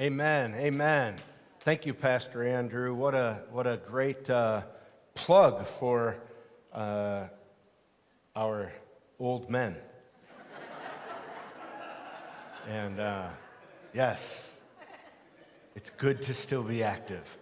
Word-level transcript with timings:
Amen. 0.00 0.54
Amen. 0.54 1.16
Thank 1.58 1.84
you, 1.84 1.92
Pastor 1.92 2.46
Andrew. 2.46 2.94
What 2.94 3.16
a, 3.16 3.40
what 3.50 3.66
a 3.66 3.78
great 3.78 4.30
uh, 4.30 4.62
plug 5.16 5.66
for 5.66 6.18
uh, 6.72 7.24
our 8.36 8.72
old 9.18 9.50
men. 9.50 9.74
and 12.68 13.00
uh, 13.00 13.30
yes, 13.92 14.52
it's 15.74 15.90
good 15.90 16.22
to 16.22 16.32
still 16.32 16.62
be 16.62 16.84
active. 16.84 17.36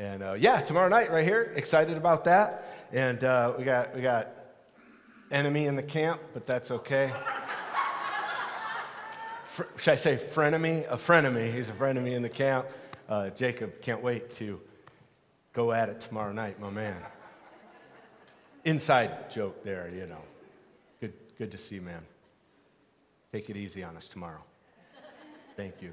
And 0.00 0.24
uh, 0.24 0.32
yeah, 0.32 0.62
tomorrow 0.62 0.88
night 0.88 1.12
right 1.12 1.24
here, 1.24 1.52
excited 1.54 1.96
about 1.96 2.24
that. 2.24 2.88
And 2.90 3.22
uh, 3.22 3.52
we 3.56 3.62
got 3.62 3.94
we 3.94 4.02
got 4.02 4.30
enemy 5.30 5.66
in 5.66 5.76
the 5.76 5.82
camp, 5.84 6.20
but 6.34 6.44
that's 6.44 6.72
okay 6.72 7.12
fr- 9.52 9.64
should 9.76 9.92
I 9.92 9.96
say 9.96 10.16
frenemy? 10.16 10.90
A 10.90 10.96
frenemy. 10.96 11.54
He's 11.54 11.68
a 11.68 11.72
frenemy 11.72 12.12
in 12.14 12.22
the 12.22 12.28
camp. 12.28 12.66
Uh, 13.08 13.30
Jacob 13.30 13.80
can't 13.82 14.02
wait 14.02 14.34
to 14.34 14.60
go 15.52 15.72
at 15.72 15.88
it 15.88 16.00
tomorrow 16.00 16.32
night, 16.32 16.58
my 16.58 16.70
man. 16.70 16.96
Inside 18.64 19.30
joke 19.30 19.62
there, 19.62 19.90
you 19.94 20.06
know. 20.06 20.22
Good, 21.00 21.12
good 21.36 21.52
to 21.52 21.58
see 21.58 21.76
you, 21.76 21.82
man. 21.82 22.00
Take 23.32 23.50
it 23.50 23.56
easy 23.56 23.84
on 23.84 23.96
us 23.96 24.08
tomorrow. 24.08 24.42
Thank 25.56 25.82
you. 25.82 25.92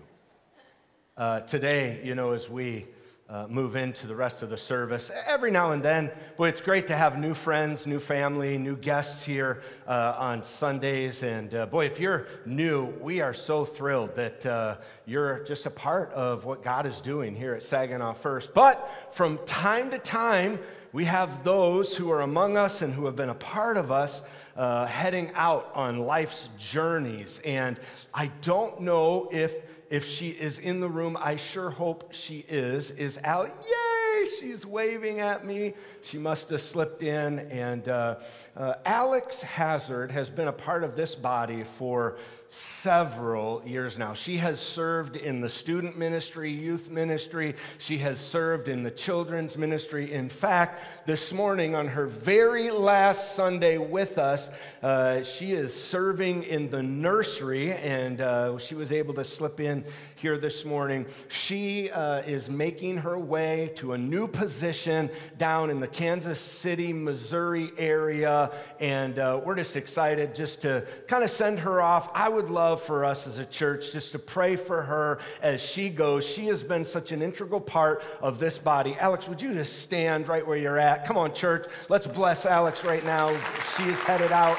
Uh, 1.18 1.42
today, 1.42 2.00
you 2.04 2.16
know, 2.16 2.32
as 2.32 2.50
we 2.50 2.86
uh, 3.30 3.46
move 3.48 3.76
into 3.76 4.08
the 4.08 4.16
rest 4.16 4.42
of 4.42 4.50
the 4.50 4.58
service. 4.58 5.12
Every 5.28 5.52
now 5.52 5.72
and 5.72 5.84
then, 5.84 6.12
boy, 6.36 6.50
it's 6.50 6.62
great 6.62 6.88
to 6.88 6.96
have 6.96 7.20
new 7.20 7.36
friends, 7.36 7.86
new 7.86 8.00
family, 8.00 8.58
new 8.58 8.76
guests 8.76 9.24
here 9.24 9.62
uh, 9.88 10.16
on 10.18 10.42
Sundays. 10.42 11.22
And 11.22 11.54
uh, 11.54 11.68
boy, 11.68 11.86
if 11.86 12.00
you're 12.00 12.26
new, 12.48 12.86
we 13.00 13.22
are 13.22 13.34
so 13.34 13.66
thrilled 13.66 14.16
that 14.16 14.46
uh, 14.46 14.78
you're 15.06 15.44
just 15.44 15.68
a 15.68 15.70
part 15.70 16.12
of 16.14 16.46
what 16.46 16.64
God 16.64 16.88
is 16.88 17.02
doing 17.02 17.36
here 17.36 17.54
at 17.54 17.62
Saginaw 17.62 18.14
First. 18.14 18.54
But 18.56 18.90
from 19.12 19.38
time 19.46 19.92
to 19.92 20.00
time, 20.00 20.58
we 20.92 21.06
have 21.06 21.44
those 21.44 21.96
who 21.96 22.10
are 22.10 22.22
among 22.22 22.58
us 22.58 22.82
and 22.82 22.92
who 22.92 23.06
have 23.06 23.16
been 23.16 23.30
a 23.30 23.36
part 23.36 23.78
of 23.78 23.92
us 23.92 24.24
uh, 24.58 24.88
heading 24.88 25.32
out 25.36 25.70
on 25.76 26.00
life's 26.00 26.50
journeys. 26.58 27.40
And 27.46 27.80
I 28.12 28.32
don't 28.42 28.82
know 28.82 29.30
if 29.32 29.54
if 29.90 30.08
she 30.08 30.30
is 30.30 30.60
in 30.60 30.80
the 30.80 30.88
room, 30.88 31.18
I 31.20 31.36
sure 31.36 31.70
hope 31.70 32.14
she 32.14 32.46
is, 32.48 32.92
is 32.92 33.18
Allie. 33.24 33.50
Yay, 33.50 34.26
she's 34.40 34.66
waving 34.66 35.20
at 35.20 35.46
me. 35.46 35.74
She 36.04 36.18
must 36.18 36.50
have 36.52 36.62
slipped 36.62 37.02
in. 37.02 37.40
And 37.40 37.88
uh, 37.90 38.16
uh, 38.56 38.76
Alex 38.86 39.42
Hazard 39.42 40.12
has 40.12 40.30
been 40.30 40.48
a 40.48 40.54
part 40.54 40.84
of 40.84 40.96
this 40.96 41.16
body 41.16 41.64
for 41.64 42.18
several 42.50 43.62
years 43.64 44.00
now. 44.00 44.14
She 44.14 44.38
has 44.38 44.60
served 44.60 45.16
in 45.16 45.40
the 45.40 45.50
student 45.50 45.98
ministry, 45.98 46.52
youth 46.52 46.90
ministry. 46.90 47.56
She 47.78 48.00
has 48.00 48.20
served 48.20 48.68
in 48.68 48.82
the 48.82 48.90
children's 48.90 49.56
ministry. 49.56 50.12
In 50.12 50.30
fact, 50.30 50.84
this 51.06 51.32
morning, 51.32 51.76
on 51.76 51.88
her 51.88 52.08
very 52.08 52.72
last 52.72 53.36
Sunday 53.36 53.78
with 53.78 54.18
us, 54.18 54.50
uh, 54.82 55.22
she 55.22 55.52
is 55.52 55.74
serving 55.74 56.44
in 56.44 56.72
the 56.72 56.82
nursery, 56.82 57.74
and 57.74 58.20
uh, 58.20 58.58
she 58.58 58.74
was 58.74 58.92
able 58.92 59.14
to 59.14 59.24
slip 59.24 59.60
in 59.60 59.86
here 60.16 60.38
this 60.38 60.66
morning. 60.66 61.06
She 61.28 61.92
uh, 61.92 62.22
is 62.22 62.50
making 62.50 62.98
her 62.98 63.20
way 63.20 63.72
to 63.76 63.94
a 63.94 63.98
new 63.98 64.28
position 64.28 65.12
down 65.38 65.70
in 65.70 65.80
the 65.80 65.88
Kansas 65.88 66.40
City, 66.40 66.94
Missouri 66.94 67.72
area, 67.78 68.52
and 68.80 69.20
uh, 69.20 69.40
we're 69.46 69.56
just 69.56 69.76
excited 69.76 70.34
just 70.34 70.62
to 70.62 70.84
kind 71.08 71.24
of 71.24 71.30
send 71.30 71.60
her 71.60 71.80
off. 71.80 72.10
I 72.16 72.39
would 72.40 72.50
love 72.50 72.82
for 72.82 73.04
us 73.04 73.28
as 73.28 73.38
a 73.38 73.46
church 73.46 73.92
just 73.92 74.14
to 74.14 74.20
pray 74.20 74.56
for 74.56 74.82
her 74.82 75.20
as 75.42 75.62
she 75.62 75.90
goes. 75.90 76.26
She 76.26 76.46
has 76.46 76.64
been 76.64 76.86
such 76.86 77.12
an 77.12 77.22
integral 77.22 77.60
part 77.60 78.02
of 78.22 78.40
this 78.40 78.58
body. 78.58 78.96
Alex, 78.98 79.28
would 79.28 79.42
you 79.42 79.54
just 79.54 79.80
stand 79.82 80.30
right 80.30 80.48
where 80.48 80.56
you're 80.56 80.78
at? 80.78 81.06
Come 81.06 81.18
on, 81.18 81.34
church. 81.34 81.68
Let's 81.90 82.08
bless 82.08 82.46
Alex 82.46 82.86
right 82.86 83.04
now. 83.04 83.36
She 83.76 83.84
is 83.84 84.00
headed 84.04 84.32
out 84.32 84.58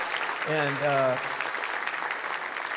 and. 0.49 0.77
Uh, 0.81 1.17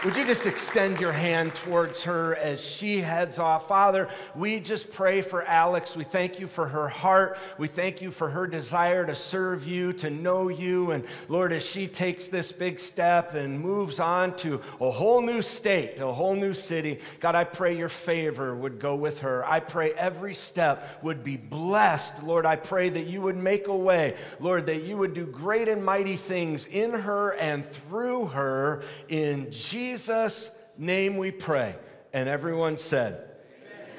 would 0.03 0.17
you 0.17 0.25
just 0.25 0.45
extend 0.45 0.99
your 0.99 1.13
hand 1.13 1.55
towards 1.55 2.03
her 2.03 2.35
as 2.35 2.61
she 2.61 2.99
heads 2.99 3.39
off? 3.39 3.69
Father, 3.69 4.09
we 4.35 4.59
just 4.59 4.91
pray 4.91 5.21
for 5.21 5.43
Alex. 5.43 5.95
We 5.95 6.03
thank 6.03 6.41
you 6.41 6.47
for 6.47 6.67
her 6.67 6.89
heart. 6.89 7.37
We 7.57 7.69
thank 7.69 8.01
you 8.01 8.11
for 8.11 8.29
her 8.29 8.45
desire 8.45 9.05
to 9.05 9.15
serve 9.15 9.65
you, 9.65 9.93
to 9.93 10.09
know 10.09 10.49
you. 10.49 10.91
And 10.91 11.05
Lord, 11.29 11.53
as 11.53 11.65
she 11.65 11.87
takes 11.87 12.27
this 12.27 12.51
big 12.51 12.81
step 12.81 13.33
and 13.33 13.57
moves 13.57 14.01
on 14.01 14.35
to 14.37 14.59
a 14.81 14.91
whole 14.91 15.21
new 15.21 15.41
state, 15.41 15.99
a 16.01 16.11
whole 16.11 16.35
new 16.35 16.53
city, 16.53 16.99
God, 17.21 17.35
I 17.35 17.45
pray 17.45 17.77
your 17.77 17.87
favor 17.87 18.53
would 18.53 18.79
go 18.79 18.95
with 18.95 19.19
her. 19.19 19.45
I 19.45 19.61
pray 19.61 19.93
every 19.93 20.33
step 20.33 21.01
would 21.01 21.23
be 21.23 21.37
blessed. 21.37 22.23
Lord, 22.23 22.45
I 22.45 22.57
pray 22.57 22.89
that 22.89 23.07
you 23.07 23.21
would 23.21 23.37
make 23.37 23.67
a 23.67 23.75
way. 23.75 24.17
Lord, 24.41 24.65
that 24.65 24.83
you 24.83 24.97
would 24.97 25.13
do 25.13 25.25
great 25.25 25.69
and 25.69 25.83
mighty 25.83 26.17
things 26.17 26.65
in 26.65 26.91
her 26.91 27.35
and 27.35 27.65
through 27.65 28.25
her 28.27 28.83
in 29.07 29.49
Jesus' 29.49 29.92
Jesus' 29.93 30.49
name 30.75 31.17
we 31.17 31.29
pray. 31.29 31.75
And 32.13 32.27
everyone 32.27 32.79
said, 32.79 33.29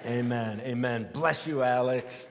Amen. 0.05 0.59
Amen. 0.59 0.63
Amen. 0.67 1.09
Bless 1.13 1.47
you, 1.47 1.63
Alex. 1.63 2.27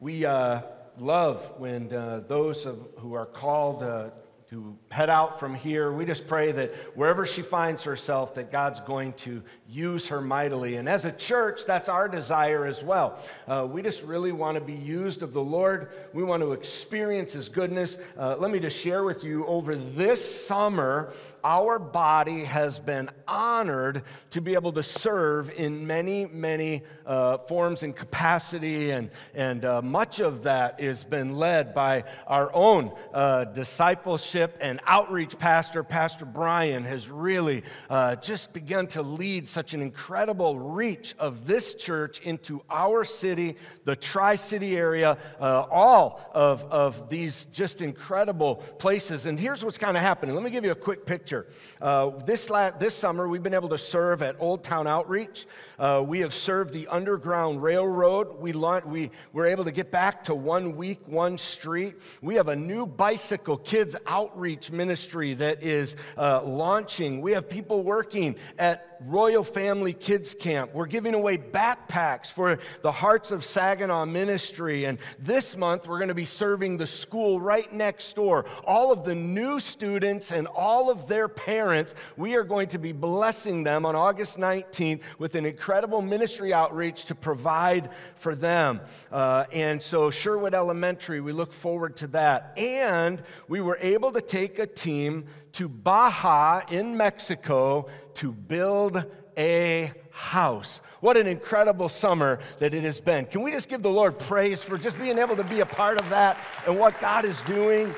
We 0.00 0.24
uh, 0.24 0.62
love 0.98 1.52
when 1.58 1.92
uh, 1.92 2.22
those 2.26 2.64
of, 2.64 2.78
who 2.96 3.12
are 3.12 3.26
called 3.26 3.82
uh, 3.82 4.08
to 4.50 4.76
head 4.92 5.10
out 5.10 5.40
from 5.40 5.54
here. 5.54 5.92
We 5.92 6.04
just 6.04 6.28
pray 6.28 6.52
that 6.52 6.72
wherever 6.96 7.26
she 7.26 7.42
finds 7.42 7.82
herself, 7.82 8.36
that 8.36 8.52
God's 8.52 8.78
going 8.78 9.12
to 9.14 9.42
use 9.68 10.06
her 10.06 10.20
mightily. 10.20 10.76
And 10.76 10.88
as 10.88 11.04
a 11.04 11.10
church, 11.10 11.62
that's 11.66 11.88
our 11.88 12.08
desire 12.08 12.64
as 12.64 12.84
well. 12.84 13.18
Uh, 13.48 13.66
we 13.68 13.82
just 13.82 14.04
really 14.04 14.30
want 14.30 14.54
to 14.54 14.60
be 14.60 14.72
used 14.72 15.22
of 15.22 15.32
the 15.32 15.42
Lord. 15.42 15.90
We 16.14 16.22
want 16.22 16.42
to 16.42 16.52
experience 16.52 17.32
His 17.32 17.48
goodness. 17.48 17.98
Uh, 18.16 18.36
let 18.38 18.52
me 18.52 18.60
just 18.60 18.78
share 18.78 19.02
with 19.02 19.24
you 19.24 19.44
over 19.46 19.74
this 19.74 20.46
summer, 20.46 21.12
our 21.46 21.78
body 21.78 22.42
has 22.42 22.80
been 22.80 23.08
honored 23.28 24.02
to 24.30 24.40
be 24.40 24.54
able 24.54 24.72
to 24.72 24.82
serve 24.82 25.48
in 25.50 25.86
many, 25.86 26.26
many 26.26 26.82
uh, 27.06 27.38
forms 27.38 27.84
and 27.84 27.94
capacity. 27.94 28.90
And, 28.90 29.10
and 29.32 29.64
uh, 29.64 29.80
much 29.80 30.18
of 30.18 30.42
that 30.42 30.80
has 30.80 31.04
been 31.04 31.36
led 31.36 31.72
by 31.72 32.02
our 32.26 32.52
own 32.52 32.90
uh, 33.14 33.44
discipleship 33.44 34.58
and 34.60 34.80
outreach 34.88 35.38
pastor, 35.38 35.84
Pastor 35.84 36.24
Brian, 36.24 36.82
has 36.82 37.08
really 37.08 37.62
uh, 37.90 38.16
just 38.16 38.52
begun 38.52 38.88
to 38.88 39.02
lead 39.02 39.46
such 39.46 39.72
an 39.72 39.82
incredible 39.82 40.58
reach 40.58 41.14
of 41.16 41.46
this 41.46 41.76
church 41.76 42.18
into 42.22 42.60
our 42.68 43.04
city, 43.04 43.54
the 43.84 43.94
Tri 43.94 44.34
City 44.34 44.76
area, 44.76 45.16
uh, 45.40 45.64
all 45.70 46.28
of, 46.34 46.64
of 46.64 47.08
these 47.08 47.44
just 47.52 47.82
incredible 47.82 48.56
places. 48.80 49.26
And 49.26 49.38
here's 49.38 49.64
what's 49.64 49.78
kind 49.78 49.96
of 49.96 50.02
happening. 50.02 50.34
Let 50.34 50.42
me 50.42 50.50
give 50.50 50.64
you 50.64 50.72
a 50.72 50.74
quick 50.74 51.06
picture. 51.06 51.35
Uh, 51.80 52.10
this, 52.24 52.48
la- 52.48 52.70
this 52.70 52.94
summer, 52.94 53.28
we've 53.28 53.42
been 53.42 53.54
able 53.54 53.68
to 53.68 53.78
serve 53.78 54.22
at 54.22 54.36
Old 54.38 54.64
Town 54.64 54.86
Outreach. 54.86 55.46
Uh, 55.78 56.02
we 56.06 56.20
have 56.20 56.32
served 56.32 56.72
the 56.72 56.86
Underground 56.88 57.62
Railroad. 57.62 58.40
We, 58.40 58.52
la- 58.52 58.80
we 58.86 59.10
were 59.32 59.46
able 59.46 59.64
to 59.64 59.72
get 59.72 59.90
back 59.90 60.24
to 60.24 60.34
one 60.34 60.76
week, 60.76 61.00
one 61.06 61.36
street. 61.38 61.96
We 62.22 62.36
have 62.36 62.48
a 62.48 62.56
new 62.56 62.86
bicycle 62.86 63.58
kids 63.58 63.96
outreach 64.06 64.70
ministry 64.70 65.34
that 65.34 65.62
is 65.62 65.96
uh, 66.16 66.42
launching. 66.42 67.20
We 67.20 67.32
have 67.32 67.48
people 67.48 67.82
working 67.82 68.36
at 68.58 68.95
Royal 69.00 69.44
Family 69.44 69.92
Kids 69.92 70.34
Camp. 70.34 70.74
We're 70.74 70.86
giving 70.86 71.14
away 71.14 71.38
backpacks 71.38 72.26
for 72.26 72.58
the 72.82 72.92
Hearts 72.92 73.30
of 73.30 73.44
Saginaw 73.44 74.06
ministry. 74.06 74.84
And 74.84 74.98
this 75.18 75.56
month, 75.56 75.86
we're 75.86 75.98
going 75.98 76.08
to 76.08 76.14
be 76.14 76.24
serving 76.24 76.76
the 76.76 76.86
school 76.86 77.40
right 77.40 77.70
next 77.72 78.14
door. 78.14 78.46
All 78.64 78.92
of 78.92 79.04
the 79.04 79.14
new 79.14 79.60
students 79.60 80.30
and 80.30 80.46
all 80.46 80.90
of 80.90 81.08
their 81.08 81.28
parents, 81.28 81.94
we 82.16 82.36
are 82.36 82.44
going 82.44 82.68
to 82.68 82.78
be 82.78 82.92
blessing 82.92 83.62
them 83.62 83.84
on 83.84 83.94
August 83.94 84.38
19th 84.38 85.00
with 85.18 85.34
an 85.34 85.46
incredible 85.46 86.02
ministry 86.02 86.52
outreach 86.52 87.04
to 87.06 87.14
provide 87.14 87.90
for 88.14 88.34
them. 88.34 88.80
Uh, 89.12 89.44
and 89.52 89.82
so, 89.82 90.10
Sherwood 90.10 90.54
Elementary, 90.54 91.20
we 91.20 91.32
look 91.32 91.52
forward 91.52 91.96
to 91.96 92.06
that. 92.08 92.52
And 92.56 93.22
we 93.48 93.60
were 93.60 93.78
able 93.80 94.12
to 94.12 94.20
take 94.20 94.58
a 94.58 94.66
team 94.66 95.26
to 95.56 95.70
Baja 95.70 96.60
in 96.70 96.98
Mexico 96.98 97.88
to 98.12 98.30
build 98.30 99.02
a 99.38 99.90
house. 100.10 100.82
What 101.00 101.16
an 101.16 101.26
incredible 101.26 101.88
summer 101.88 102.40
that 102.58 102.74
it 102.74 102.82
has 102.84 103.00
been. 103.00 103.24
Can 103.24 103.40
we 103.40 103.52
just 103.52 103.70
give 103.70 103.82
the 103.82 103.90
Lord 103.90 104.18
praise 104.18 104.62
for 104.62 104.76
just 104.76 104.98
being 104.98 105.18
able 105.18 105.34
to 105.34 105.44
be 105.44 105.60
a 105.60 105.66
part 105.66 105.98
of 105.98 106.10
that 106.10 106.36
and 106.66 106.78
what 106.78 107.00
God 107.00 107.24
is 107.24 107.40
doing? 107.42 107.94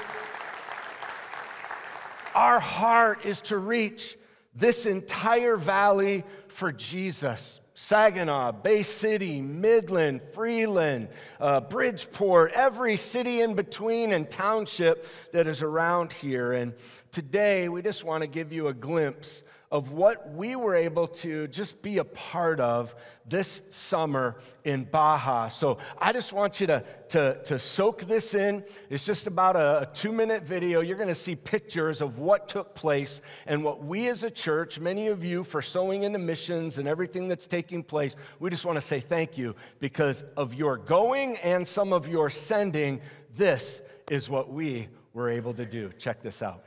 Our 2.36 2.60
heart 2.60 3.24
is 3.24 3.40
to 3.42 3.58
reach 3.58 4.16
this 4.54 4.86
entire 4.86 5.56
valley 5.56 6.22
for 6.46 6.70
Jesus. 6.70 7.60
Saginaw, 7.80 8.50
Bay 8.50 8.82
City, 8.82 9.40
Midland, 9.40 10.20
Freeland, 10.32 11.06
uh, 11.38 11.60
Bridgeport, 11.60 12.50
every 12.52 12.96
city 12.96 13.40
in 13.40 13.54
between 13.54 14.12
and 14.12 14.28
township 14.28 15.06
that 15.30 15.46
is 15.46 15.62
around 15.62 16.12
here. 16.12 16.54
And 16.54 16.74
today 17.12 17.68
we 17.68 17.80
just 17.80 18.02
want 18.02 18.22
to 18.22 18.26
give 18.26 18.52
you 18.52 18.66
a 18.66 18.74
glimpse 18.74 19.44
of 19.70 19.92
what 19.92 20.32
we 20.32 20.56
were 20.56 20.74
able 20.74 21.06
to 21.06 21.46
just 21.48 21.82
be 21.82 21.98
a 21.98 22.04
part 22.04 22.58
of 22.58 22.94
this 23.26 23.60
summer 23.70 24.36
in 24.64 24.84
Baja. 24.84 25.48
So 25.48 25.78
I 25.98 26.12
just 26.12 26.32
want 26.32 26.60
you 26.60 26.66
to, 26.68 26.84
to, 27.10 27.42
to 27.44 27.58
soak 27.58 28.02
this 28.02 28.34
in. 28.34 28.64
It's 28.88 29.04
just 29.04 29.26
about 29.26 29.56
a, 29.56 29.82
a 29.82 29.86
two 29.92 30.10
minute 30.10 30.44
video. 30.44 30.80
You're 30.80 30.96
going 30.96 31.08
to 31.08 31.14
see 31.14 31.36
pictures 31.36 32.00
of 32.00 32.18
what 32.18 32.48
took 32.48 32.74
place 32.74 33.20
and 33.46 33.62
what 33.62 33.84
we 33.84 34.08
as 34.08 34.22
a 34.22 34.30
church, 34.30 34.80
many 34.80 35.08
of 35.08 35.22
you 35.22 35.44
for 35.44 35.60
sowing 35.60 36.04
into 36.04 36.18
missions 36.18 36.78
and 36.78 36.88
everything 36.88 37.28
that's 37.28 37.46
taking 37.46 37.82
place, 37.82 38.16
we 38.38 38.48
just 38.48 38.64
want 38.64 38.76
to 38.76 38.82
say 38.82 39.00
thank 39.00 39.36
you 39.36 39.54
because 39.80 40.24
of 40.36 40.54
your 40.54 40.78
going 40.78 41.36
and 41.38 41.66
some 41.66 41.92
of 41.92 42.08
your 42.08 42.30
sending. 42.30 43.00
This 43.36 43.82
is 44.10 44.30
what 44.30 44.50
we 44.50 44.88
were 45.12 45.28
able 45.28 45.52
to 45.54 45.66
do. 45.66 45.90
Check 45.98 46.22
this 46.22 46.42
out. 46.42 46.64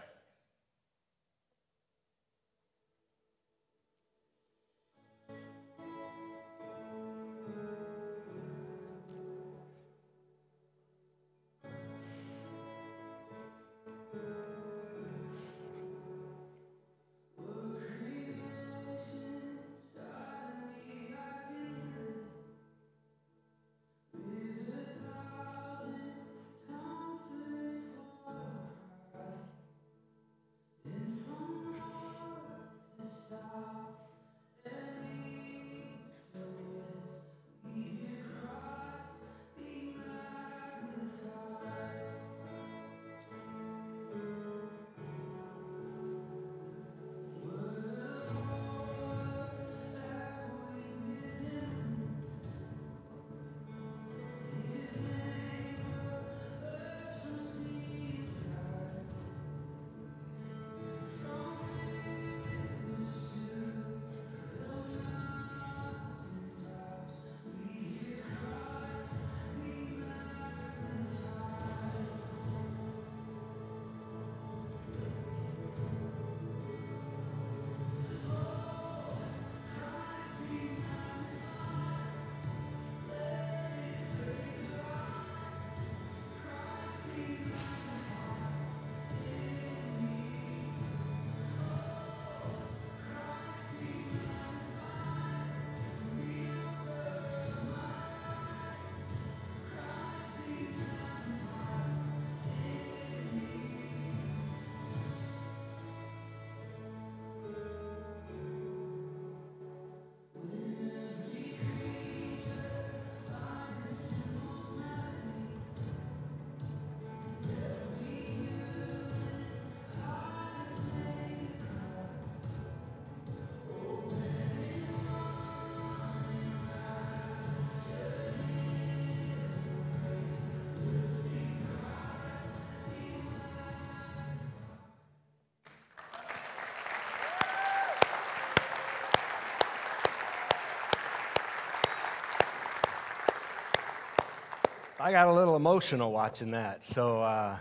I 145.02 145.12
got 145.12 145.28
a 145.28 145.34
little 145.34 145.56
emotional 145.56 146.12
watching 146.12 146.52
that. 146.52 146.86
So, 146.86 147.24
uh, 147.24 147.58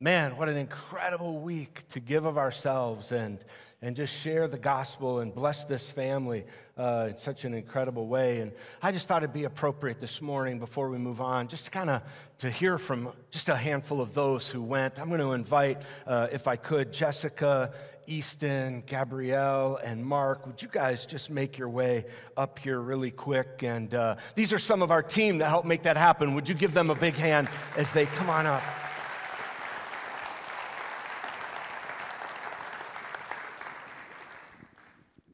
man, 0.00 0.38
what 0.38 0.48
an 0.48 0.56
incredible 0.56 1.38
week 1.38 1.86
to 1.90 2.00
give 2.00 2.24
of 2.24 2.38
ourselves 2.38 3.12
and, 3.12 3.38
and 3.82 3.96
just 3.96 4.14
share 4.14 4.46
the 4.46 4.58
gospel 4.58 5.20
and 5.20 5.34
bless 5.34 5.64
this 5.64 5.90
family 5.90 6.44
uh, 6.76 7.08
in 7.10 7.16
such 7.16 7.44
an 7.44 7.54
incredible 7.54 8.06
way. 8.06 8.40
And 8.40 8.52
I 8.82 8.92
just 8.92 9.08
thought 9.08 9.22
it'd 9.22 9.32
be 9.32 9.44
appropriate 9.44 10.00
this 10.00 10.20
morning 10.20 10.58
before 10.58 10.90
we 10.90 10.98
move 10.98 11.20
on, 11.20 11.48
just 11.48 11.64
to 11.64 11.70
kind 11.70 11.88
of 11.88 12.02
to 12.38 12.50
hear 12.50 12.76
from 12.76 13.10
just 13.30 13.48
a 13.48 13.56
handful 13.56 14.00
of 14.00 14.12
those 14.12 14.48
who 14.48 14.60
went. 14.60 14.98
I'm 14.98 15.08
going 15.08 15.20
to 15.20 15.32
invite, 15.32 15.80
uh, 16.06 16.28
if 16.30 16.46
I 16.46 16.56
could, 16.56 16.92
Jessica 16.92 17.72
Easton, 18.06 18.82
Gabrielle, 18.86 19.76
and 19.82 20.04
Mark, 20.04 20.46
would 20.46 20.60
you 20.60 20.68
guys 20.68 21.06
just 21.06 21.30
make 21.30 21.56
your 21.56 21.68
way 21.68 22.04
up 22.36 22.58
here 22.58 22.80
really 22.80 23.10
quick? 23.10 23.62
And 23.62 23.94
uh, 23.94 24.16
these 24.34 24.52
are 24.52 24.58
some 24.58 24.82
of 24.82 24.90
our 24.90 25.02
team 25.02 25.38
that 25.38 25.48
helped 25.48 25.66
make 25.66 25.84
that 25.84 25.96
happen. 25.96 26.34
Would 26.34 26.48
you 26.48 26.54
give 26.54 26.74
them 26.74 26.90
a 26.90 26.94
big 26.94 27.14
hand 27.14 27.48
as 27.76 27.92
they 27.92 28.06
come 28.06 28.28
on 28.28 28.46
up? 28.46 28.62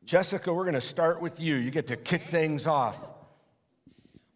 Jessica, 0.07 0.55
we're 0.55 0.63
going 0.63 0.75
to 0.75 0.81
start 0.81 1.21
with 1.21 1.41
you. 1.41 1.57
You 1.57 1.73
get 1.73 1.89
to 1.89 1.97
kick 1.97 2.29
things 2.29 2.69
off. 2.69 2.97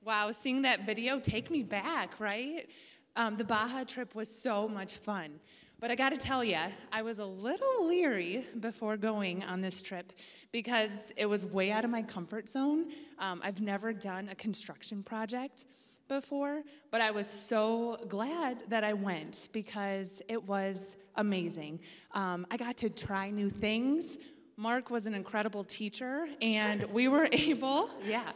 Wow, 0.05 0.33
seeing 0.33 0.63
that 0.63 0.85
video 0.85 1.21
take 1.21 1.49
me 1.49 1.63
back, 1.63 2.19
right? 2.19 2.69
Um, 3.15 3.37
the 3.37 3.45
Baja 3.45 3.85
trip 3.85 4.17
was 4.17 4.29
so 4.29 4.67
much 4.69 4.97
fun. 4.97 5.39
But 5.79 5.93
I 5.93 5.95
got 5.95 6.09
to 6.09 6.17
tell 6.17 6.43
you, 6.43 6.59
I 6.91 7.03
was 7.03 7.21
a 7.21 7.25
little 7.25 7.87
leery 7.87 8.45
before 8.59 8.97
going 8.97 9.45
on 9.45 9.61
this 9.61 9.81
trip 9.81 10.13
because 10.51 11.13
it 11.17 11.27
was 11.27 11.47
way 11.47 11.71
out 11.71 11.85
of 11.85 11.91
my 11.93 12.03
comfort 12.03 12.49
zone. 12.49 12.87
Um, 13.21 13.41
I've 13.45 13.61
never 13.61 13.93
done 13.93 14.29
a 14.29 14.35
construction 14.35 15.05
project 15.05 15.67
before, 16.09 16.63
but 16.91 17.01
I 17.01 17.13
was 17.13 17.29
so 17.29 18.05
glad 18.09 18.65
that 18.71 18.83
I 18.83 18.93
went 18.93 19.49
because 19.53 20.21
it 20.29 20.43
was 20.49 20.97
amazing. 21.15 21.79
Um, 22.11 22.45
I 22.51 22.57
got 22.57 22.77
to 22.79 22.91
try 22.91 23.31
new 23.31 23.49
things. 23.49 24.17
Mark 24.61 24.91
was 24.91 25.07
an 25.07 25.15
incredible 25.15 25.65
teacher, 25.65 26.29
and 26.43 26.83
we 26.93 27.09
were 27.09 27.27
able, 27.33 27.89
yeah, 28.07 28.31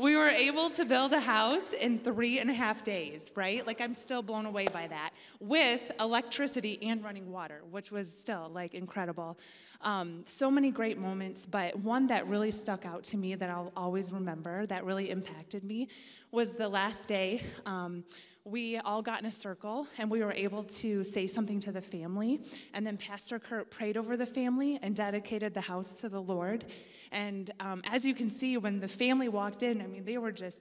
we 0.00 0.16
were 0.16 0.28
able 0.28 0.70
to 0.70 0.84
build 0.84 1.12
a 1.12 1.20
house 1.20 1.72
in 1.72 2.00
three 2.00 2.40
and 2.40 2.50
a 2.50 2.52
half 2.52 2.82
days, 2.82 3.30
right? 3.36 3.64
Like, 3.64 3.80
I'm 3.80 3.94
still 3.94 4.20
blown 4.20 4.44
away 4.44 4.66
by 4.66 4.88
that 4.88 5.10
with 5.38 5.80
electricity 6.00 6.80
and 6.82 7.04
running 7.04 7.30
water, 7.30 7.62
which 7.70 7.92
was 7.92 8.10
still 8.10 8.50
like 8.52 8.74
incredible. 8.74 9.38
Um, 9.82 10.24
so 10.26 10.50
many 10.50 10.72
great 10.72 10.98
moments, 10.98 11.46
but 11.46 11.78
one 11.78 12.08
that 12.08 12.26
really 12.26 12.50
stuck 12.50 12.84
out 12.84 13.04
to 13.04 13.16
me 13.16 13.36
that 13.36 13.48
I'll 13.48 13.72
always 13.76 14.10
remember 14.10 14.66
that 14.66 14.84
really 14.84 15.10
impacted 15.10 15.62
me 15.62 15.86
was 16.32 16.54
the 16.54 16.68
last 16.68 17.06
day. 17.06 17.44
Um, 17.66 18.02
we 18.50 18.78
all 18.78 19.02
got 19.02 19.20
in 19.20 19.26
a 19.26 19.32
circle 19.32 19.86
and 19.98 20.10
we 20.10 20.22
were 20.22 20.32
able 20.32 20.64
to 20.64 21.04
say 21.04 21.26
something 21.26 21.60
to 21.60 21.72
the 21.72 21.80
family. 21.80 22.40
And 22.72 22.86
then 22.86 22.96
Pastor 22.96 23.38
Kurt 23.38 23.70
prayed 23.70 23.96
over 23.96 24.16
the 24.16 24.26
family 24.26 24.78
and 24.82 24.94
dedicated 24.94 25.54
the 25.54 25.60
house 25.60 26.00
to 26.00 26.08
the 26.08 26.20
Lord. 26.20 26.64
And 27.12 27.52
um, 27.60 27.82
as 27.84 28.04
you 28.04 28.14
can 28.14 28.30
see, 28.30 28.56
when 28.56 28.80
the 28.80 28.88
family 28.88 29.28
walked 29.28 29.62
in, 29.62 29.82
I 29.82 29.86
mean, 29.86 30.04
they 30.04 30.18
were 30.18 30.32
just, 30.32 30.58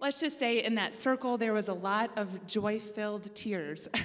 let's 0.00 0.20
just 0.20 0.38
say 0.38 0.62
in 0.62 0.74
that 0.76 0.94
circle, 0.94 1.38
there 1.38 1.52
was 1.52 1.68
a 1.68 1.74
lot 1.74 2.10
of 2.16 2.46
joy 2.46 2.78
filled 2.78 3.34
tears. 3.34 3.88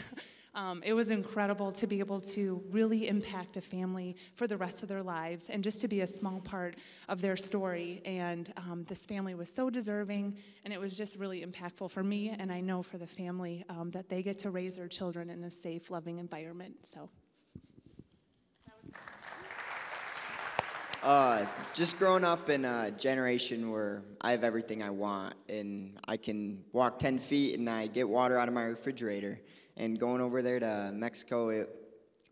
um, 0.56 0.84
it 0.86 0.94
was 0.94 1.10
incredible 1.10 1.72
to 1.72 1.88
be 1.88 2.00
able 2.00 2.22
to 2.22 2.62
really 2.70 3.08
impact 3.08 3.58
a 3.58 3.62
family 3.62 4.16
for 4.36 4.46
the 4.46 4.56
rest 4.56 4.84
of 4.84 4.90
their 4.90 5.02
lives 5.02 5.50
and 5.50 5.64
just 5.64 5.82
to 5.82 5.88
be 5.88 6.02
a 6.02 6.08
small 6.08 6.42
part 6.42 6.76
of 7.10 7.22
their 7.22 7.36
story. 7.36 8.02
And 8.06 8.54
um, 8.58 8.84
this 8.88 9.06
family 9.06 9.34
was 9.34 9.52
so 9.52 9.70
deserving, 9.70 10.38
and 10.64 10.74
it 10.74 10.80
was 10.80 10.96
just 10.96 11.18
really 11.18 11.44
impactful 11.44 11.90
for 11.90 12.04
me, 12.04 12.36
and 12.38 12.52
I 12.52 12.62
know 12.62 12.84
for 12.84 12.98
the 12.98 13.08
family 13.08 13.66
um, 13.70 13.90
that 13.92 14.10
they 14.10 14.22
get 14.22 14.38
to 14.40 14.52
raise 14.52 14.78
their 14.78 14.88
children 14.88 15.30
in 15.30 15.44
a 15.44 15.52
safe, 15.52 15.90
loving 15.90 16.20
environment. 16.20 16.76
So. 16.84 17.10
Uh, 21.02 21.46
just 21.74 21.98
growing 21.98 22.24
up 22.24 22.50
in 22.50 22.64
a 22.64 22.90
generation 22.92 23.70
where 23.70 24.02
I 24.22 24.32
have 24.32 24.46
everything 24.46 24.82
I 24.82 24.90
want, 24.90 25.34
and 25.50 26.00
I 26.08 26.16
can 26.16 26.64
walk 26.72 26.98
10 26.98 27.20
feet 27.20 27.60
and 27.60 27.70
I 27.70 27.88
get 27.88 28.08
water 28.08 28.38
out 28.38 28.48
of 28.48 28.54
my 28.54 28.64
refrigerator. 28.64 29.38
And 29.78 30.00
going 30.00 30.22
over 30.22 30.42
there 30.42 30.60
to 30.60 30.92
Mexico, 30.94 31.50
it, 31.50 31.70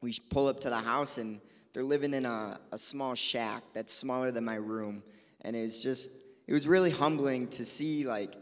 we 0.01 0.17
pull 0.29 0.47
up 0.47 0.59
to 0.61 0.69
the 0.69 0.77
house, 0.77 1.17
and 1.17 1.39
they're 1.73 1.83
living 1.83 2.13
in 2.13 2.25
a, 2.25 2.59
a 2.71 2.77
small 2.77 3.15
shack 3.15 3.63
that's 3.73 3.93
smaller 3.93 4.31
than 4.31 4.45
my 4.45 4.55
room. 4.55 5.03
And 5.41 5.55
it 5.55 5.61
was 5.61 5.81
just, 5.81 6.11
it 6.47 6.53
was 6.53 6.67
really 6.67 6.91
humbling 6.91 7.47
to 7.49 7.65
see, 7.65 8.05
like, 8.05 8.35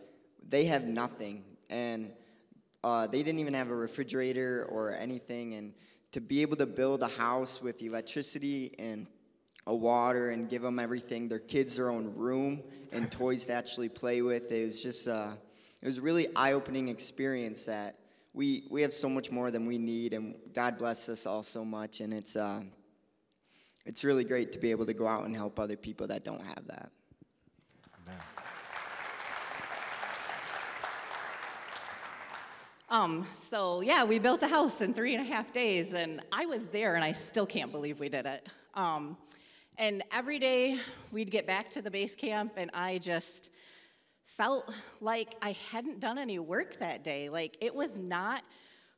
they 0.47 0.65
have 0.65 0.85
nothing. 0.85 1.43
And 1.69 2.11
uh, 2.83 3.07
they 3.07 3.23
didn't 3.23 3.39
even 3.39 3.53
have 3.53 3.69
a 3.69 3.75
refrigerator 3.75 4.65
or 4.69 4.91
anything. 4.93 5.53
And 5.53 5.73
to 6.11 6.21
be 6.21 6.41
able 6.41 6.57
to 6.57 6.65
build 6.65 7.03
a 7.03 7.07
house 7.07 7.61
with 7.61 7.81
electricity 7.81 8.73
and 8.79 9.05
a 9.67 9.75
water 9.75 10.31
and 10.31 10.49
give 10.49 10.63
them 10.63 10.79
everything, 10.79 11.27
their 11.27 11.39
kids 11.39 11.75
their 11.75 11.91
own 11.91 12.13
room 12.15 12.63
and 12.91 13.11
toys 13.11 13.45
to 13.45 13.53
actually 13.53 13.89
play 13.89 14.21
with. 14.21 14.51
It 14.51 14.65
was 14.65 14.81
just, 14.81 15.07
uh, 15.07 15.31
it 15.81 15.85
was 15.85 15.99
a 15.99 16.01
really 16.01 16.27
eye-opening 16.35 16.87
experience 16.87 17.65
that 17.65 17.95
we 18.33 18.67
we 18.69 18.81
have 18.81 18.93
so 18.93 19.09
much 19.09 19.31
more 19.31 19.51
than 19.51 19.65
we 19.65 19.77
need, 19.77 20.13
and 20.13 20.35
God 20.53 20.77
bless 20.77 21.09
us 21.09 21.25
all 21.25 21.43
so 21.43 21.65
much, 21.65 22.01
and 22.01 22.13
it's 22.13 22.35
uh, 22.35 22.61
it's 23.85 24.03
really 24.03 24.23
great 24.23 24.51
to 24.51 24.59
be 24.59 24.71
able 24.71 24.85
to 24.85 24.93
go 24.93 25.07
out 25.07 25.25
and 25.25 25.35
help 25.35 25.59
other 25.59 25.75
people 25.75 26.07
that 26.07 26.23
don't 26.23 26.41
have 26.41 26.65
that. 26.67 26.91
Um, 32.89 33.27
so 33.37 33.81
yeah, 33.81 34.03
we 34.03 34.17
built 34.17 34.41
a 34.41 34.47
house 34.47 34.81
in 34.81 34.95
three 34.95 35.13
and 35.13 35.23
a 35.23 35.27
half 35.27 35.51
days, 35.51 35.93
and 35.93 36.21
I 36.31 36.47
was 36.47 36.65
there, 36.67 36.95
and 36.95 37.03
I 37.03 37.11
still 37.11 37.45
can't 37.45 37.71
believe 37.71 37.99
we 37.99 38.09
did 38.09 38.25
it. 38.25 38.47
Um, 38.73 39.15
and 39.77 40.03
every 40.11 40.39
day 40.39 40.79
we'd 41.11 41.29
get 41.29 41.45
back 41.45 41.69
to 41.71 41.81
the 41.81 41.91
base 41.91 42.15
camp, 42.15 42.53
and 42.57 42.71
I 42.73 42.97
just 42.97 43.51
felt 44.37 44.73
like 45.01 45.35
I 45.41 45.55
hadn't 45.71 45.99
done 45.99 46.17
any 46.17 46.39
work 46.39 46.79
that 46.79 47.03
day. 47.03 47.29
Like 47.29 47.57
it 47.61 47.73
was 47.73 47.95
not 47.97 48.43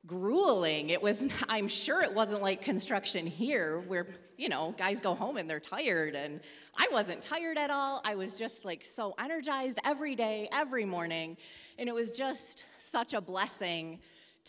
grueling. 0.05 0.89
It 0.89 1.01
was, 1.01 1.27
I'm 1.47 1.67
sure 1.67 2.01
it 2.01 2.13
wasn't 2.13 2.41
like 2.41 2.63
construction 2.63 3.25
here 3.27 3.79
where, 3.87 4.07
you 4.37 4.49
know, 4.49 4.73
guys 4.77 4.99
go 4.99 5.13
home 5.13 5.37
and 5.37 5.49
they're 5.49 5.59
tired. 5.59 6.15
And 6.15 6.41
I 6.75 6.87
wasn't 6.91 7.21
tired 7.21 7.57
at 7.57 7.69
all. 7.69 8.01
I 8.03 8.15
was 8.15 8.35
just 8.35 8.65
like 8.65 8.83
so 8.83 9.13
energized 9.19 9.79
every 9.85 10.15
day, 10.15 10.49
every 10.51 10.85
morning. 10.85 11.37
And 11.77 11.87
it 11.87 11.93
was 11.93 12.11
just 12.11 12.65
such 12.79 13.13
a 13.13 13.21
blessing 13.21 13.99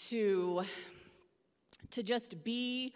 to, 0.09 0.63
to 1.91 2.03
just 2.03 2.43
be 2.43 2.95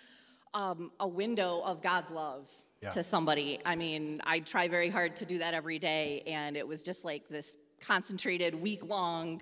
um, 0.54 0.90
a 1.00 1.06
window 1.06 1.60
of 1.64 1.82
God's 1.82 2.10
love 2.10 2.48
Yeah. 2.82 2.88
to 2.90 3.02
somebody. 3.02 3.60
I 3.66 3.76
mean, 3.76 4.22
I 4.24 4.40
try 4.40 4.66
very 4.68 4.88
hard 4.88 5.16
to 5.16 5.26
do 5.26 5.38
that 5.38 5.52
every 5.52 5.78
day. 5.78 6.22
And 6.26 6.56
it 6.56 6.66
was 6.66 6.82
just 6.82 7.04
like 7.04 7.28
this 7.28 7.58
concentrated, 7.80 8.54
week 8.54 8.86
long 8.86 9.40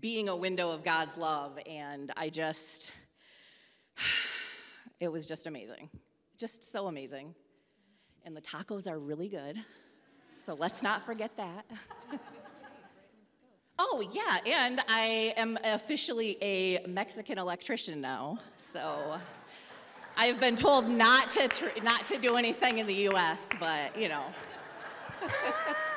being 0.00 0.28
a 0.28 0.36
window 0.36 0.70
of 0.70 0.82
God's 0.82 1.16
love. 1.16 1.58
And 1.66 2.10
I 2.16 2.30
just, 2.30 2.92
it 5.00 5.08
was 5.08 5.26
just 5.26 5.46
amazing. 5.46 5.90
Just 6.38 6.70
so 6.70 6.86
amazing. 6.86 7.34
And 8.24 8.36
the 8.36 8.40
tacos 8.40 8.90
are 8.90 8.98
really 8.98 9.28
good. 9.28 9.56
So 10.34 10.54
let's 10.54 10.82
not 10.82 11.04
forget 11.04 11.36
that. 11.36 11.66
oh, 13.78 14.02
yeah. 14.12 14.38
And 14.46 14.80
I 14.88 15.34
am 15.36 15.58
officially 15.64 16.38
a 16.40 16.86
Mexican 16.86 17.38
electrician 17.38 18.00
now. 18.00 18.38
So 18.58 19.18
I've 20.16 20.40
been 20.40 20.56
told 20.56 20.88
not 20.88 21.30
to, 21.32 21.48
tr- 21.48 21.82
not 21.82 22.06
to 22.06 22.18
do 22.18 22.36
anything 22.36 22.78
in 22.78 22.86
the 22.86 23.08
US, 23.08 23.48
but 23.58 23.96
you 23.98 24.08
know. 24.08 24.24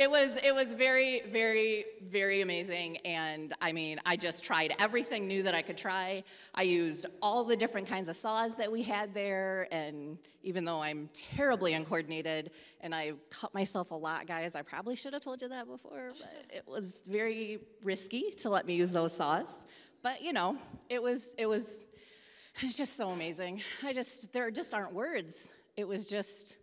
it 0.00 0.10
was 0.10 0.38
it 0.42 0.54
was 0.54 0.72
very 0.72 1.20
very 1.30 1.84
very 2.08 2.40
amazing. 2.40 2.96
And 2.98 3.52
i 3.60 3.70
mean 3.70 4.00
i 4.06 4.16
just 4.16 4.42
tried 4.42 4.74
everything 4.78 5.28
new 5.28 5.42
that 5.42 5.54
i 5.54 5.60
could 5.60 5.76
try. 5.76 6.24
I 6.54 6.62
used 6.62 7.04
all 7.20 7.44
the 7.44 7.56
different 7.56 7.86
kinds 7.86 8.08
of 8.08 8.16
saws 8.16 8.54
that 8.56 8.72
we 8.72 8.82
had 8.82 9.12
there. 9.12 9.68
And 9.70 10.16
even 10.42 10.64
though 10.64 10.80
i'm 10.80 11.10
terribly 11.12 11.74
uncoordinated 11.74 12.50
and 12.80 12.94
i 12.94 13.12
cut 13.28 13.52
myself 13.52 13.90
a 13.90 13.94
lot 13.94 14.26
guys 14.26 14.56
i 14.56 14.62
probably 14.62 14.96
should 14.96 15.12
have 15.12 15.22
told 15.22 15.42
you 15.42 15.48
that 15.48 15.66
before 15.66 16.12
but 16.18 16.56
it 16.56 16.64
was 16.66 17.02
very 17.06 17.58
risky 17.84 18.30
to 18.38 18.48
let 18.48 18.66
me 18.66 18.74
use 18.74 18.92
those 18.92 19.12
saws. 19.12 19.48
But 20.02 20.22
you 20.22 20.32
know 20.32 20.56
it 20.88 21.02
was 21.02 21.30
it 21.36 21.46
was 21.46 21.84
it 22.56 22.62
was 22.62 22.74
just 22.74 22.96
so 22.96 23.10
amazing. 23.10 23.60
I 23.84 23.92
just 23.92 24.32
there 24.32 24.50
just 24.50 24.72
aren't 24.72 24.94
words. 24.94 25.52
It 25.76 25.86
was 25.86 26.06
just 26.06 26.56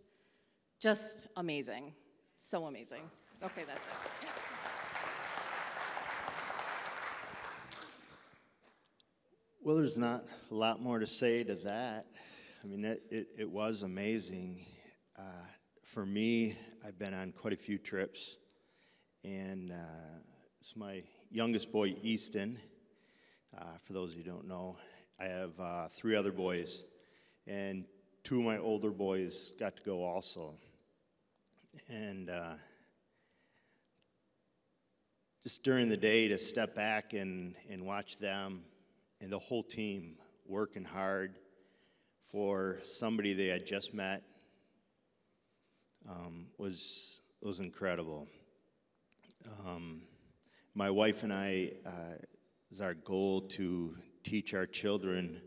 just 0.80 1.28
amazing. 1.36 1.94
So 2.40 2.66
amazing 2.66 3.02
Okay, 3.40 3.62
that's 3.66 3.86
it. 3.86 3.92
Well, 9.62 9.76
there's 9.76 9.96
not 9.96 10.24
a 10.50 10.54
lot 10.54 10.82
more 10.82 10.98
to 10.98 11.06
say 11.06 11.44
to 11.44 11.54
that. 11.56 12.06
I 12.64 12.66
mean, 12.66 12.84
it, 12.84 13.02
it, 13.10 13.28
it 13.38 13.48
was 13.48 13.82
amazing. 13.82 14.66
Uh, 15.16 15.44
for 15.84 16.04
me, 16.04 16.56
I've 16.84 16.98
been 16.98 17.14
on 17.14 17.30
quite 17.30 17.52
a 17.52 17.56
few 17.56 17.78
trips, 17.78 18.38
and 19.22 19.70
uh, 19.70 20.18
it's 20.58 20.74
my 20.74 21.04
youngest 21.30 21.70
boy, 21.70 21.94
Easton. 22.02 22.58
Uh, 23.56 23.64
for 23.84 23.92
those 23.92 24.10
of 24.12 24.18
you 24.18 24.24
who 24.24 24.30
don't 24.30 24.48
know, 24.48 24.76
I 25.20 25.26
have 25.26 25.52
uh, 25.60 25.86
three 25.88 26.16
other 26.16 26.32
boys, 26.32 26.82
and 27.46 27.84
two 28.24 28.40
of 28.40 28.44
my 28.44 28.58
older 28.58 28.90
boys 28.90 29.52
got 29.60 29.76
to 29.76 29.82
go 29.84 30.02
also. 30.02 30.54
And 31.88 32.30
uh, 32.30 32.54
just 35.48 35.62
during 35.62 35.88
the 35.88 35.96
day 35.96 36.28
to 36.28 36.36
step 36.36 36.74
back 36.74 37.14
and, 37.14 37.54
and 37.70 37.82
watch 37.82 38.18
them 38.18 38.60
and 39.22 39.32
the 39.32 39.38
whole 39.38 39.62
team 39.62 40.14
working 40.46 40.84
hard 40.84 41.38
for 42.30 42.78
somebody 42.82 43.32
they 43.32 43.46
had 43.46 43.64
just 43.64 43.94
met 43.94 44.22
um, 46.06 46.48
was, 46.58 47.22
was 47.40 47.60
incredible. 47.60 48.28
Um, 49.66 50.02
my 50.74 50.90
wife 50.90 51.22
and 51.22 51.32
I, 51.32 51.72
uh, 51.86 52.18
is 52.70 52.82
our 52.82 52.92
goal 52.92 53.40
to 53.40 53.96
teach 54.24 54.52
our 54.52 54.66
children 54.66 55.40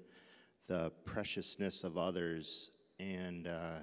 the 0.66 0.92
preciousness 1.06 1.84
of 1.84 2.00
others 2.00 2.72
and 3.00 3.46
uh, 3.48 3.78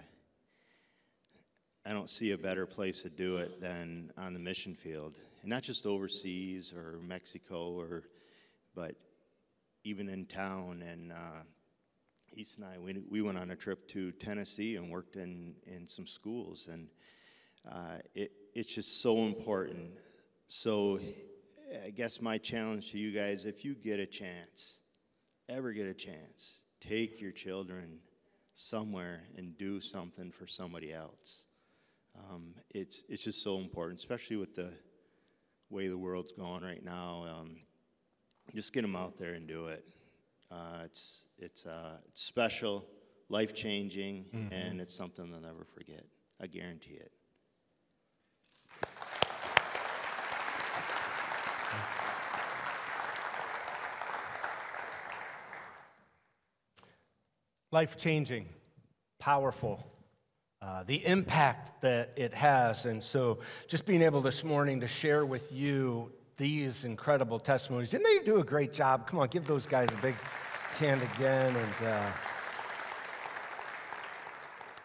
I 1.86 1.92
don't 1.92 2.10
see 2.10 2.32
a 2.32 2.36
better 2.36 2.66
place 2.66 3.02
to 3.02 3.08
do 3.08 3.36
it 3.36 3.60
than 3.60 4.10
on 4.18 4.32
the 4.32 4.40
mission 4.40 4.74
field. 4.74 5.16
Not 5.44 5.62
just 5.62 5.86
overseas 5.86 6.72
or 6.72 6.98
Mexico, 7.06 7.72
or, 7.72 8.04
but 8.74 8.94
even 9.84 10.08
in 10.08 10.26
town. 10.26 10.82
And 10.88 11.12
uh, 11.12 11.42
East 12.34 12.58
and 12.58 12.66
I, 12.66 12.78
we, 12.78 13.02
we 13.08 13.22
went 13.22 13.38
on 13.38 13.50
a 13.50 13.56
trip 13.56 13.88
to 13.88 14.12
Tennessee 14.12 14.76
and 14.76 14.90
worked 14.90 15.16
in, 15.16 15.54
in 15.66 15.86
some 15.86 16.06
schools. 16.06 16.68
And 16.70 16.88
uh, 17.70 17.98
it, 18.14 18.32
it's 18.54 18.74
just 18.74 19.02
so 19.02 19.18
important. 19.18 19.90
So 20.48 20.98
I 21.84 21.90
guess 21.90 22.20
my 22.20 22.38
challenge 22.38 22.92
to 22.92 22.98
you 22.98 23.12
guys, 23.12 23.44
if 23.44 23.64
you 23.64 23.74
get 23.74 24.00
a 24.00 24.06
chance, 24.06 24.80
ever 25.48 25.72
get 25.72 25.86
a 25.86 25.94
chance, 25.94 26.62
take 26.80 27.20
your 27.20 27.32
children 27.32 27.98
somewhere 28.54 29.22
and 29.36 29.56
do 29.56 29.80
something 29.80 30.30
for 30.30 30.46
somebody 30.46 30.92
else. 30.92 31.44
Um, 32.18 32.54
it's, 32.70 33.04
it's 33.08 33.24
just 33.24 33.42
so 33.42 33.58
important, 33.58 34.00
especially 34.00 34.36
with 34.36 34.54
the 34.54 34.72
way 35.70 35.88
the 35.88 35.98
world's 35.98 36.32
going 36.32 36.62
right 36.62 36.84
now. 36.84 37.24
Um, 37.28 37.56
just 38.54 38.72
get 38.72 38.82
them 38.82 38.96
out 38.96 39.18
there 39.18 39.34
and 39.34 39.46
do 39.46 39.68
it. 39.68 39.84
Uh, 40.50 40.82
it's, 40.84 41.24
it's, 41.38 41.66
uh, 41.66 41.98
it's 42.08 42.22
special, 42.22 42.86
life 43.28 43.54
changing, 43.54 44.24
and 44.50 44.80
it's 44.80 44.94
something 44.94 45.30
they'll 45.30 45.40
never 45.40 45.64
forget. 45.64 46.04
I 46.40 46.46
guarantee 46.46 46.94
it. 46.94 47.12
life 57.70 57.96
changing, 57.96 58.46
powerful, 59.18 59.84
uh, 60.60 60.82
the 60.84 61.06
impact 61.06 61.80
that 61.82 62.10
it 62.16 62.34
has. 62.34 62.84
And 62.84 63.02
so, 63.02 63.38
just 63.68 63.86
being 63.86 64.02
able 64.02 64.20
this 64.20 64.42
morning 64.42 64.80
to 64.80 64.88
share 64.88 65.24
with 65.24 65.52
you 65.52 66.10
these 66.36 66.84
incredible 66.84 67.38
testimonies. 67.38 67.90
Didn't 67.90 68.04
they 68.04 68.24
do 68.24 68.40
a 68.40 68.44
great 68.44 68.72
job? 68.72 69.08
Come 69.08 69.18
on, 69.20 69.28
give 69.28 69.46
those 69.46 69.66
guys 69.66 69.88
a 69.96 70.02
big 70.02 70.16
hand 70.78 71.00
again. 71.14 71.54
And, 71.54 71.86
uh, 71.86 72.10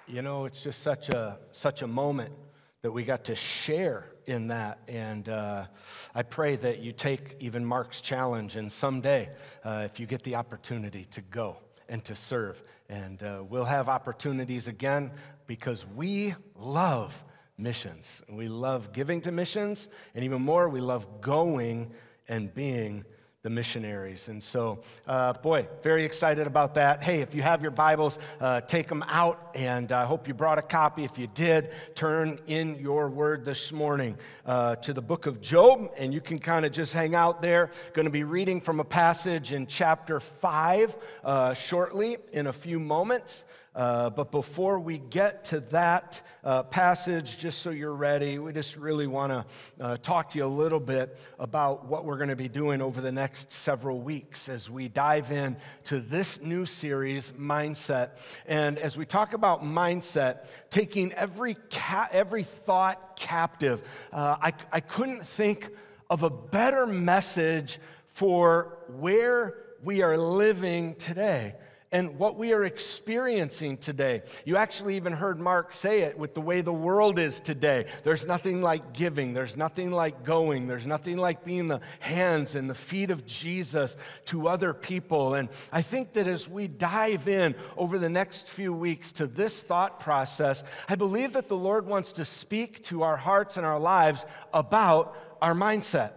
you 0.07 0.21
know, 0.21 0.45
it's 0.45 0.61
just 0.61 0.81
such 0.81 1.09
a, 1.09 1.37
such 1.51 1.81
a 1.81 1.87
moment 1.87 2.33
that 2.81 2.91
we 2.91 3.03
got 3.03 3.23
to 3.25 3.35
share 3.35 4.11
in 4.25 4.47
that. 4.47 4.79
And 4.87 5.29
uh, 5.29 5.65
I 6.13 6.23
pray 6.23 6.55
that 6.57 6.79
you 6.79 6.91
take 6.91 7.35
even 7.39 7.65
Mark's 7.65 8.01
challenge, 8.01 8.55
and 8.57 8.71
someday, 8.71 9.29
uh, 9.63 9.83
if 9.85 9.99
you 9.99 10.05
get 10.05 10.23
the 10.23 10.35
opportunity 10.35 11.05
to 11.05 11.21
go 11.21 11.57
and 11.93 12.03
to 12.03 12.15
serve, 12.15 12.59
and 12.89 13.21
uh, 13.21 13.43
we'll 13.47 13.65
have 13.65 13.87
opportunities 13.87 14.67
again 14.67 15.11
because 15.45 15.85
we 15.95 16.33
love 16.55 17.23
missions. 17.55 18.23
We 18.27 18.47
love 18.47 18.93
giving 18.93 19.21
to 19.21 19.31
missions, 19.31 19.87
and 20.15 20.23
even 20.23 20.41
more, 20.41 20.67
we 20.69 20.81
love 20.81 21.21
going 21.21 21.91
and 22.27 22.51
being 22.51 23.05
the 23.43 23.49
missionaries. 23.49 24.29
And 24.29 24.41
so, 24.41 24.79
uh, 25.05 25.33
boy, 25.33 25.67
very 25.81 26.05
excited 26.05 26.47
about 26.47 26.75
that. 26.75 27.03
Hey, 27.03 27.19
if 27.19 27.35
you 27.35 27.41
have 27.41 27.61
your 27.61 27.71
Bibles, 27.71 28.17
uh, 28.39 28.61
take 28.61 28.87
them 28.87 29.03
out, 29.05 29.51
and 29.53 29.91
I 29.91 30.05
hope 30.05 30.29
you 30.29 30.33
brought 30.33 30.59
a 30.59 30.61
copy. 30.61 31.03
If 31.03 31.17
you 31.17 31.27
did, 31.27 31.71
turn 31.93 32.39
in 32.47 32.79
your 32.79 33.09
word 33.09 33.43
this 33.43 33.73
morning 33.73 34.17
uh, 34.45 34.77
to 34.77 34.93
the 34.93 35.01
book 35.01 35.25
of 35.25 35.41
Job, 35.41 35.91
and 35.97 36.13
you 36.13 36.21
can 36.21 36.39
kind 36.39 36.65
of 36.65 36.71
just 36.71 36.93
hang 36.93 37.15
out 37.15 37.41
there. 37.41 37.69
Going 37.91 38.05
to 38.05 38.11
be 38.11 38.23
reading 38.23 38.61
from 38.61 38.79
a 38.79 38.85
passage 38.85 39.51
in 39.51 39.67
chapter 39.67 40.21
5 40.21 40.95
uh, 41.25 41.53
shortly 41.53 42.19
in 42.31 42.47
a 42.47 42.53
few 42.53 42.79
moments. 42.79 43.43
Uh, 43.75 44.09
but 44.11 44.31
before 44.31 44.79
we 44.79 44.99
get 44.99 45.45
to 45.45 45.59
that 45.61 46.21
uh, 46.43 46.61
passage, 46.63 47.37
just 47.37 47.61
so 47.63 47.71
you're 47.71 47.95
ready, 47.95 48.37
we 48.37 48.53
just 48.53 48.75
really 48.75 49.07
want 49.07 49.31
to 49.31 49.83
uh, 49.83 49.97
talk 49.97 50.29
to 50.29 50.37
you 50.37 50.45
a 50.45 50.47
little 50.47 50.79
bit 50.79 51.17
about 51.39 51.85
what 51.85 52.05
we're 52.05 52.17
going 52.17 52.29
to 52.29 52.35
be 52.35 52.47
doing 52.47 52.81
over 52.81 53.01
the 53.01 53.11
next 53.11 53.51
several 53.51 53.99
weeks 53.99 54.47
as 54.47 54.69
we 54.69 54.87
dive 54.87 55.31
in 55.31 55.57
to 55.85 55.99
this 55.99 56.39
new 56.39 56.67
series, 56.67 57.31
Mindset. 57.31 58.11
And 58.45 58.77
as 58.77 58.95
we 58.95 59.07
talk 59.07 59.33
about 59.33 59.63
mindset, 59.63 60.47
taking 60.69 61.11
every, 61.13 61.55
ca- 61.71 62.09
every 62.11 62.43
thought 62.43 63.15
captive, 63.15 63.81
uh, 64.11 64.37
I, 64.39 64.53
I 64.71 64.79
couldn't 64.81 65.25
think 65.25 65.69
of 66.11 66.21
a 66.21 66.29
better 66.29 66.85
message 66.85 67.79
for 68.09 68.77
where 68.87 69.55
we 69.83 70.03
are 70.03 70.15
living 70.15 70.93
today 70.95 71.55
and 71.93 72.17
what 72.17 72.37
we 72.37 72.51
are 72.53 72.63
experiencing 72.63 73.77
today. 73.77 74.23
You 74.45 74.57
actually 74.57 74.97
even 74.97 75.13
heard 75.13 75.39
Mark 75.39 75.71
say 75.71 76.01
it 76.01 76.17
with 76.17 76.33
the 76.33 76.41
way 76.41 76.61
the 76.61 76.73
world 76.73 77.19
is 77.19 77.39
today. 77.39 77.85
There's 78.03 78.25
nothing 78.25 78.63
like 78.63 78.93
giving, 78.93 79.33
there's 79.33 79.55
nothing 79.55 79.91
like 79.91 80.23
going, 80.23 80.67
there's 80.67 80.87
nothing 80.87 81.17
like 81.17 81.45
being 81.45 81.67
the 81.67 81.81
hands 81.99 82.55
and 82.55 82.67
the 82.67 82.75
feet 82.75 83.11
of 83.11 83.27
Jesus 83.27 83.95
to 84.25 84.47
other 84.47 84.73
people. 84.73 85.35
And 85.35 85.49
I 85.71 85.83
think 85.83 86.13
that 86.13 86.27
as 86.27 86.49
we 86.49 86.67
dive 86.67 87.27
in 87.27 87.53
over 87.77 87.99
the 87.99 88.09
next 88.09 88.49
few 88.49 88.73
weeks 88.73 89.11
to 89.13 89.27
this 89.27 89.61
thought 89.61 89.99
process, 89.99 90.63
I 90.89 90.95
believe 90.95 91.33
that 91.33 91.47
the 91.47 91.55
Lord 91.55 91.85
wants 91.85 92.13
to 92.13 92.25
speak 92.25 92.83
to 92.85 93.03
our 93.03 93.17
hearts 93.17 93.57
and 93.57 93.65
our 93.65 93.79
lives 93.79 94.25
about 94.51 95.15
our 95.43 95.53
mindset. 95.53 96.13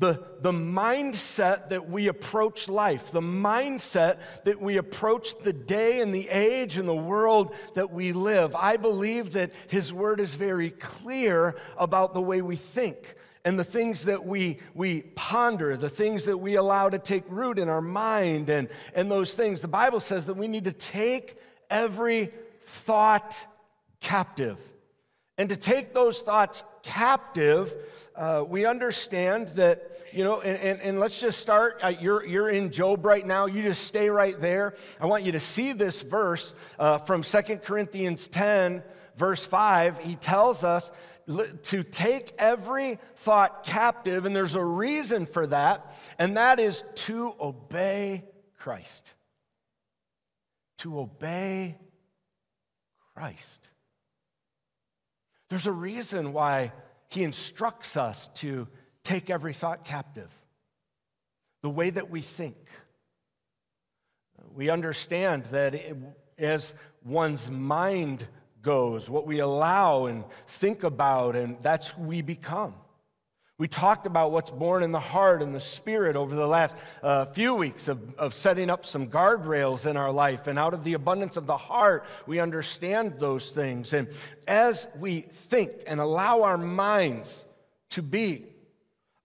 The, 0.00 0.24
the 0.40 0.50
mindset 0.50 1.68
that 1.68 1.88
we 1.88 2.08
approach 2.08 2.68
life, 2.68 3.12
the 3.12 3.20
mindset 3.20 4.18
that 4.44 4.60
we 4.60 4.78
approach 4.78 5.38
the 5.40 5.52
day 5.52 6.00
and 6.00 6.14
the 6.14 6.28
age 6.30 6.78
and 6.78 6.88
the 6.88 6.94
world 6.94 7.54
that 7.74 7.92
we 7.92 8.12
live. 8.12 8.56
I 8.56 8.78
believe 8.78 9.34
that 9.34 9.52
His 9.68 9.92
Word 9.92 10.18
is 10.18 10.34
very 10.34 10.70
clear 10.70 11.54
about 11.76 12.14
the 12.14 12.20
way 12.22 12.40
we 12.40 12.56
think 12.56 13.14
and 13.44 13.58
the 13.58 13.64
things 13.64 14.04
that 14.04 14.24
we, 14.24 14.58
we 14.74 15.02
ponder, 15.02 15.76
the 15.76 15.88
things 15.88 16.24
that 16.24 16.38
we 16.38 16.56
allow 16.56 16.88
to 16.88 16.98
take 16.98 17.24
root 17.28 17.58
in 17.58 17.68
our 17.68 17.80
mind, 17.80 18.50
and, 18.50 18.68
and 18.94 19.10
those 19.10 19.32
things. 19.34 19.60
The 19.60 19.68
Bible 19.68 20.00
says 20.00 20.26
that 20.26 20.34
we 20.34 20.48
need 20.48 20.64
to 20.64 20.72
take 20.72 21.38
every 21.70 22.30
thought 22.66 23.38
captive. 24.00 24.58
And 25.40 25.48
to 25.48 25.56
take 25.56 25.94
those 25.94 26.18
thoughts 26.18 26.64
captive, 26.82 27.74
uh, 28.14 28.44
we 28.46 28.66
understand 28.66 29.48
that, 29.54 29.90
you 30.12 30.22
know, 30.22 30.42
and, 30.42 30.58
and, 30.58 30.82
and 30.82 31.00
let's 31.00 31.18
just 31.18 31.40
start. 31.40 31.80
Uh, 31.82 31.94
you're, 31.98 32.26
you're 32.26 32.50
in 32.50 32.70
Job 32.70 33.06
right 33.06 33.26
now. 33.26 33.46
You 33.46 33.62
just 33.62 33.84
stay 33.84 34.10
right 34.10 34.38
there. 34.38 34.74
I 35.00 35.06
want 35.06 35.24
you 35.24 35.32
to 35.32 35.40
see 35.40 35.72
this 35.72 36.02
verse 36.02 36.52
uh, 36.78 36.98
from 36.98 37.22
Second 37.22 37.62
Corinthians 37.62 38.28
10, 38.28 38.82
verse 39.16 39.42
5. 39.42 40.00
He 40.00 40.16
tells 40.16 40.62
us 40.62 40.90
to 41.62 41.84
take 41.84 42.34
every 42.36 42.98
thought 43.16 43.64
captive, 43.64 44.26
and 44.26 44.36
there's 44.36 44.56
a 44.56 44.62
reason 44.62 45.24
for 45.24 45.46
that, 45.46 45.96
and 46.18 46.36
that 46.36 46.60
is 46.60 46.84
to 46.96 47.34
obey 47.40 48.24
Christ. 48.58 49.14
To 50.80 51.00
obey 51.00 51.78
Christ. 53.14 53.69
There's 55.50 55.66
a 55.66 55.72
reason 55.72 56.32
why 56.32 56.72
he 57.08 57.24
instructs 57.24 57.96
us 57.96 58.28
to 58.36 58.68
take 59.02 59.28
every 59.28 59.52
thought 59.52 59.84
captive, 59.84 60.30
the 61.62 61.70
way 61.70 61.90
that 61.90 62.08
we 62.08 62.22
think. 62.22 62.56
We 64.54 64.70
understand 64.70 65.44
that 65.46 65.74
it, 65.74 65.96
as 66.38 66.72
one's 67.04 67.50
mind 67.50 68.26
goes, 68.62 69.10
what 69.10 69.26
we 69.26 69.40
allow 69.40 70.06
and 70.06 70.24
think 70.46 70.84
about, 70.84 71.34
and 71.34 71.56
that's 71.62 71.88
who 71.88 72.02
we 72.02 72.22
become. 72.22 72.74
We 73.60 73.68
talked 73.68 74.06
about 74.06 74.32
what's 74.32 74.48
born 74.48 74.82
in 74.82 74.90
the 74.90 74.98
heart 74.98 75.42
and 75.42 75.54
the 75.54 75.60
spirit 75.60 76.16
over 76.16 76.34
the 76.34 76.46
last 76.46 76.74
uh, 77.02 77.26
few 77.26 77.54
weeks 77.54 77.88
of, 77.88 78.14
of 78.14 78.34
setting 78.34 78.70
up 78.70 78.86
some 78.86 79.08
guardrails 79.08 79.84
in 79.84 79.98
our 79.98 80.10
life. 80.10 80.46
And 80.46 80.58
out 80.58 80.72
of 80.72 80.82
the 80.82 80.94
abundance 80.94 81.36
of 81.36 81.44
the 81.44 81.58
heart, 81.58 82.06
we 82.26 82.40
understand 82.40 83.16
those 83.18 83.50
things. 83.50 83.92
And 83.92 84.08
as 84.48 84.88
we 84.98 85.20
think 85.20 85.72
and 85.86 86.00
allow 86.00 86.44
our 86.44 86.56
minds 86.56 87.44
to 87.90 88.02
be, 88.02 88.46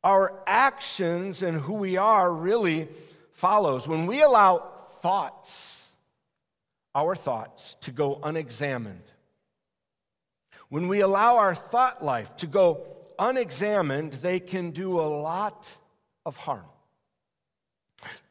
our 0.04 0.44
actions 0.46 1.42
and 1.42 1.58
who 1.58 1.76
we 1.76 1.96
are 1.96 2.30
really 2.30 2.90
follows. 3.32 3.88
When 3.88 4.06
we 4.06 4.22
allow 4.22 4.70
thoughts, 5.02 5.90
our 6.94 7.16
thoughts, 7.16 7.78
to 7.84 7.92
go 7.92 8.20
unexamined, 8.22 9.00
when 10.68 10.90
we 10.90 11.00
allow 11.00 11.38
our 11.38 11.56
thought 11.56 12.04
life 12.04 12.36
to 12.36 12.48
go 12.48 12.95
unexamined, 13.20 14.14
they 14.14 14.40
can 14.40 14.72
do 14.72 15.00
a 15.00 15.08
lot 15.08 15.68
of 16.26 16.38
harm. 16.38 16.66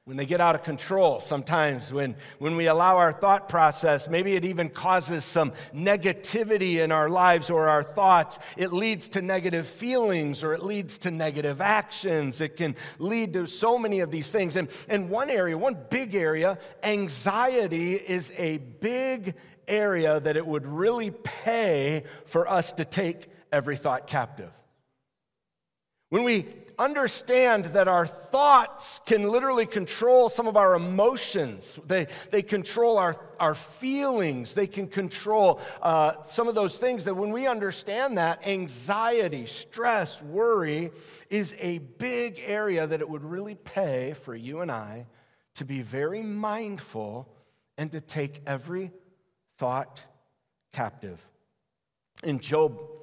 When 0.07 0.19
they 0.19 0.27
get 0.27 0.43
out 0.43 0.55
of 0.55 0.63
control, 0.65 1.21
sometimes 1.21 1.91
when, 1.91 2.15
when 2.39 2.57
we 2.57 2.67
allow 2.67 2.99
our 2.99 3.11
thought 3.11 3.49
process, 3.49 4.07
maybe 4.07 4.37
it 4.37 4.45
even 4.45 4.69
causes 4.69 5.25
some 5.25 5.55
negativity 5.75 6.85
in 6.85 6.93
our 6.93 7.09
lives 7.09 7.49
or 7.49 7.71
our 7.71 7.83
thoughts. 7.83 8.39
It 8.59 8.71
leads 8.71 9.09
to 9.11 9.23
negative 9.23 9.67
feelings 9.67 10.45
or 10.45 10.53
it 10.53 10.63
leads 10.63 10.99
to 10.99 11.11
negative 11.11 11.63
actions. 11.63 12.43
It 12.43 12.57
can 12.57 12.77
lead 12.99 13.33
to 13.33 13.47
so 13.47 13.79
many 13.79 14.01
of 14.01 14.11
these 14.11 14.31
things. 14.31 14.57
And, 14.57 14.69
and 14.91 15.09
one 15.09 15.31
area, 15.31 15.57
one 15.57 15.79
big 15.89 16.15
area, 16.15 16.59
anxiety 16.83 17.95
is 17.95 18.31
a 18.37 18.59
big 18.59 19.35
area 19.67 20.21
that 20.21 20.37
it 20.37 20.47
would 20.47 20.67
really 20.67 21.13
pay 21.13 22.05
for 22.27 22.47
us 22.47 22.73
to 22.73 22.85
take 22.85 23.29
every 23.51 23.79
thought 23.79 24.07
captive. 24.07 24.51
When 26.15 26.23
we 26.23 26.47
understand 26.79 27.65
that 27.65 27.89
our 27.89 28.07
thoughts 28.07 29.01
can 29.05 29.29
literally 29.29 29.67
control 29.67 30.29
some 30.29 30.47
of 30.47 30.57
our 30.57 30.77
emotions, 30.77 31.77
they, 31.89 32.07
they 32.31 32.41
control 32.41 32.99
our, 32.99 33.17
our 33.41 33.57
feelings, 33.57 34.55
they 34.55 34.69
can 34.69 34.87
control 34.87 35.61
uh, 35.83 36.13
some 36.29 36.47
of 36.47 36.55
those 36.55 36.79
things, 36.79 37.03
that 37.03 37.17
when 37.17 37.33
we 37.33 37.49
understand 37.49 38.17
that, 38.19 38.47
anxiety, 38.47 39.45
stress, 39.47 40.23
worry 40.23 40.93
is 41.31 41.57
a 41.59 41.79
big 41.79 42.41
area 42.47 42.87
that 42.87 43.01
it 43.01 43.11
would 43.11 43.25
really 43.25 43.57
pay 43.57 44.15
for 44.23 44.37
you 44.37 44.61
and 44.61 44.71
I 44.71 45.07
to 45.57 45.65
be 45.65 45.83
very 45.83 46.23
mindful 46.23 47.29
and 47.77 47.91
to 47.91 48.01
take 48.01 48.41
every 48.47 48.93
thought 49.59 50.01
captive. 50.73 51.21
In 52.23 52.39
Job 52.39 52.94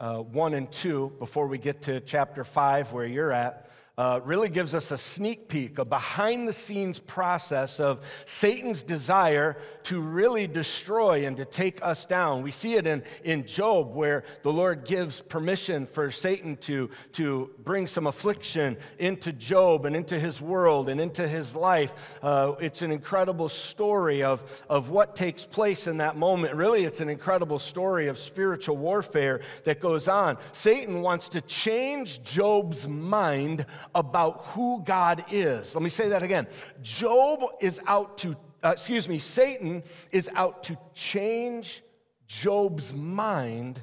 uh, 0.00 0.18
1 0.18 0.54
and 0.54 0.70
2, 0.70 1.12
before 1.18 1.46
we 1.46 1.58
get 1.58 1.82
to 1.82 2.00
chapter 2.00 2.44
5, 2.44 2.92
where 2.92 3.06
you're 3.06 3.32
at, 3.32 3.70
uh, 3.96 4.20
really 4.24 4.48
gives 4.48 4.74
us 4.74 4.90
a 4.90 4.98
sneak 4.98 5.48
peek, 5.48 5.78
a 5.78 5.84
behind 5.84 6.48
the 6.48 6.52
scenes 6.52 6.98
process 6.98 7.78
of 7.78 8.00
Satan's 8.26 8.82
desire 8.82 9.56
to 9.84 10.00
really 10.00 10.46
destroy 10.48 11.26
and 11.26 11.36
to 11.36 11.44
take 11.44 11.80
us 11.82 12.04
down. 12.04 12.42
We 12.42 12.50
see 12.50 12.74
it 12.74 12.86
in, 12.86 13.04
in 13.22 13.46
Job, 13.46 13.94
where 13.94 14.24
the 14.42 14.52
Lord 14.52 14.84
gives 14.84 15.20
permission 15.20 15.86
for 15.86 16.10
Satan 16.10 16.56
to, 16.58 16.90
to 17.12 17.50
bring 17.62 17.86
some 17.86 18.08
affliction 18.08 18.76
into 18.98 19.32
Job 19.32 19.84
and 19.84 19.94
into 19.94 20.18
his 20.18 20.40
world 20.40 20.88
and 20.88 21.00
into 21.00 21.28
his 21.28 21.54
life. 21.54 21.94
Uh, 22.20 22.54
it's 22.60 22.82
an 22.82 22.90
incredible 22.90 23.48
story 23.48 24.24
of, 24.24 24.42
of 24.68 24.90
what 24.90 25.14
takes 25.14 25.44
place 25.44 25.86
in 25.86 25.98
that 25.98 26.16
moment. 26.16 26.54
Really, 26.54 26.84
it's 26.84 27.00
an 27.00 27.08
incredible 27.08 27.60
story 27.60 28.08
of 28.08 28.18
spiritual 28.18 28.76
warfare 28.76 29.40
that 29.64 29.80
goes 29.80 30.08
on. 30.08 30.36
Satan 30.52 31.00
wants 31.00 31.28
to 31.28 31.40
change 31.42 32.22
Job's 32.24 32.88
mind 32.88 33.66
about 33.94 34.44
who 34.46 34.82
God 34.84 35.24
is. 35.30 35.74
Let 35.74 35.82
me 35.82 35.90
say 35.90 36.08
that 36.08 36.22
again. 36.22 36.46
Job 36.82 37.40
is 37.60 37.80
out 37.86 38.18
to, 38.18 38.36
uh, 38.62 38.70
excuse 38.70 39.08
me, 39.08 39.18
Satan 39.18 39.82
is 40.12 40.28
out 40.34 40.62
to 40.64 40.78
change 40.94 41.82
Job's 42.26 42.92
mind 42.92 43.82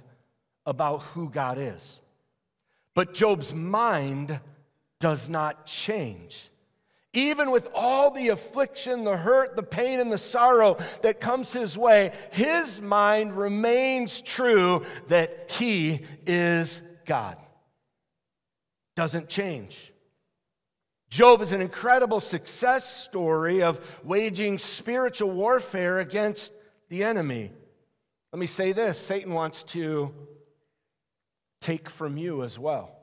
about 0.66 1.02
who 1.04 1.30
God 1.30 1.58
is. 1.58 2.00
But 2.94 3.14
Job's 3.14 3.54
mind 3.54 4.40
does 5.00 5.30
not 5.30 5.66
change. 5.66 6.52
Even 7.14 7.52
with 7.52 7.68
all 7.74 8.12
the 8.12 8.30
affliction, 8.30 9.04
the 9.04 9.18
hurt, 9.18 9.56
the 9.58 9.64
pain, 9.64 10.00
and 10.00 10.12
the 10.12 10.18
sorrow 10.18 10.78
that 11.02 11.20
comes 11.20 11.52
his 11.52 11.78
way, 11.78 12.14
his 12.32 12.82
mind 12.82 13.38
remains 13.38 14.22
true 14.22 14.86
that 15.10 15.52
he 15.52 16.02
is 16.26 16.82
God. 17.06 17.38
Doesn't 18.96 19.28
change. 19.28 19.91
Job 21.12 21.42
is 21.42 21.52
an 21.52 21.60
incredible 21.60 22.22
success 22.22 23.04
story 23.04 23.62
of 23.62 24.00
waging 24.02 24.58
spiritual 24.58 25.30
warfare 25.30 26.00
against 26.00 26.54
the 26.88 27.04
enemy. 27.04 27.52
Let 28.32 28.40
me 28.40 28.48
say 28.48 28.72
this 28.72 28.98
Satan 28.98 29.34
wants 29.34 29.64
to 29.64 30.14
take 31.60 31.90
from 31.90 32.16
you 32.16 32.44
as 32.44 32.58
well. 32.58 32.96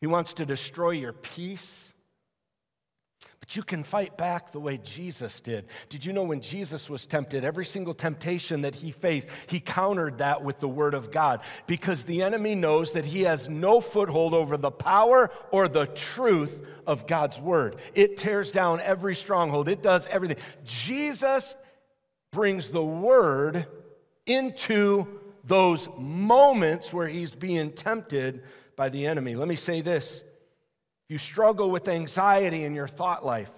He 0.00 0.08
wants 0.08 0.32
to 0.34 0.44
destroy 0.44 0.90
your 0.90 1.12
peace. 1.12 1.92
But 3.50 3.56
you 3.56 3.62
can 3.64 3.82
fight 3.82 4.16
back 4.16 4.52
the 4.52 4.60
way 4.60 4.78
Jesus 4.78 5.40
did. 5.40 5.66
Did 5.88 6.04
you 6.04 6.12
know 6.12 6.22
when 6.22 6.40
Jesus 6.40 6.88
was 6.88 7.04
tempted, 7.04 7.42
every 7.42 7.64
single 7.64 7.94
temptation 7.94 8.62
that 8.62 8.76
he 8.76 8.92
faced, 8.92 9.26
he 9.48 9.58
countered 9.58 10.18
that 10.18 10.44
with 10.44 10.60
the 10.60 10.68
word 10.68 10.94
of 10.94 11.10
God 11.10 11.40
because 11.66 12.04
the 12.04 12.22
enemy 12.22 12.54
knows 12.54 12.92
that 12.92 13.04
he 13.04 13.22
has 13.22 13.48
no 13.48 13.80
foothold 13.80 14.34
over 14.34 14.56
the 14.56 14.70
power 14.70 15.32
or 15.50 15.66
the 15.66 15.86
truth 15.86 16.64
of 16.86 17.08
God's 17.08 17.40
word. 17.40 17.74
It 17.92 18.18
tears 18.18 18.52
down 18.52 18.78
every 18.82 19.16
stronghold, 19.16 19.68
it 19.68 19.82
does 19.82 20.06
everything. 20.06 20.36
Jesus 20.64 21.56
brings 22.30 22.68
the 22.68 22.84
word 22.84 23.66
into 24.26 25.08
those 25.42 25.88
moments 25.98 26.92
where 26.92 27.08
he's 27.08 27.32
being 27.32 27.72
tempted 27.72 28.44
by 28.76 28.90
the 28.90 29.08
enemy. 29.08 29.34
Let 29.34 29.48
me 29.48 29.56
say 29.56 29.80
this 29.80 30.22
you 31.10 31.18
struggle 31.18 31.72
with 31.72 31.88
anxiety 31.88 32.64
in 32.64 32.72
your 32.72 32.86
thought 32.86 33.26
life, 33.26 33.50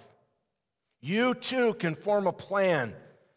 you 1.01 1.35
too 1.35 1.75
can 1.75 1.93
form 1.93 2.25
a 2.25 2.33
plan 2.33 2.95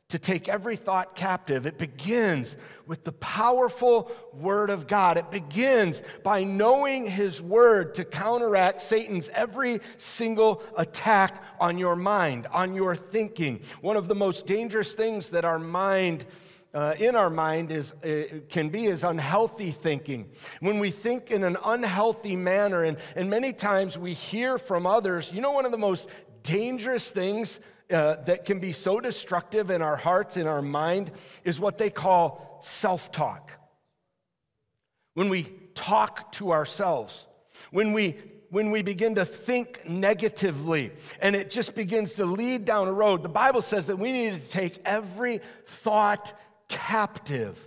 to 0.09 0.19
take 0.19 0.49
every 0.49 0.77
thought 0.77 1.15
captive. 1.15 1.67
It 1.67 1.79
begins 1.79 2.57
with 2.87 3.05
the 3.05 3.13
powerful 3.13 4.11
Word 4.33 4.71
of 4.71 4.87
God. 4.87 5.19
It 5.19 5.31
begins 5.31 6.01
by 6.23 6.45
knowing 6.45 7.07
His 7.07 7.43
Word 7.43 7.93
to 7.95 8.05
counteract 8.05 8.81
Satan's 8.81 9.29
every 9.31 9.81
single 9.99 10.63
attack 10.79 11.43
on 11.61 11.77
your 11.77 11.97
mind, 11.97 12.47
on 12.53 12.75
your 12.75 12.97
thinking. 12.97 13.61
One 13.83 13.97
of 13.97 14.09
the 14.09 14.15
most 14.15 14.47
dangerous 14.47 14.95
things 14.95 15.29
that 15.31 15.45
our 15.45 15.59
mind 15.59 16.25
uh, 16.77 16.95
in 16.99 17.17
our 17.17 17.31
mind 17.31 17.73
is, 17.73 17.95
uh, 18.05 18.25
can 18.51 18.69
be 18.69 18.85
is 18.85 19.03
unhealthy 19.03 19.71
thinking. 19.71 20.29
When 20.61 20.79
we 20.79 20.91
think 20.91 21.31
in 21.31 21.43
an 21.43 21.57
unhealthy 21.65 22.37
manner, 22.37 22.85
and, 22.85 22.99
and 23.17 23.31
many 23.31 23.55
times 23.55 23.97
we 23.97 24.13
hear 24.13 24.59
from 24.59 24.87
others, 24.87 25.33
you 25.33 25.41
know, 25.41 25.53
one 25.53 25.65
of 25.65 25.73
the 25.73 25.79
most 25.79 26.07
dangerous 26.43 27.09
things 27.09 27.61
uh, 27.91 28.17
that 28.27 28.45
can 28.45 28.61
be 28.61 28.73
so 28.73 29.01
destructive 29.01 29.71
in 29.71 29.81
our 29.81 29.97
hearts, 29.97 30.37
in 30.37 30.47
our 30.47 30.61
mind, 30.61 31.13
is 31.45 31.59
what 31.59 31.79
they 31.79 31.89
call 31.89 32.61
self 32.63 33.11
talk. 33.11 33.53
When 35.15 35.31
we 35.31 35.45
talk 35.75 36.31
to 36.33 36.53
ourselves, 36.53 37.25
when 37.71 37.95
we 37.95 38.17
when 38.51 38.71
we 38.71 38.83
begin 38.83 39.15
to 39.15 39.25
think 39.25 39.89
negatively 39.89 40.93
and 41.21 41.35
it 41.35 41.51
just 41.51 41.75
begins 41.75 42.15
to 42.15 42.27
lead 42.27 42.67
down 42.67 42.87
a 42.87 42.93
road, 42.93 43.23
the 43.23 43.29
Bible 43.31 43.63
says 43.63 43.87
that 43.87 43.99
we 43.99 44.13
need 44.13 44.41
to 44.41 44.49
take 44.49 44.79
every 44.85 45.41
thought 45.65 46.33
captive. 46.69 47.59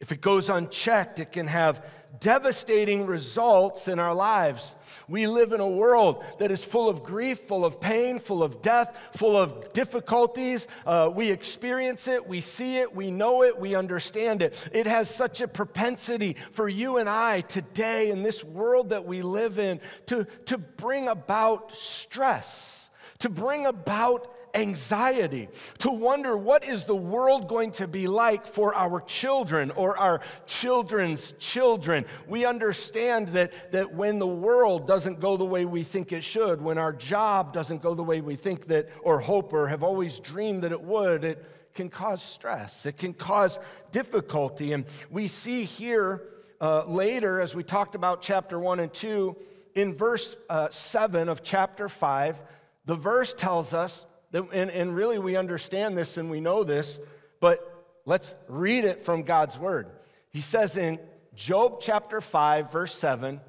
If 0.00 0.12
it 0.12 0.20
goes 0.20 0.50
unchecked, 0.50 1.18
it 1.18 1.32
can 1.32 1.46
have 1.46 1.82
devastating 2.20 3.06
results 3.06 3.88
in 3.88 3.98
our 3.98 4.14
lives. 4.14 4.74
We 5.08 5.26
live 5.26 5.52
in 5.52 5.60
a 5.60 5.68
world 5.68 6.24
that 6.38 6.50
is 6.50 6.62
full 6.62 6.88
of 6.88 7.02
grief, 7.02 7.40
full 7.40 7.64
of 7.64 7.80
pain, 7.80 8.18
full 8.18 8.42
of 8.42 8.60
death, 8.60 8.96
full 9.14 9.36
of 9.36 9.72
difficulties. 9.72 10.66
Uh, 10.84 11.10
we 11.14 11.30
experience 11.30 12.08
it, 12.08 12.26
we 12.26 12.40
see 12.40 12.76
it, 12.76 12.94
we 12.94 13.10
know 13.10 13.44
it, 13.44 13.58
we 13.58 13.74
understand 13.74 14.42
it. 14.42 14.54
It 14.72 14.86
has 14.86 15.08
such 15.08 15.40
a 15.40 15.48
propensity 15.48 16.36
for 16.52 16.68
you 16.68 16.98
and 16.98 17.08
I 17.08 17.40
today 17.40 18.10
in 18.10 18.22
this 18.22 18.44
world 18.44 18.90
that 18.90 19.06
we 19.06 19.22
live 19.22 19.58
in 19.58 19.80
to, 20.06 20.26
to 20.46 20.58
bring 20.58 21.08
about 21.08 21.76
stress, 21.76 22.90
to 23.20 23.28
bring 23.28 23.66
about 23.66 24.33
anxiety, 24.54 25.48
to 25.78 25.90
wonder 25.90 26.36
what 26.36 26.64
is 26.64 26.84
the 26.84 26.96
world 26.96 27.48
going 27.48 27.72
to 27.72 27.88
be 27.88 28.06
like 28.06 28.46
for 28.46 28.74
our 28.74 29.00
children 29.00 29.70
or 29.72 29.98
our 29.98 30.20
children's 30.46 31.32
children. 31.38 32.04
We 32.28 32.44
understand 32.44 33.28
that, 33.28 33.72
that 33.72 33.94
when 33.94 34.18
the 34.18 34.26
world 34.26 34.86
doesn't 34.86 35.20
go 35.20 35.36
the 35.36 35.44
way 35.44 35.64
we 35.64 35.82
think 35.82 36.12
it 36.12 36.22
should, 36.22 36.62
when 36.62 36.78
our 36.78 36.92
job 36.92 37.52
doesn't 37.52 37.82
go 37.82 37.94
the 37.94 38.02
way 38.02 38.20
we 38.20 38.36
think 38.36 38.66
that 38.68 38.88
or 39.02 39.20
hope 39.20 39.52
or 39.52 39.68
have 39.68 39.82
always 39.82 40.20
dreamed 40.20 40.62
that 40.62 40.72
it 40.72 40.82
would, 40.82 41.24
it 41.24 41.44
can 41.74 41.88
cause 41.88 42.22
stress. 42.22 42.86
It 42.86 42.96
can 42.96 43.12
cause 43.12 43.58
difficulty. 43.90 44.72
And 44.72 44.84
we 45.10 45.28
see 45.28 45.64
here 45.64 46.22
uh, 46.60 46.84
later, 46.86 47.40
as 47.40 47.54
we 47.54 47.64
talked 47.64 47.94
about 47.94 48.22
chapter 48.22 48.58
1 48.58 48.80
and 48.80 48.94
2, 48.94 49.36
in 49.74 49.94
verse 49.94 50.36
uh, 50.48 50.68
7 50.68 51.28
of 51.28 51.42
chapter 51.42 51.88
5, 51.88 52.40
the 52.86 52.94
verse 52.94 53.34
tells 53.34 53.74
us 53.74 54.06
and, 54.34 54.70
and 54.70 54.94
really, 54.94 55.18
we 55.18 55.36
understand 55.36 55.96
this 55.96 56.16
and 56.16 56.30
we 56.30 56.40
know 56.40 56.64
this, 56.64 56.98
but 57.40 57.84
let's 58.04 58.34
read 58.48 58.84
it 58.84 59.04
from 59.04 59.22
God's 59.22 59.58
word. 59.58 59.88
He 60.30 60.40
says 60.40 60.76
in 60.76 60.98
Job 61.34 61.80
chapter 61.80 62.20
5, 62.20 62.72
verse 62.72 62.94
7 62.94 63.40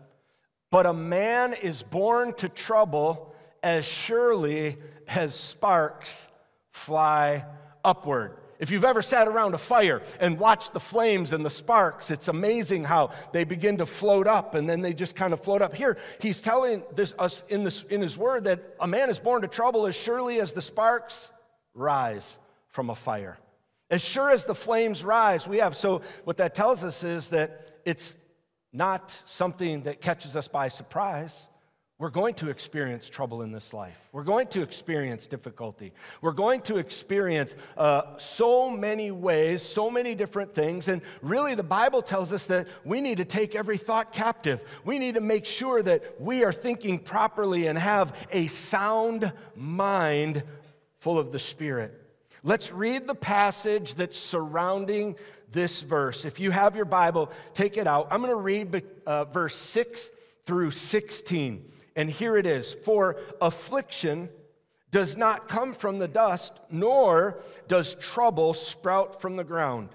But 0.72 0.86
a 0.86 0.94
man 0.94 1.54
is 1.54 1.82
born 1.82 2.34
to 2.36 2.50
trouble 2.50 3.34
as 3.64 3.86
surely 3.86 4.78
as 5.08 5.34
sparks 5.34 6.28
fly 6.72 7.46
upward. 7.84 8.38
If 8.58 8.72
you've 8.72 8.86
ever 8.86 9.02
sat 9.02 9.28
around 9.28 9.54
a 9.54 9.58
fire 9.58 10.02
and 10.20 10.40
watched 10.40 10.74
the 10.74 10.80
flames 10.80 11.34
and 11.34 11.46
the 11.46 11.50
sparks, 11.50 12.10
it's 12.10 12.28
amazing 12.28 12.86
how 12.86 13.12
they 13.34 13.44
begin 13.44 13.78
to 13.78 13.86
float 13.86 14.28
up 14.28 14.56
and 14.56 14.70
then 14.70 14.82
they 14.82 14.94
just 14.94 15.16
kind 15.16 15.34
of 15.34 15.42
float 15.42 15.62
up. 15.62 15.76
Here, 15.76 15.98
he's 16.20 16.42
telling 16.42 16.84
this, 16.94 17.14
us 17.20 17.44
in, 17.50 17.64
this, 17.64 17.84
in 17.84 18.02
his 18.02 18.18
word 18.18 18.46
that 18.46 18.76
a 18.80 18.88
man 18.88 19.10
is 19.10 19.20
born 19.20 19.42
to 19.42 19.48
trouble 19.48 19.88
as 19.88 19.96
surely 19.96 20.40
as 20.40 20.54
the 20.54 20.62
sparks 20.62 21.32
rise 21.74 22.40
from 22.70 22.90
a 22.90 22.96
fire. 22.96 23.38
As 23.90 24.02
sure 24.02 24.32
as 24.32 24.46
the 24.46 24.56
flames 24.56 25.04
rise, 25.04 25.48
we 25.48 25.58
have. 25.58 25.78
So, 25.78 26.02
what 26.24 26.38
that 26.38 26.56
tells 26.56 26.84
us 26.84 27.04
is 27.04 27.28
that 27.30 27.80
it's 27.86 28.18
not 28.74 29.22
something 29.26 29.84
that 29.84 30.02
catches 30.02 30.36
us 30.36 30.48
by 30.48 30.70
surprise. 30.70 31.48
We're 31.98 32.10
going 32.10 32.34
to 32.36 32.50
experience 32.50 33.08
trouble 33.08 33.42
in 33.42 33.54
this 33.54 33.74
life. 33.74 33.98
We're 34.12 34.26
going 34.26 34.48
to 34.48 34.62
experience 34.62 35.28
difficulty. 35.28 35.94
We're 36.22 36.34
going 36.34 36.60
to 36.64 36.76
experience 36.76 37.56
uh, 37.78 38.18
so 38.18 38.70
many 38.70 39.12
ways, 39.12 39.62
so 39.62 39.90
many 39.90 40.14
different 40.14 40.54
things. 40.54 40.90
And 40.90 41.02
really, 41.22 41.56
the 41.56 41.64
Bible 41.64 42.02
tells 42.02 42.34
us 42.34 42.48
that 42.48 42.68
we 42.84 43.00
need 43.00 43.16
to 43.18 43.26
take 43.26 43.56
every 43.56 43.78
thought 43.78 44.12
captive. 44.12 44.60
We 44.84 45.00
need 45.00 45.16
to 45.16 45.22
make 45.22 45.46
sure 45.46 45.82
that 45.84 46.20
we 46.20 46.44
are 46.44 46.52
thinking 46.52 47.00
properly 47.00 47.68
and 47.68 47.80
have 47.80 48.14
a 48.30 48.48
sound 48.48 49.32
mind 49.56 50.44
full 51.00 51.18
of 51.18 51.32
the 51.32 51.40
Spirit. 51.40 52.02
Let's 52.44 52.74
read 52.74 53.08
the 53.08 53.16
passage 53.16 53.96
that's 53.96 54.20
surrounding 54.20 55.16
this 55.50 55.82
verse. 55.82 56.26
If 56.26 56.42
you 56.42 56.52
have 56.52 56.76
your 56.76 56.84
Bible, 56.84 57.32
take 57.54 57.78
it 57.78 57.88
out. 57.88 58.10
I'm 58.12 58.20
going 58.20 58.34
to 58.34 58.36
read 58.36 58.84
uh, 59.06 59.24
verse 59.24 59.56
6 59.56 60.10
through 60.46 60.72
16. 60.72 61.72
And 61.96 62.10
here 62.10 62.38
it 62.38 62.46
is 62.46 62.74
For 62.74 63.18
affliction 63.42 64.30
does 64.92 65.18
not 65.18 65.48
come 65.48 65.74
from 65.74 66.00
the 66.00 66.08
dust, 66.08 66.62
nor 66.70 67.42
does 67.68 67.96
trouble 67.96 68.54
sprout 68.54 69.22
from 69.22 69.36
the 69.36 69.44
ground. 69.44 69.90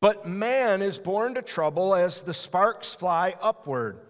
But 0.00 0.26
man 0.26 0.80
is 0.80 0.96
born 0.96 1.34
to 1.34 1.42
trouble 1.42 1.94
as 1.94 2.22
the 2.22 2.32
sparks 2.32 2.94
fly 2.94 3.36
upward. 3.42 4.00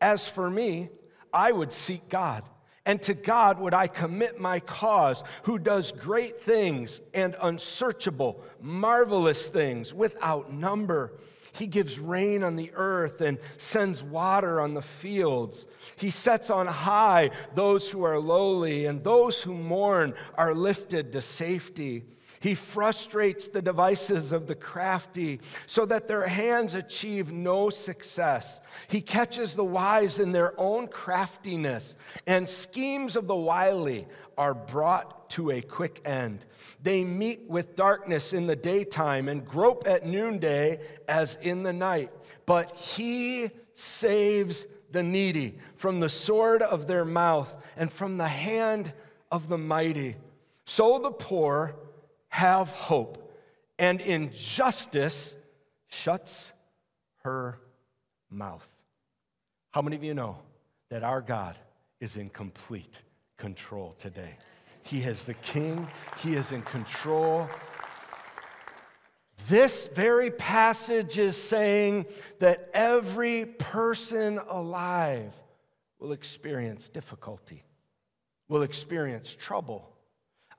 As 0.00 0.28
for 0.28 0.48
me, 0.48 0.90
I 1.32 1.50
would 1.50 1.72
seek 1.72 2.08
God, 2.08 2.44
and 2.86 3.02
to 3.02 3.14
God 3.14 3.58
would 3.58 3.74
I 3.74 3.88
commit 3.88 4.40
my 4.40 4.60
cause, 4.60 5.24
who 5.42 5.58
does 5.58 5.92
great 5.92 6.40
things 6.40 7.00
and 7.12 7.36
unsearchable, 7.42 8.42
marvelous 8.60 9.48
things 9.48 9.92
without 9.92 10.52
number. 10.52 11.12
He 11.52 11.66
gives 11.66 11.98
rain 11.98 12.42
on 12.42 12.56
the 12.56 12.70
earth 12.74 13.20
and 13.20 13.38
sends 13.58 14.02
water 14.02 14.60
on 14.60 14.74
the 14.74 14.82
fields. 14.82 15.66
He 15.96 16.10
sets 16.10 16.50
on 16.50 16.66
high 16.66 17.30
those 17.54 17.90
who 17.90 18.04
are 18.04 18.18
lowly, 18.18 18.86
and 18.86 19.02
those 19.02 19.40
who 19.40 19.54
mourn 19.54 20.14
are 20.36 20.54
lifted 20.54 21.12
to 21.12 21.22
safety. 21.22 22.04
He 22.40 22.54
frustrates 22.54 23.48
the 23.48 23.60
devices 23.60 24.32
of 24.32 24.46
the 24.46 24.54
crafty 24.54 25.40
so 25.66 25.84
that 25.84 26.08
their 26.08 26.26
hands 26.26 26.72
achieve 26.72 27.30
no 27.30 27.68
success. 27.68 28.60
He 28.88 29.02
catches 29.02 29.52
the 29.52 29.64
wise 29.64 30.18
in 30.18 30.32
their 30.32 30.58
own 30.58 30.88
craftiness, 30.88 31.96
and 32.26 32.48
schemes 32.48 33.14
of 33.14 33.26
the 33.26 33.36
wily 33.36 34.06
are 34.38 34.54
brought 34.54 35.28
to 35.30 35.50
a 35.50 35.60
quick 35.60 36.00
end. 36.06 36.46
They 36.82 37.04
meet 37.04 37.42
with 37.46 37.76
darkness 37.76 38.32
in 38.32 38.46
the 38.46 38.56
daytime 38.56 39.28
and 39.28 39.46
grope 39.46 39.84
at 39.86 40.06
noonday 40.06 40.80
as 41.06 41.36
in 41.42 41.62
the 41.62 41.74
night. 41.74 42.10
But 42.46 42.74
he 42.74 43.50
saves 43.74 44.66
the 44.92 45.02
needy 45.02 45.58
from 45.76 46.00
the 46.00 46.08
sword 46.08 46.62
of 46.62 46.86
their 46.86 47.04
mouth 47.04 47.54
and 47.76 47.92
from 47.92 48.16
the 48.16 48.28
hand 48.28 48.94
of 49.30 49.48
the 49.48 49.58
mighty. 49.58 50.16
So 50.64 50.98
the 50.98 51.12
poor 51.12 51.76
have 52.30 52.70
hope, 52.70 53.32
and 53.78 54.00
injustice 54.00 55.34
shuts 55.88 56.52
her 57.22 57.58
mouth. 58.30 58.66
How 59.72 59.82
many 59.82 59.96
of 59.96 60.04
you 60.04 60.14
know 60.14 60.38
that 60.88 61.02
our 61.02 61.20
God 61.20 61.56
is 62.00 62.16
in 62.16 62.30
complete 62.30 63.02
control 63.36 63.94
today? 63.98 64.36
He 64.82 65.02
is 65.02 65.24
the 65.24 65.34
king, 65.34 65.88
He 66.18 66.34
is 66.34 66.52
in 66.52 66.62
control. 66.62 67.48
This 69.48 69.88
very 69.88 70.30
passage 70.30 71.18
is 71.18 71.36
saying 71.36 72.06
that 72.38 72.70
every 72.72 73.46
person 73.46 74.38
alive 74.48 75.34
will 75.98 76.12
experience 76.12 76.88
difficulty, 76.88 77.64
will 78.48 78.62
experience 78.62 79.34
trouble 79.34 79.90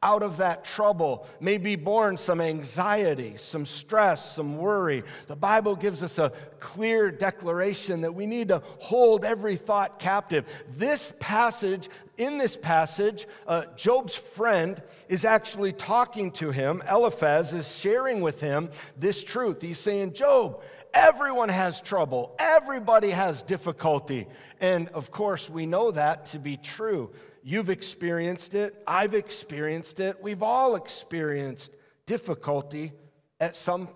out 0.03 0.23
of 0.23 0.37
that 0.37 0.65
trouble 0.65 1.27
may 1.39 1.57
be 1.57 1.75
born 1.75 2.17
some 2.17 2.41
anxiety, 2.41 3.35
some 3.37 3.65
stress, 3.65 4.33
some 4.35 4.57
worry. 4.57 5.03
The 5.27 5.35
Bible 5.35 5.75
gives 5.75 6.01
us 6.01 6.17
a 6.17 6.31
clear 6.59 7.11
declaration 7.11 8.01
that 8.01 8.13
we 8.13 8.25
need 8.25 8.47
to 8.47 8.63
hold 8.79 9.25
every 9.25 9.55
thought 9.55 9.99
captive. 9.99 10.45
This 10.69 11.13
passage, 11.19 11.89
in 12.17 12.39
this 12.39 12.57
passage, 12.57 13.27
uh, 13.47 13.65
Job's 13.75 14.15
friend 14.15 14.81
is 15.07 15.23
actually 15.23 15.73
talking 15.73 16.31
to 16.31 16.49
him. 16.49 16.81
Eliphaz 16.89 17.53
is 17.53 17.77
sharing 17.77 18.21
with 18.21 18.39
him 18.39 18.71
this 18.97 19.23
truth. 19.23 19.61
He's 19.61 19.79
saying, 19.79 20.13
Job, 20.13 20.61
Everyone 20.93 21.47
has 21.47 21.79
trouble. 21.79 22.35
Everybody 22.37 23.11
has 23.11 23.43
difficulty. 23.43 24.27
And 24.59 24.89
of 24.89 25.09
course, 25.09 25.49
we 25.49 25.65
know 25.65 25.91
that 25.91 26.25
to 26.27 26.39
be 26.39 26.57
true. 26.57 27.11
You've 27.43 27.69
experienced 27.69 28.53
it. 28.53 28.81
I've 28.85 29.13
experienced 29.13 29.99
it. 29.99 30.21
We've 30.21 30.43
all 30.43 30.75
experienced 30.75 31.71
difficulty 32.05 32.93
at 33.39 33.55
some 33.55 33.89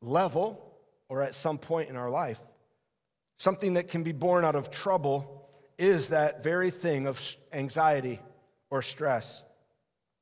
level 0.00 0.76
or 1.08 1.22
at 1.22 1.34
some 1.34 1.58
point 1.58 1.88
in 1.88 1.96
our 1.96 2.10
life. 2.10 2.40
Something 3.38 3.74
that 3.74 3.88
can 3.88 4.02
be 4.02 4.12
born 4.12 4.44
out 4.44 4.54
of 4.54 4.70
trouble 4.70 5.48
is 5.78 6.08
that 6.08 6.42
very 6.42 6.70
thing 6.70 7.06
of 7.06 7.20
anxiety 7.52 8.20
or 8.70 8.82
stress. 8.82 9.42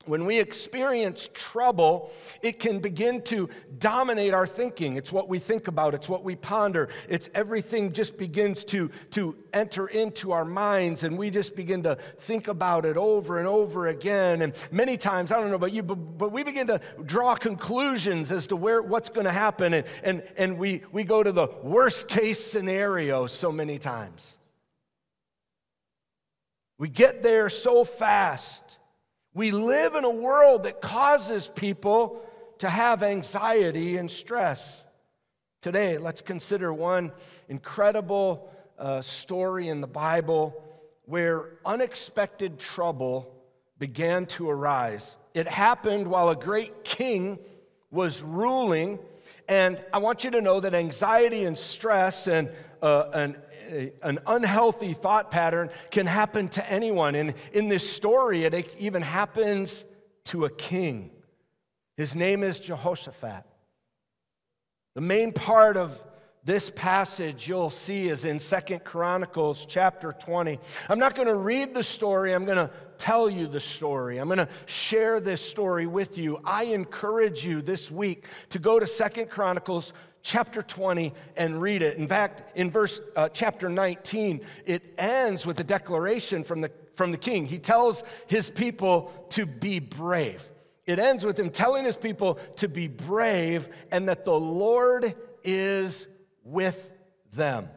When 0.07 0.25
we 0.27 0.41
experience 0.41 1.31
trouble, 1.33 2.13
it 2.43 2.59
can 2.59 2.81
begin 2.81 3.23
to 3.23 3.49
dominate 3.79 4.35
our 4.35 4.47
thinking. 4.47 4.97
It's 4.97 5.13
what 5.13 5.29
we 5.29 5.39
think 5.39 5.69
about, 5.69 5.95
it's 5.95 6.09
what 6.09 6.25
we 6.25 6.35
ponder. 6.35 6.89
It's 7.09 7.31
everything 7.35 7.93
just 7.93 8.17
begins 8.17 8.65
to, 8.65 8.91
to 9.13 9.37
enter 9.53 9.87
into 9.87 10.33
our 10.33 10.45
minds, 10.45 11.05
and 11.05 11.17
we 11.17 11.31
just 11.31 11.55
begin 11.55 11.83
to 11.85 11.97
think 12.19 12.49
about 12.49 12.85
it 12.85 12.97
over 12.97 13.39
and 13.39 13.47
over 13.47 13.89
again. 13.89 14.43
And 14.43 14.55
many 14.73 14.97
times, 14.97 15.31
I 15.31 15.39
don't 15.39 15.51
know 15.51 15.57
about 15.57 15.73
you, 15.73 15.83
but, 15.83 15.95
but 15.95 16.33
we 16.33 16.43
begin 16.43 16.67
to 16.67 16.81
draw 17.05 17.37
conclusions 17.37 18.33
as 18.33 18.49
to 18.49 18.57
where 18.57 18.83
what's 18.83 19.09
going 19.09 19.27
to 19.27 19.33
happen, 19.33 19.75
and, 19.75 19.87
and, 20.03 20.23
and 20.37 20.59
we, 20.59 20.83
we 20.91 21.05
go 21.05 21.23
to 21.23 21.33
the 21.33 21.49
worst 21.63 22.09
case 22.09 22.45
scenario 22.45 23.27
so 23.29 23.53
many 23.53 23.79
times. 23.79 24.39
We 26.79 26.89
get 26.89 27.23
there 27.23 27.49
so 27.49 27.85
fast. 27.85 28.79
We 29.35 29.51
live 29.51 29.95
in 29.95 30.05
a 30.05 30.11
world 30.11 30.65
that 30.65 30.83
causes 30.83 31.49
people 31.49 32.23
to 32.59 32.69
have 32.69 33.03
anxiety 33.03 33.97
and 33.97 34.11
stress. 34.11 34.85
Today, 35.63 35.97
let's 35.97 36.21
consider 36.21 36.73
one 36.73 37.13
incredible 37.49 38.51
uh, 38.79 39.01
story 39.01 39.69
in 39.69 39.81
the 39.81 39.87
Bible 39.87 40.63
where 41.07 41.51
unexpected 41.65 42.59
trouble 42.59 43.35
began 43.79 44.27
to 44.27 44.51
arise. 44.51 45.17
It 45.33 45.49
happened 45.49 46.09
while 46.09 46.29
a 46.29 46.37
great 46.37 46.85
king 46.85 47.39
was 47.91 48.23
ruling, 48.23 48.99
and 49.49 49.83
I 49.95 49.99
want 49.99 50.25
you 50.25 50.31
to 50.33 50.43
know 50.43 50.61
that 50.61 50.75
anxiety 50.75 51.45
and 51.45 51.57
stress 51.57 52.27
and 52.27 52.51
uh, 52.83 53.05
an 54.03 54.19
unhealthy 54.27 54.95
thought 54.95 55.31
pattern 55.31 55.71
can 55.91 56.07
happen 56.07 56.49
to 56.49 56.71
anyone. 56.71 57.15
And 57.15 57.35
in 57.53 57.69
this 57.69 57.89
story, 57.89 58.45
it 58.45 58.75
even 58.79 59.03
happens 59.03 59.85
to 60.27 60.45
a 60.45 60.51
king. 60.51 61.11
His 61.97 62.15
name 62.15 62.43
is 62.43 62.59
Jehoshaphat. 62.59 63.45
The 64.95 65.01
main 65.01 65.33
part 65.33 65.77
of 65.77 66.03
this 66.45 66.71
passage 66.71 67.49
you'll 67.49 67.71
see 67.71 68.09
is 68.09 68.25
in 68.25 68.41
Second 68.41 68.85
Chronicles 68.85 69.65
chapter 69.65 70.13
20. 70.13 70.59
I'm 70.89 70.99
not 70.99 71.15
going 71.15 71.29
to 71.29 71.37
read 71.37 71.73
the 71.73 71.83
story, 71.83 72.33
I'm 72.33 72.45
going 72.45 72.57
to 72.57 72.71
tell 72.99 73.31
you 73.31 73.47
the 73.47 73.61
story. 73.61 74.19
I'm 74.19 74.29
going 74.29 74.39
to 74.39 74.49
share 74.67 75.19
this 75.19 75.41
story 75.41 75.87
with 75.87 76.19
you. 76.19 76.41
I 76.45 76.65
encourage 76.65 77.45
you 77.45 77.63
this 77.63 77.91
week 77.91 78.27
to 78.51 78.59
go 78.59 78.79
to 78.79 78.87
Second 78.87 79.29
Chronicles 79.29 79.93
chapter 80.23 80.63
20 80.63 81.13
and 81.37 81.61
read 81.61 81.83
it. 81.83 81.99
In 81.99 82.09
fact, 82.09 82.57
in 82.57 82.71
verse 82.71 83.01
uh, 83.17 83.29
chapter 83.29 83.69
19, 83.69 84.41
it 84.65 84.95
ends 84.99 85.45
with 85.45 85.61
a 85.61 85.65
declaration 85.65 86.45
from 86.45 86.61
the, 86.61 86.71
from 86.97 87.11
the 87.11 87.19
king. 87.19 87.45
He 87.45 87.59
tells 87.59 88.03
his 88.27 88.51
people 88.51 89.13
to 89.31 89.47
be 89.47 89.81
brave. 89.81 90.49
It 90.87 90.99
ends 90.99 91.25
with 91.25 91.39
him 91.39 91.51
telling 91.51 91.85
his 91.85 91.97
people 91.97 92.35
to 92.57 92.69
be 92.69 92.89
brave 92.89 93.69
and 93.91 94.09
that 94.09 94.25
the 94.25 94.39
Lord 94.39 95.15
is 95.45 96.07
with 96.45 96.91
them, 97.33 97.69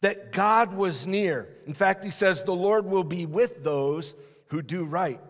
that 0.00 0.32
God 0.32 0.72
was 0.72 1.06
near. 1.06 1.48
In 1.66 1.74
fact, 1.74 2.04
he 2.04 2.10
says, 2.10 2.42
The 2.42 2.52
Lord 2.52 2.86
will 2.86 3.04
be 3.04 3.26
with 3.26 3.64
those 3.64 4.14
who 4.48 4.62
do 4.62 4.84
right. 4.84 5.20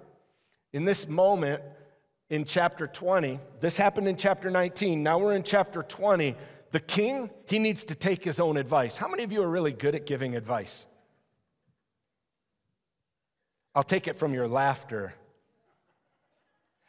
In 0.73 0.85
this 0.85 1.09
moment, 1.09 1.63
in 2.31 2.45
chapter 2.45 2.87
20. 2.87 3.41
This 3.61 3.77
happened 3.77 4.09
in 4.09 4.17
chapter 4.17 4.51
19. 4.51 5.03
Now 5.03 5.19
we're 5.19 5.35
in 5.35 5.43
chapter 5.43 5.83
20. 5.83 6.37
The 6.71 6.81
king, 6.81 7.31
he 7.47 7.59
needs 7.59 7.85
to 7.85 7.95
take 7.95 8.23
his 8.23 8.39
own 8.39 8.57
advice. 8.57 8.97
How 8.97 9.09
many 9.09 9.23
of 9.23 9.33
you 9.33 9.43
are 9.43 9.49
really 9.49 9.73
good 9.73 9.95
at 9.95 10.05
giving 10.07 10.37
advice? 10.37 10.87
I'll 13.75 13.83
take 13.83 14.09
it 14.09 14.17
from 14.17 14.35
your 14.35 14.49
laughter. 14.49 15.15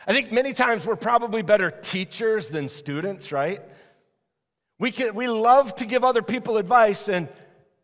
I 0.05 0.13
think 0.13 0.31
many 0.31 0.53
times 0.53 0.85
we're 0.85 0.95
probably 0.95 1.41
better 1.41 1.71
teachers 1.71 2.47
than 2.47 2.67
students, 2.67 3.31
right? 3.31 3.61
We, 4.79 4.91
can, 4.91 5.13
we 5.13 5.27
love 5.27 5.75
to 5.75 5.85
give 5.85 6.03
other 6.03 6.21
people 6.21 6.57
advice, 6.57 7.09
and 7.09 7.27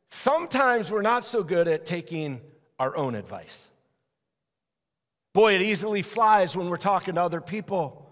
sometimes 0.09 0.89
we're 0.89 1.01
not 1.01 1.23
so 1.23 1.43
good 1.43 1.67
at 1.67 1.85
taking 1.85 2.41
our 2.79 2.95
own 2.95 3.15
advice. 3.15 3.69
Boy, 5.35 5.55
it 5.55 5.61
easily 5.61 6.01
flies 6.01 6.55
when 6.55 6.69
we're 6.69 6.77
talking 6.77 7.15
to 7.15 7.21
other 7.21 7.41
people. 7.41 8.09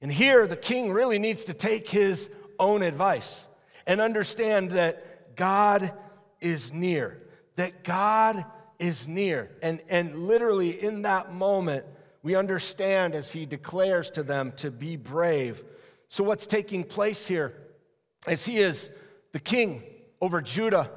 And 0.00 0.10
here, 0.10 0.46
the 0.46 0.56
king 0.56 0.90
really 0.90 1.18
needs 1.18 1.44
to 1.44 1.52
take 1.52 1.86
his 1.86 2.30
own 2.58 2.80
advice 2.80 3.46
and 3.86 4.00
understand 4.00 4.70
that 4.70 5.36
God 5.36 5.92
is 6.40 6.72
near, 6.72 7.20
that 7.56 7.84
God 7.84 8.46
is 8.78 9.06
near. 9.06 9.50
And, 9.60 9.82
and 9.90 10.26
literally, 10.26 10.82
in 10.82 11.02
that 11.02 11.30
moment, 11.30 11.84
we 12.22 12.36
understand 12.36 13.14
as 13.14 13.30
he 13.30 13.44
declares 13.44 14.08
to 14.12 14.22
them 14.22 14.52
to 14.56 14.70
be 14.70 14.96
brave. 14.96 15.62
So, 16.08 16.24
what's 16.24 16.46
taking 16.46 16.84
place 16.84 17.26
here? 17.26 17.52
As 18.26 18.46
he 18.46 18.60
is 18.60 18.90
the 19.32 19.40
king 19.40 19.82
over 20.22 20.40
Judah, 20.40 20.90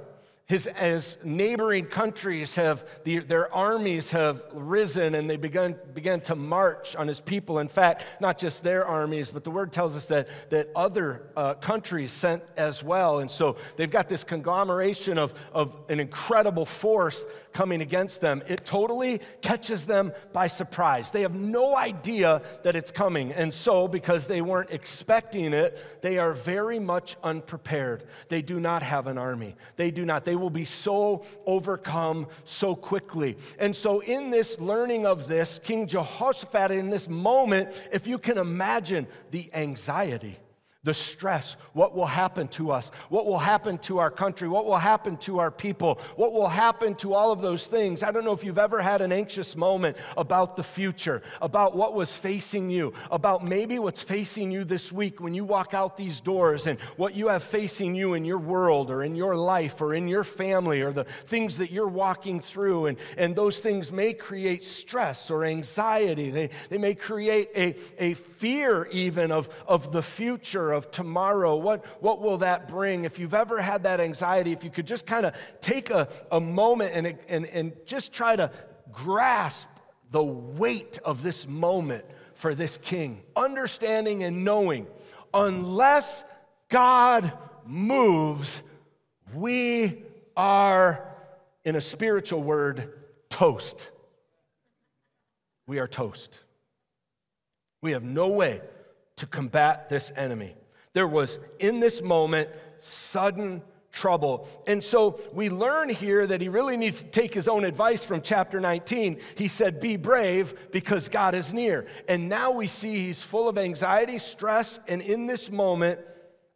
his, 0.50 0.66
as 0.66 1.18
neighboring 1.24 1.86
countries 1.86 2.56
have, 2.56 2.84
the, 3.04 3.20
their 3.20 3.54
armies 3.54 4.10
have 4.10 4.44
risen 4.52 5.14
and 5.14 5.30
they 5.30 5.38
began, 5.38 5.78
began 5.94 6.20
to 6.22 6.36
march 6.36 6.96
on 6.96 7.08
his 7.08 7.20
people. 7.20 7.60
In 7.60 7.68
fact, 7.68 8.04
not 8.20 8.40
just 8.40 8.64
their 8.64 8.84
armies, 8.84 9.30
but 9.30 9.44
the 9.44 9.52
word 9.52 9.72
tells 9.72 9.96
us 9.96 10.08
that, 10.08 10.28
that 10.50 10.70
other 10.76 11.30
uh, 11.38 11.54
countries 11.54 12.12
sent 12.12 12.42
as 12.58 12.82
well. 12.84 13.20
And 13.20 13.30
so 13.30 13.58
they've 13.76 13.92
got 13.92 14.10
this 14.10 14.24
conglomeration 14.24 15.20
of, 15.20 15.36
of 15.54 15.76
an 15.88 16.00
incredible 16.00 16.66
force 16.66 17.26
coming 17.54 17.82
against 17.82 18.20
them. 18.20 18.42
It 18.48 18.66
totally 18.66 19.22
catches 19.42 19.86
them 19.86 20.12
by 20.34 20.48
surprise. 20.48 21.12
They 21.12 21.22
have 21.22 21.36
no 21.36 21.78
idea 21.78 22.42
that 22.64 22.76
it's 22.76 22.90
coming. 22.90 23.34
And 23.34 23.54
so, 23.54 23.88
because 23.88 24.26
they 24.26 24.42
weren't 24.42 24.72
expecting 24.72 25.54
it, 25.54 26.02
they 26.02 26.18
are 26.18 26.34
very 26.34 26.80
much 26.80 27.18
unprepared. 27.24 28.06
They 28.30 28.42
do 28.42 28.60
not 28.60 28.82
have 28.82 29.06
an 29.06 29.20
army. 29.20 29.56
They 29.76 29.92
do 29.92 30.06
not. 30.06 30.26
They 30.26 30.39
will 30.40 30.50
be 30.50 30.66
so 30.66 31.24
overcome 31.46 32.28
so 32.44 32.76
quickly. 32.76 33.38
And 33.60 33.76
so, 33.76 34.00
in 34.00 34.32
this 34.32 34.60
learning 34.60 35.06
of 35.06 35.28
this, 35.28 35.60
King 35.64 35.88
Jehoshaphat, 35.88 36.72
in 36.72 36.90
this 36.90 37.08
moment, 37.08 37.70
if 37.92 38.08
you 38.08 38.18
can 38.18 38.38
imagine 38.38 39.08
the 39.32 39.50
anxiety, 39.54 40.40
the 40.84 40.94
stress, 40.94 41.58
what 41.74 41.94
will 41.94 42.06
happen 42.06 42.48
to 42.48 42.72
us, 42.72 42.90
what 43.10 43.26
will 43.26 43.38
happen 43.38 43.78
to 43.80 43.98
our 43.98 44.10
country, 44.10 44.48
what 44.48 44.66
will 44.66 44.78
happen 44.78 45.18
to 45.18 45.40
our 45.40 45.52
people, 45.52 46.00
what 46.16 46.32
will 46.32 46.48
happen 46.48 46.96
to 46.96 47.14
all 47.14 47.34
of 47.34 47.42
those 47.42 47.68
things. 47.68 48.02
I 48.02 48.12
don't 48.12 48.24
know 48.24 48.32
if 48.32 48.46
you've 48.46 48.58
ever 48.58 48.82
had 48.82 49.02
an 49.02 49.12
anxious 49.12 49.58
moment 49.58 49.98
about 50.16 50.56
the 50.56 50.64
future, 50.64 51.22
about 51.42 51.76
what 51.76 51.96
was 51.96 52.16
facing 52.16 52.70
you, 52.70 52.94
about 53.12 53.44
maybe 53.44 53.78
what's 53.78 54.02
facing 54.02 54.52
you 54.52 54.64
this 54.64 54.90
week 54.90 55.20
when 55.20 55.34
you 55.34 55.44
walk 55.44 55.74
out 55.74 55.98
these 55.98 56.22
doors 56.22 56.66
and 56.66 56.80
what 56.96 57.14
you 57.14 57.28
have 57.28 57.44
facing 57.44 57.94
you 57.94 58.14
in 58.14 58.24
your 58.24 58.38
world 58.38 58.90
or 58.90 59.04
in 59.04 59.16
your 59.16 59.36
life 59.36 59.82
or 59.82 59.94
in 59.94 60.08
your 60.08 60.24
family 60.24 60.82
or 60.82 60.94
the 60.94 61.04
things 61.04 61.58
that 61.58 61.72
you're 61.72 61.90
walking 61.90 62.40
through. 62.40 62.86
And, 62.86 62.98
and 63.18 63.36
those 63.36 63.60
things 63.60 63.92
may 63.92 64.14
create 64.14 64.64
stress 64.64 65.30
or 65.30 65.44
anxiety. 65.44 66.30
They, 66.30 66.52
they 66.70 66.78
may 66.78 66.96
create 66.96 67.50
a, 67.54 67.76
a 67.98 68.14
fear 68.14 68.86
even 68.94 69.34
of, 69.34 69.50
of 69.68 69.92
the 69.92 70.02
of 70.72 70.92
tomorrow. 70.92 71.56
What, 71.56 71.86
what 72.02 72.22
will 72.22 72.38
that 72.38 72.68
bring? 72.68 73.06
If 73.06 73.20
you've 73.20 73.34
ever 73.34 73.62
had 73.62 73.84
that 73.84 74.00
anxiety, 74.00 74.52
if 74.52 74.64
you 74.64 74.70
could 74.70 74.88
just 74.88 75.06
kind 75.06 75.26
of 75.26 75.36
take 75.62 75.90
a, 75.90 76.08
a 76.32 76.40
moment 76.40 76.94
and, 76.94 77.18
and, 77.28 77.46
and 77.48 77.74
just 77.86 78.14
try 78.14 78.36
to 78.36 78.52
grasp 78.92 79.68
the 80.12 80.24
weight 80.24 81.00
of 81.06 81.22
this 81.24 81.48
moment 81.48 82.06
for 82.34 82.56
this 82.56 82.78
king, 82.78 83.22
understanding 83.36 84.24
and 84.24 84.44
knowing, 84.44 84.88
unless 85.34 86.24
God 86.70 87.34
moves, 87.66 88.64
we 89.34 90.04
are, 90.36 91.06
in 91.64 91.76
a 91.76 91.82
spiritual 91.82 92.42
word, 92.42 92.94
toast. 93.30 93.92
We 95.68 95.80
are 95.80 95.88
toast. 95.88 96.40
We 97.82 97.92
have 97.92 98.04
no 98.04 98.30
way 98.30 98.62
to 99.18 99.28
combat 99.28 99.90
this 99.90 100.12
enemy. 100.16 100.56
There 100.94 101.08
was, 101.08 101.40
in 101.60 101.80
this 101.80 102.02
moment, 102.02 102.50
sudden 102.80 103.62
trouble. 103.92 104.48
And 104.68 104.84
so 104.84 105.20
we 105.34 105.50
learn 105.50 105.90
here 105.90 106.26
that 106.26 106.42
he 106.42 106.50
really 106.50 106.78
needs 106.78 107.02
to 107.02 107.08
take 107.08 107.34
his 107.34 107.48
own 107.48 107.66
advice 107.66 108.04
from 108.04 108.22
chapter 108.22 108.60
19. 108.60 109.20
He 109.36 109.48
said, 109.48 109.80
Be 109.80 109.98
brave 109.98 110.72
because 110.72 111.10
God 111.10 111.36
is 111.36 111.54
near. 111.54 111.88
And 112.08 112.30
now 112.30 112.52
we 112.52 112.68
see 112.68 113.06
he's 113.06 113.22
full 113.22 113.48
of 113.48 113.58
anxiety, 113.58 114.18
stress, 114.18 114.80
and 114.88 115.02
in 115.02 115.28
this 115.28 115.52
moment, 115.52 116.00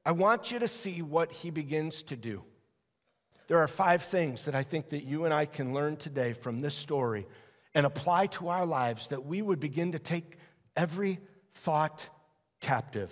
I 0.05 0.11
want 0.11 0.51
you 0.51 0.59
to 0.59 0.67
see 0.67 1.01
what 1.01 1.31
he 1.31 1.49
begins 1.49 2.03
to 2.03 2.15
do. 2.15 2.43
There 3.47 3.59
are 3.59 3.67
five 3.67 4.03
things 4.03 4.45
that 4.45 4.55
I 4.55 4.63
think 4.63 4.89
that 4.89 5.03
you 5.03 5.25
and 5.25 5.33
I 5.33 5.45
can 5.45 5.73
learn 5.73 5.97
today 5.97 6.33
from 6.33 6.61
this 6.61 6.75
story 6.75 7.27
and 7.75 7.85
apply 7.85 8.27
to 8.27 8.49
our 8.49 8.65
lives 8.65 9.07
that 9.09 9.25
we 9.25 9.41
would 9.41 9.59
begin 9.59 9.93
to 9.93 9.99
take 9.99 10.37
every 10.75 11.19
thought 11.53 12.05
captive. 12.61 13.11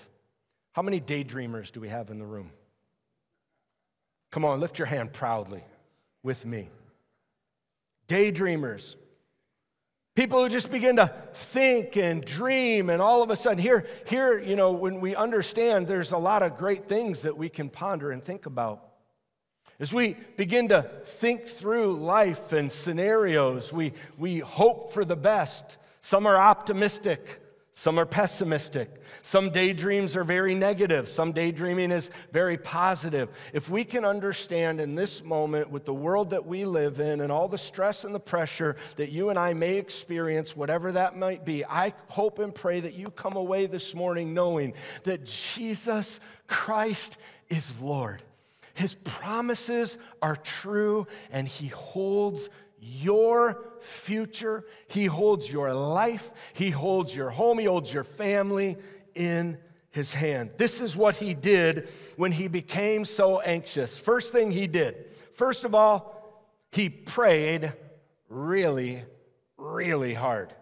How 0.74 0.82
many 0.82 1.02
daydreamers 1.02 1.72
do 1.72 1.82
we 1.82 1.90
have 1.90 2.10
in 2.10 2.20
the 2.20 2.26
room? 2.26 2.52
Come 4.32 4.46
on, 4.46 4.60
lift 4.60 4.80
your 4.80 4.86
hand 4.86 5.12
proudly 5.12 5.64
with 6.24 6.46
me. 6.46 6.70
Daydreamers. 8.08 8.96
People 10.16 10.44
who 10.44 10.50
just 10.50 10.72
begin 10.72 10.98
to 10.98 11.14
think 11.34 11.96
and 11.96 12.24
dream, 12.24 12.90
and 12.90 13.02
all 13.02 13.24
of 13.24 13.30
a 13.30 13.36
sudden, 13.36 13.58
here, 13.58 13.86
here, 14.06 14.40
you 14.40 14.56
know, 14.56 14.72
when 14.72 15.00
we 15.00 15.16
understand 15.16 15.88
there's 15.88 16.12
a 16.12 16.18
lot 16.18 16.44
of 16.44 16.58
great 16.58 16.88
things 16.88 17.22
that 17.22 17.38
we 17.38 17.50
can 17.50 17.70
ponder 17.70 18.12
and 18.12 18.24
think 18.24 18.46
about. 18.46 18.88
As 19.80 19.94
we 19.94 20.16
begin 20.38 20.68
to 20.70 20.84
think 21.06 21.48
through 21.48 21.94
life 21.96 22.54
and 22.54 22.72
scenarios, 22.72 23.74
we, 23.74 23.94
we 24.18 24.40
hope 24.40 24.94
for 24.94 25.04
the 25.04 25.16
best. 25.16 25.78
Some 26.02 26.28
are 26.28 26.38
optimistic, 26.38 27.41
some 27.74 27.98
are 27.98 28.06
pessimistic. 28.06 28.90
Some 29.24 29.50
daydreams 29.50 30.18
are 30.18 30.26
very 30.26 30.54
negative. 30.54 31.08
Some 31.08 31.32
daydreaming 31.32 31.92
is 31.92 32.10
very 32.34 32.58
positive. 32.58 33.30
If 33.54 33.70
we 33.70 33.86
can 33.86 34.04
understand 34.04 34.82
in 34.82 34.96
this 34.96 35.24
moment, 35.24 35.70
with 35.72 35.86
the 35.86 35.94
world 35.94 36.32
that 36.32 36.46
we 36.46 36.66
live 36.66 37.00
in 37.00 37.22
and 37.22 37.32
all 37.32 37.48
the 37.48 37.58
stress 37.58 38.04
and 38.04 38.14
the 38.14 38.20
pressure 38.20 38.76
that 38.98 39.12
you 39.12 39.30
and 39.30 39.40
I 39.40 39.54
may 39.54 39.78
experience, 39.78 40.54
whatever 40.54 40.92
that 40.92 41.18
might 41.18 41.46
be, 41.46 41.64
I 41.64 41.94
hope 42.08 42.40
and 42.40 42.54
pray 42.54 42.82
that 42.82 42.94
you 42.94 43.08
come 43.08 43.38
away 43.38 43.68
this 43.68 43.96
morning 43.96 44.34
knowing 44.34 44.74
that 45.04 45.26
Jesus 45.26 46.20
Christ 46.48 47.16
is 47.50 47.74
Lord. 47.80 48.22
His 48.74 48.96
promises 48.96 49.98
are 50.22 50.36
true, 50.36 51.08
and 51.32 51.48
He 51.48 51.68
holds 51.68 52.50
your 52.82 53.64
future. 53.80 54.66
He 54.88 55.06
holds 55.06 55.50
your 55.50 55.74
life. 55.74 56.32
He 56.54 56.72
holds 56.72 57.16
your 57.16 57.30
home. 57.30 57.60
He 57.60 57.66
holds 57.66 57.94
your 57.94 58.04
family 58.04 58.76
in 59.14 59.58
his 59.92 60.12
hand. 60.12 60.52
This 60.58 60.82
is 60.82 60.98
what 60.98 61.16
he 61.16 61.34
did 61.34 61.90
when 62.18 62.32
he 62.32 62.48
became 62.48 63.06
so 63.06 63.40
anxious. 63.42 63.98
First 63.98 64.32
thing 64.32 64.52
he 64.52 64.68
did, 64.68 65.06
first 65.36 65.64
of 65.64 65.76
all, 65.76 66.18
he 66.72 66.90
prayed 66.90 67.72
really, 68.30 69.04
really 69.58 70.14
hard. 70.14 70.54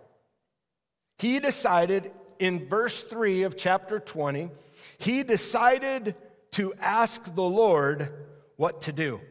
He 1.18 1.40
decided 1.40 2.12
in 2.40 2.68
verse 2.68 3.04
3 3.04 3.44
of 3.44 3.56
chapter 3.56 4.00
20, 4.00 4.50
he 4.98 5.24
decided 5.24 6.16
to 6.52 6.74
ask 6.82 7.24
the 7.36 7.44
Lord 7.44 8.12
what 8.56 8.82
to 8.84 8.92
do. 8.92 9.22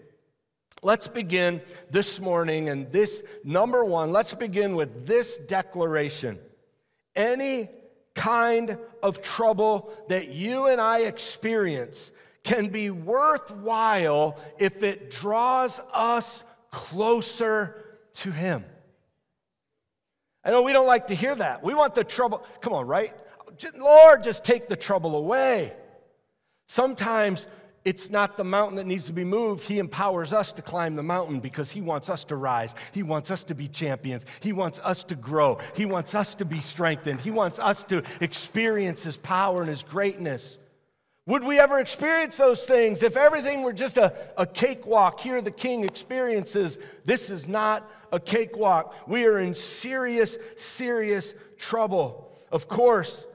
Let's 0.83 1.09
begin 1.09 1.61
this 1.91 2.21
morning, 2.21 2.69
and 2.69 2.91
this 2.93 3.23
number 3.43 3.85
one, 3.85 4.13
let's 4.13 4.35
begin 4.35 4.77
with 4.77 5.07
this 5.07 5.39
declaration. 5.39 6.39
Any 7.17 7.71
kind 8.15 8.79
of 9.03 9.21
trouble 9.21 9.93
that 10.09 10.29
you 10.29 10.67
and 10.67 10.81
I 10.81 11.01
experience 11.01 12.11
can 12.45 12.69
be 12.69 12.91
worthwhile 12.91 14.39
if 14.59 14.83
it 14.83 15.11
draws 15.11 15.81
us 15.93 16.45
closer 16.71 17.99
to 18.15 18.31
Him. 18.31 18.65
I 20.45 20.51
know 20.51 20.63
we 20.63 20.73
don't 20.73 20.87
like 20.87 21.09
to 21.09 21.15
hear 21.15 21.35
that. 21.35 21.63
We 21.63 21.75
want 21.75 21.95
the 21.95 22.05
trouble. 22.05 22.45
Come 22.61 22.73
on, 22.73 22.87
right? 22.87 23.13
Lord, 23.77 24.23
just 24.23 24.45
take 24.45 24.69
the 24.69 24.77
trouble 24.77 25.17
away. 25.17 25.73
Sometimes 26.69 27.47
it's 27.85 28.11
not 28.11 28.37
the 28.37 28.45
mountain 28.45 28.77
that 28.77 28.87
needs 28.87 29.07
to 29.07 29.13
be 29.13 29.25
moved. 29.25 29.65
He 29.65 29.79
empowers 29.79 30.33
us 30.33 30.53
to 30.53 30.63
climb 30.63 30.97
the 30.97 31.03
mountain 31.03 31.41
because 31.41 31.71
He 31.71 31.81
wants 31.81 32.11
us 32.11 32.25
to 32.25 32.37
rise. 32.37 32.75
He 32.93 33.03
wants 33.03 33.31
us 33.31 33.45
to 33.45 33.55
be 33.55 33.69
champions. 33.69 34.27
He 34.41 34.53
wants 34.53 34.79
us 34.81 35.05
to 35.05 35.15
grow. 35.15 35.59
He 35.75 35.87
wants 35.87 36.15
us 36.15 36.35
to 36.37 36.45
be 36.45 36.61
strengthened. 36.61 37.21
He 37.21 37.31
wants 37.31 37.59
us 37.59 37.85
to 37.85 38.03
experience 38.21 39.03
His 39.03 39.17
power 39.17 39.61
and 39.61 39.71
His 39.71 39.83
greatness. 39.83 40.59
Would 41.27 41.45
we 41.45 41.59
ever 41.61 41.79
experience 41.79 42.37
those 42.37 42.65
things 42.65 43.03
if 43.03 43.17
everything 43.17 43.63
were 43.63 43.75
just 43.75 43.99
a, 43.99 44.15
a 44.37 44.47
cakewalk? 44.47 45.21
Here, 45.21 45.43
the 45.43 45.51
king 45.51 45.85
experiences 45.85 46.79
this 47.05 47.29
is 47.29 47.47
not 47.47 47.89
a 48.11 48.19
cakewalk. 48.19 48.95
We 49.07 49.27
are 49.27 49.39
in 49.39 49.55
serious, 49.55 50.39
serious 50.57 51.35
trouble. 51.59 52.33
Of 52.51 52.67
course, 52.67 53.27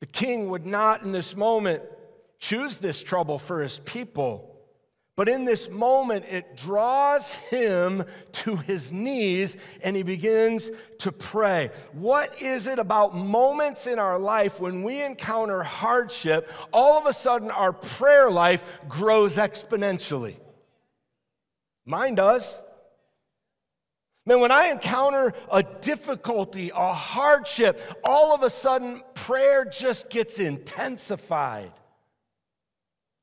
the 0.00 0.06
king 0.06 0.50
would 0.50 0.66
not 0.66 1.02
in 1.02 1.12
this 1.12 1.36
moment 1.36 1.82
choose 2.38 2.78
this 2.78 3.02
trouble 3.02 3.38
for 3.38 3.62
his 3.62 3.78
people. 3.80 4.52
But 5.16 5.30
in 5.30 5.46
this 5.46 5.70
moment, 5.70 6.26
it 6.26 6.58
draws 6.58 7.32
him 7.34 8.04
to 8.32 8.56
his 8.56 8.92
knees 8.92 9.56
and 9.82 9.96
he 9.96 10.02
begins 10.02 10.70
to 10.98 11.10
pray. 11.10 11.70
What 11.92 12.42
is 12.42 12.66
it 12.66 12.78
about 12.78 13.16
moments 13.16 13.86
in 13.86 13.98
our 13.98 14.18
life 14.18 14.60
when 14.60 14.82
we 14.82 15.02
encounter 15.02 15.62
hardship, 15.62 16.50
all 16.70 16.98
of 16.98 17.06
a 17.06 17.14
sudden 17.14 17.50
our 17.50 17.72
prayer 17.72 18.30
life 18.30 18.62
grows 18.88 19.36
exponentially? 19.36 20.36
Mine 21.86 22.14
does. 22.14 22.60
Man, 24.26 24.40
when 24.40 24.50
I 24.50 24.66
encounter 24.66 25.32
a 25.50 25.62
difficulty, 25.62 26.70
a 26.74 26.92
hardship, 26.92 27.80
all 28.04 28.34
of 28.34 28.42
a 28.42 28.50
sudden 28.50 29.02
prayer 29.14 29.64
just 29.64 30.10
gets 30.10 30.38
intensified. 30.38 31.72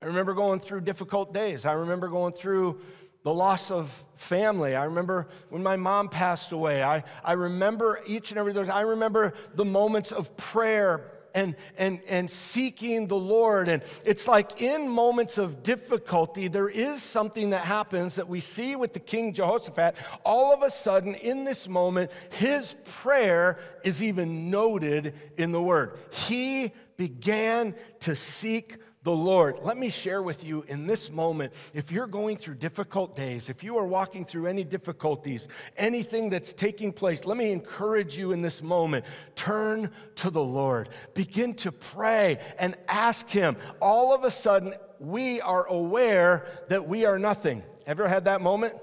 I 0.04 0.08
remember 0.08 0.34
going 0.34 0.60
through 0.60 0.82
difficult 0.82 1.34
days. 1.34 1.66
I 1.66 1.72
remember 1.72 2.10
going 2.10 2.34
through 2.34 2.82
the 3.24 3.34
loss 3.34 3.72
of 3.72 4.04
family. 4.18 4.76
I 4.76 4.84
remember 4.84 5.30
when 5.48 5.64
my 5.64 5.78
mom 5.78 6.10
passed 6.10 6.52
away. 6.52 6.84
I, 6.84 7.06
I 7.24 7.34
remember 7.34 8.02
each 8.06 8.32
and 8.32 8.38
every 8.38 8.52
day. 8.52 8.68
I 8.68 8.82
remember 8.82 9.34
the 9.56 9.64
moments 9.64 10.12
of 10.12 10.36
prayer 10.36 11.10
and, 11.34 11.56
and, 11.78 12.02
and 12.10 12.30
seeking 12.30 13.08
the 13.08 13.16
Lord. 13.16 13.70
And 13.70 13.82
it's 14.06 14.28
like 14.28 14.62
in 14.62 14.90
moments 14.90 15.38
of 15.38 15.64
difficulty, 15.64 16.50
there 16.50 16.68
is 16.68 17.02
something 17.02 17.52
that 17.52 17.64
happens 17.64 18.16
that 18.16 18.28
we 18.28 18.42
see 18.42 18.76
with 18.76 18.92
the 18.92 19.00
King 19.00 19.32
Jehoshaphat. 19.32 19.96
All 20.26 20.54
of 20.54 20.64
a 20.64 20.70
sudden, 20.70 21.16
in 21.16 21.46
this 21.46 21.70
moment, 21.70 22.12
his 22.30 22.76
prayer 22.84 23.58
is 23.86 24.04
even 24.04 24.50
noted 24.50 25.14
in 25.38 25.54
the 25.54 25.62
Word. 25.62 25.98
He 26.12 26.74
began 26.98 27.74
to 28.02 28.18
seek 28.18 28.80
the 29.04 29.12
Lord. 29.12 29.60
Let 29.62 29.78
me 29.78 29.90
share 29.90 30.22
with 30.22 30.44
you 30.44 30.64
in 30.68 30.88
this 30.88 31.12
moment 31.12 31.54
if 31.74 31.92
you're 31.92 32.08
going 32.08 32.38
through 32.38 32.56
difficult 32.56 33.16
days, 33.16 33.50
if 33.50 33.64
you 33.64 33.78
are 33.78 33.86
walking 33.86 34.26
through 34.26 34.48
any 34.48 34.64
difficulties, 34.64 35.48
anything 35.78 36.30
that's 36.30 36.54
taking 36.54 36.94
place, 36.94 37.26
let 37.26 37.38
me 37.38 37.52
encourage 37.52 38.18
you 38.18 38.32
in 38.32 38.42
this 38.42 38.62
moment. 38.62 39.06
Turn 39.36 39.92
to 40.16 40.30
the 40.30 40.44
Lord. 40.44 40.90
Begin 41.14 41.54
to 41.56 41.72
pray 41.72 42.40
and 42.58 42.76
ask 42.88 43.30
Him. 43.30 43.58
All 43.82 44.16
of 44.16 44.24
a 44.24 44.32
sudden, 44.32 44.74
we 45.00 45.42
are 45.42 45.66
aware 45.66 46.46
that 46.70 46.88
we 46.88 47.06
are 47.06 47.20
nothing. 47.20 47.62
Ever 47.86 48.08
had 48.08 48.26
that 48.26 48.42
moment? 48.42 48.74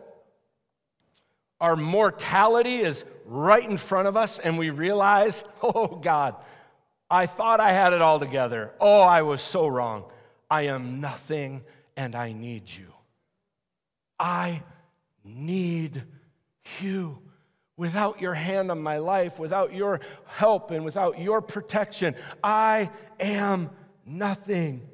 Our 1.61 1.77
mortality 1.77 2.77
is 2.77 3.05
right 3.25 3.68
in 3.68 3.77
front 3.77 4.09
of 4.09 4.16
us, 4.16 4.39
and 4.39 4.59
we 4.59 4.71
realize, 4.71 5.45
oh 5.62 5.87
God, 5.87 6.37
I 7.11 7.26
thought 7.26 7.58
I 7.61 7.72
had 7.72 7.92
it 7.92 8.00
all 8.00 8.20
together. 8.20 8.72
Oh, 8.80 9.00
I 9.00 9.22
was 9.22 9.42
so 9.42 9.66
wrong. 9.66 10.04
I 10.48 10.62
am 10.62 11.00
nothing 11.00 11.62
and 11.96 12.14
I 12.14 12.32
need 12.32 12.70
you. 12.70 12.92
I 14.18 14.62
need 15.24 16.04
you. 16.80 17.18
Without 17.76 18.20
your 18.20 18.34
hand 18.34 18.70
on 18.70 18.80
my 18.80 18.98
life, 18.98 19.38
without 19.38 19.74
your 19.74 20.00
help, 20.26 20.70
and 20.70 20.84
without 20.84 21.18
your 21.18 21.40
protection, 21.40 22.14
I 22.44 22.90
am 23.18 23.70
nothing. 24.04 24.86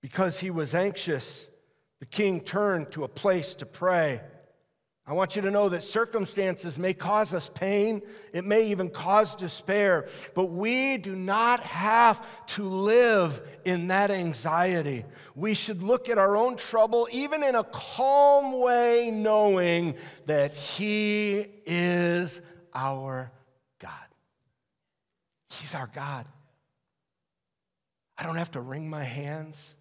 Because 0.00 0.38
he 0.38 0.50
was 0.50 0.74
anxious, 0.74 1.48
the 1.98 2.06
king 2.06 2.40
turned 2.40 2.92
to 2.92 3.04
a 3.04 3.08
place 3.08 3.56
to 3.56 3.66
pray. 3.66 4.20
I 5.10 5.12
want 5.12 5.34
you 5.34 5.42
to 5.42 5.50
know 5.50 5.68
that 5.70 5.82
circumstances 5.82 6.78
may 6.78 6.94
cause 6.94 7.34
us 7.34 7.50
pain, 7.52 8.00
it 8.32 8.44
may 8.44 8.68
even 8.68 8.88
cause 8.88 9.34
despair, 9.34 10.06
but 10.36 10.52
we 10.52 10.98
do 10.98 11.16
not 11.16 11.58
have 11.64 12.24
to 12.50 12.62
live 12.62 13.42
in 13.64 13.88
that 13.88 14.12
anxiety. 14.12 15.04
We 15.34 15.54
should 15.54 15.82
look 15.82 16.08
at 16.08 16.16
our 16.16 16.36
own 16.36 16.56
trouble, 16.56 17.08
even 17.10 17.42
in 17.42 17.56
a 17.56 17.64
calm 17.64 18.60
way, 18.60 19.10
knowing 19.12 19.96
that 20.26 20.54
He 20.54 21.44
is 21.66 22.40
our 22.72 23.32
God. 23.80 23.90
He's 25.48 25.74
our 25.74 25.90
God. 25.92 26.24
I 28.16 28.22
don't 28.22 28.36
have 28.36 28.52
to 28.52 28.60
wring 28.60 28.88
my 28.88 29.02
hands. 29.02 29.74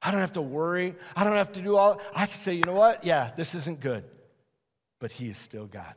I 0.00 0.10
don't 0.10 0.20
have 0.20 0.32
to 0.32 0.40
worry. 0.40 0.94
I 1.14 1.24
don't 1.24 1.36
have 1.36 1.52
to 1.52 1.60
do 1.60 1.76
all. 1.76 2.00
I 2.14 2.24
can 2.24 2.38
say, 2.38 2.54
you 2.54 2.62
know 2.64 2.72
what? 2.72 3.04
Yeah, 3.04 3.32
this 3.36 3.54
isn't 3.54 3.80
good 3.80 4.04
but 5.00 5.10
He 5.10 5.28
is 5.28 5.36
still 5.36 5.66
God. 5.66 5.94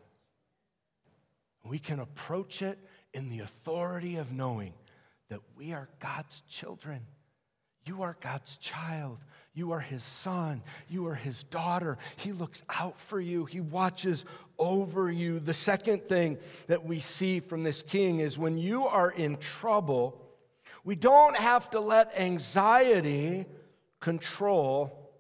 We 1.64 1.78
can 1.78 2.00
approach 2.00 2.62
it 2.62 2.80
in 3.14 3.30
the 3.30 3.40
authority 3.40 4.16
of 4.16 4.32
knowing 4.32 4.74
that 5.30 5.42
we 5.56 5.74
are 5.74 5.88
God's 6.00 6.42
children. 6.50 7.02
You 7.86 8.02
are 8.02 8.18
God's 8.22 8.58
child. 8.58 9.20
You 9.54 9.72
are 9.72 9.80
His 9.80 10.04
son. 10.04 10.64
You 10.90 11.08
are 11.08 11.16
His 11.16 11.44
daughter. 11.44 11.98
He 12.16 12.32
looks 12.32 12.64
out 12.70 13.00
for 13.00 13.20
you, 13.20 13.46
He 13.46 13.62
watches 13.62 14.26
over 14.58 15.12
you. 15.12 15.40
The 15.40 15.54
second 15.54 16.04
thing 16.04 16.38
that 16.68 16.86
we 16.86 17.00
see 17.00 17.40
from 17.40 17.64
this 17.64 17.84
king 17.84 18.20
is 18.20 18.38
when 18.38 18.58
you 18.58 18.88
are 18.88 19.12
in 19.12 19.38
trouble, 19.38 20.20
we 20.84 20.96
don't 20.96 21.36
have 21.36 21.70
to 21.72 21.80
let 21.80 22.18
anxiety 22.20 23.46
control 24.00 25.12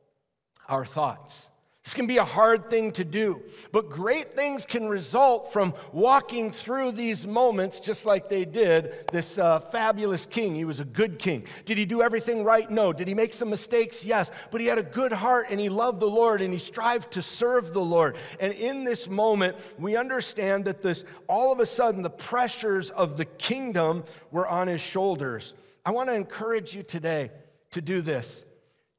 our 0.67 0.85
thoughts. 0.85 1.49
This 1.83 1.93
can 1.93 2.07
be 2.07 2.17
a 2.17 2.23
hard 2.23 2.69
thing 2.69 2.93
to 2.93 3.03
do, 3.03 3.41
but 3.73 3.89
great 3.89 4.37
things 4.37 4.65
can 4.65 4.87
result 4.87 5.51
from 5.51 5.73
walking 5.91 6.49
through 6.49 6.93
these 6.93 7.27
moments 7.27 7.81
just 7.81 8.05
like 8.05 8.29
they 8.29 8.45
did 8.45 9.09
this 9.11 9.37
uh, 9.37 9.59
fabulous 9.59 10.25
king. 10.25 10.55
He 10.55 10.63
was 10.63 10.79
a 10.79 10.85
good 10.85 11.19
king. 11.19 11.43
Did 11.65 11.77
he 11.77 11.83
do 11.83 12.01
everything 12.01 12.45
right? 12.45 12.71
No. 12.71 12.93
Did 12.93 13.09
he 13.09 13.13
make 13.13 13.33
some 13.33 13.49
mistakes? 13.49 14.05
Yes. 14.05 14.31
But 14.49 14.61
he 14.61 14.67
had 14.67 14.77
a 14.77 14.83
good 14.83 15.11
heart 15.11 15.47
and 15.49 15.59
he 15.59 15.67
loved 15.67 15.99
the 15.99 16.09
Lord 16.09 16.41
and 16.41 16.53
he 16.53 16.59
strived 16.59 17.11
to 17.11 17.21
serve 17.21 17.73
the 17.73 17.81
Lord. 17.81 18.15
And 18.39 18.53
in 18.53 18.85
this 18.85 19.09
moment, 19.09 19.57
we 19.77 19.97
understand 19.97 20.63
that 20.65 20.81
this 20.81 21.03
all 21.27 21.51
of 21.51 21.59
a 21.59 21.65
sudden 21.65 22.01
the 22.01 22.09
pressures 22.09 22.91
of 22.91 23.17
the 23.17 23.25
kingdom 23.25 24.05
were 24.31 24.47
on 24.47 24.67
his 24.67 24.79
shoulders. 24.79 25.53
I 25.85 25.91
want 25.91 26.07
to 26.07 26.15
encourage 26.15 26.73
you 26.73 26.83
today 26.83 27.31
to 27.71 27.81
do 27.81 27.99
this. 27.99 28.45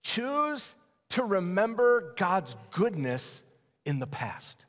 Choose 0.03 0.74
to 1.14 1.22
remember 1.22 2.12
God's 2.16 2.56
goodness 2.72 3.44
in 3.86 4.00
the 4.00 4.06
past. 4.06 4.64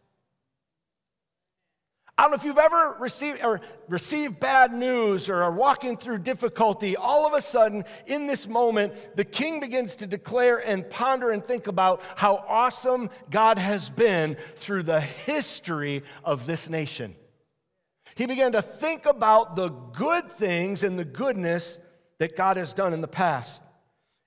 I 2.18 2.24
don't 2.24 2.32
know 2.32 2.36
if 2.36 2.44
you've 2.44 2.60
ever 2.60 2.96
received 3.00 3.44
or 3.44 3.62
received 3.90 4.40
bad 4.40 4.72
news 4.72 5.28
or 5.28 5.42
are 5.42 5.52
walking 5.52 5.98
through 5.98 6.20
difficulty. 6.20 6.96
All 6.96 7.26
of 7.26 7.34
a 7.34 7.42
sudden, 7.42 7.84
in 8.06 8.28
this 8.28 8.48
moment, 8.48 8.94
the 9.16 9.26
king 9.26 9.60
begins 9.60 9.96
to 9.98 10.08
declare 10.08 10.58
and 10.58 10.88
ponder 10.88 11.32
and 11.32 11.44
think 11.44 11.66
about 11.66 12.04
how 12.16 12.46
awesome 12.48 13.10
God 13.32 13.58
has 13.58 13.90
been 13.90 14.38
through 14.56 14.84
the 14.84 15.02
history 15.02 16.04
of 16.24 16.46
this 16.46 16.70
nation. 16.70 17.16
He 18.14 18.28
began 18.28 18.52
to 18.52 18.62
think 18.62 19.08
about 19.08 19.56
the 19.56 19.70
good 19.70 20.32
things 20.32 20.84
and 20.84 20.98
the 20.98 21.06
goodness 21.06 21.80
that 22.20 22.38
God 22.38 22.58
has 22.58 22.72
done 22.72 22.94
in 22.94 23.02
the 23.02 23.08
past 23.08 23.62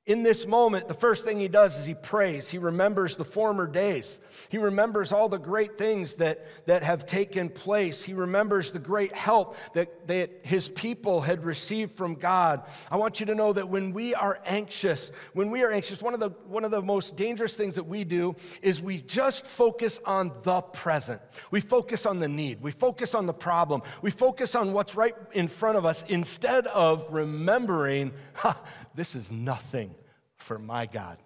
in 0.09 0.23
this 0.23 0.47
moment, 0.47 0.89
the 0.89 0.95
first 0.95 1.27
thing 1.27 1.39
he 1.39 1.49
does 1.49 1.79
is 1.79 1.85
he 1.85 1.93
prays. 1.93 2.49
He 2.49 2.57
remembers 2.57 3.15
the 3.15 3.27
former 3.27 3.67
days. 3.67 4.21
He 4.49 4.57
remembers 4.57 5.13
all 5.13 5.29
the 5.29 5.39
great 5.39 5.77
things 5.77 6.15
that, 6.15 6.47
that 6.65 6.83
have 6.83 7.05
taken 7.05 7.51
place. 7.51 8.03
He 8.03 8.15
remembers 8.15 8.71
the 8.71 8.79
great 8.79 9.13
help 9.13 9.55
that, 9.75 10.09
that 10.09 10.31
his 10.41 10.71
people 10.71 11.21
had 11.21 11.45
received 11.45 11.95
from 11.95 12.15
God. 12.15 12.63
I 12.91 12.97
want 12.97 13.21
you 13.21 13.27
to 13.27 13.35
know 13.35 13.53
that 13.53 13.69
when 13.69 13.93
we 13.93 14.15
are 14.15 14.41
anxious, 14.47 15.11
when 15.35 15.51
we 15.51 15.63
are 15.63 15.71
anxious, 15.71 16.01
one 16.01 16.15
of 16.15 16.21
the, 16.21 16.31
one 16.47 16.65
of 16.65 16.71
the 16.71 16.81
most 16.81 17.15
dangerous 17.15 17.53
things 17.53 17.75
that 17.75 17.85
we 17.85 18.05
do 18.05 18.35
is 18.63 18.81
we 18.81 19.03
just 19.03 19.45
focus 19.45 20.01
on 20.07 20.33
the 20.43 20.63
present. 20.63 21.21
We 21.51 21.61
focus 21.61 22.07
on 22.07 22.19
the 22.19 22.29
need. 22.29 22.63
We 22.63 22.71
focus 22.71 23.15
on 23.15 23.27
the 23.27 23.35
problem. 23.35 23.83
We 24.01 24.11
focus 24.11 24.55
on 24.55 24.73
what's 24.73 24.95
right 24.95 25.15
in 25.35 25.49
front 25.49 25.77
of 25.77 25.85
us 25.85 26.03
instead 26.09 26.67
of 26.69 27.05
remembering, 27.11 28.13
this 28.99 29.15
is 29.15 29.31
nothing 29.31 29.95
for 30.35 30.59
my 30.59 30.87
God. 30.87 31.19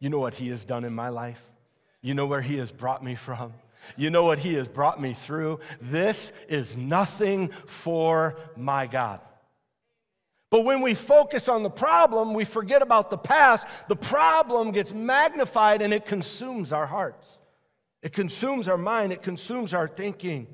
You 0.00 0.08
know 0.08 0.18
what 0.18 0.32
He 0.32 0.48
has 0.48 0.64
done 0.64 0.84
in 0.84 0.94
my 0.94 1.10
life? 1.10 1.42
You 2.00 2.14
know 2.14 2.26
where 2.26 2.40
He 2.40 2.56
has 2.56 2.72
brought 2.72 3.04
me 3.04 3.14
from? 3.14 3.52
You 3.96 4.08
know 4.08 4.24
what 4.24 4.38
He 4.38 4.54
has 4.54 4.66
brought 4.66 4.98
me 4.98 5.12
through? 5.12 5.60
This 5.82 6.32
is 6.48 6.74
nothing 6.74 7.50
for 7.66 8.36
my 8.56 8.86
God. 8.86 9.20
But 10.50 10.64
when 10.64 10.80
we 10.80 10.94
focus 10.94 11.48
on 11.48 11.62
the 11.62 11.68
problem, 11.68 12.32
we 12.32 12.46
forget 12.46 12.80
about 12.80 13.10
the 13.10 13.18
past. 13.18 13.66
The 13.88 13.96
problem 13.96 14.70
gets 14.70 14.94
magnified 14.94 15.82
and 15.82 15.92
it 15.92 16.06
consumes 16.06 16.72
our 16.72 16.86
hearts. 16.86 17.38
It 18.02 18.14
consumes 18.14 18.66
our 18.66 18.78
mind, 18.78 19.12
it 19.12 19.22
consumes 19.22 19.74
our 19.74 19.88
thinking. 19.88 20.46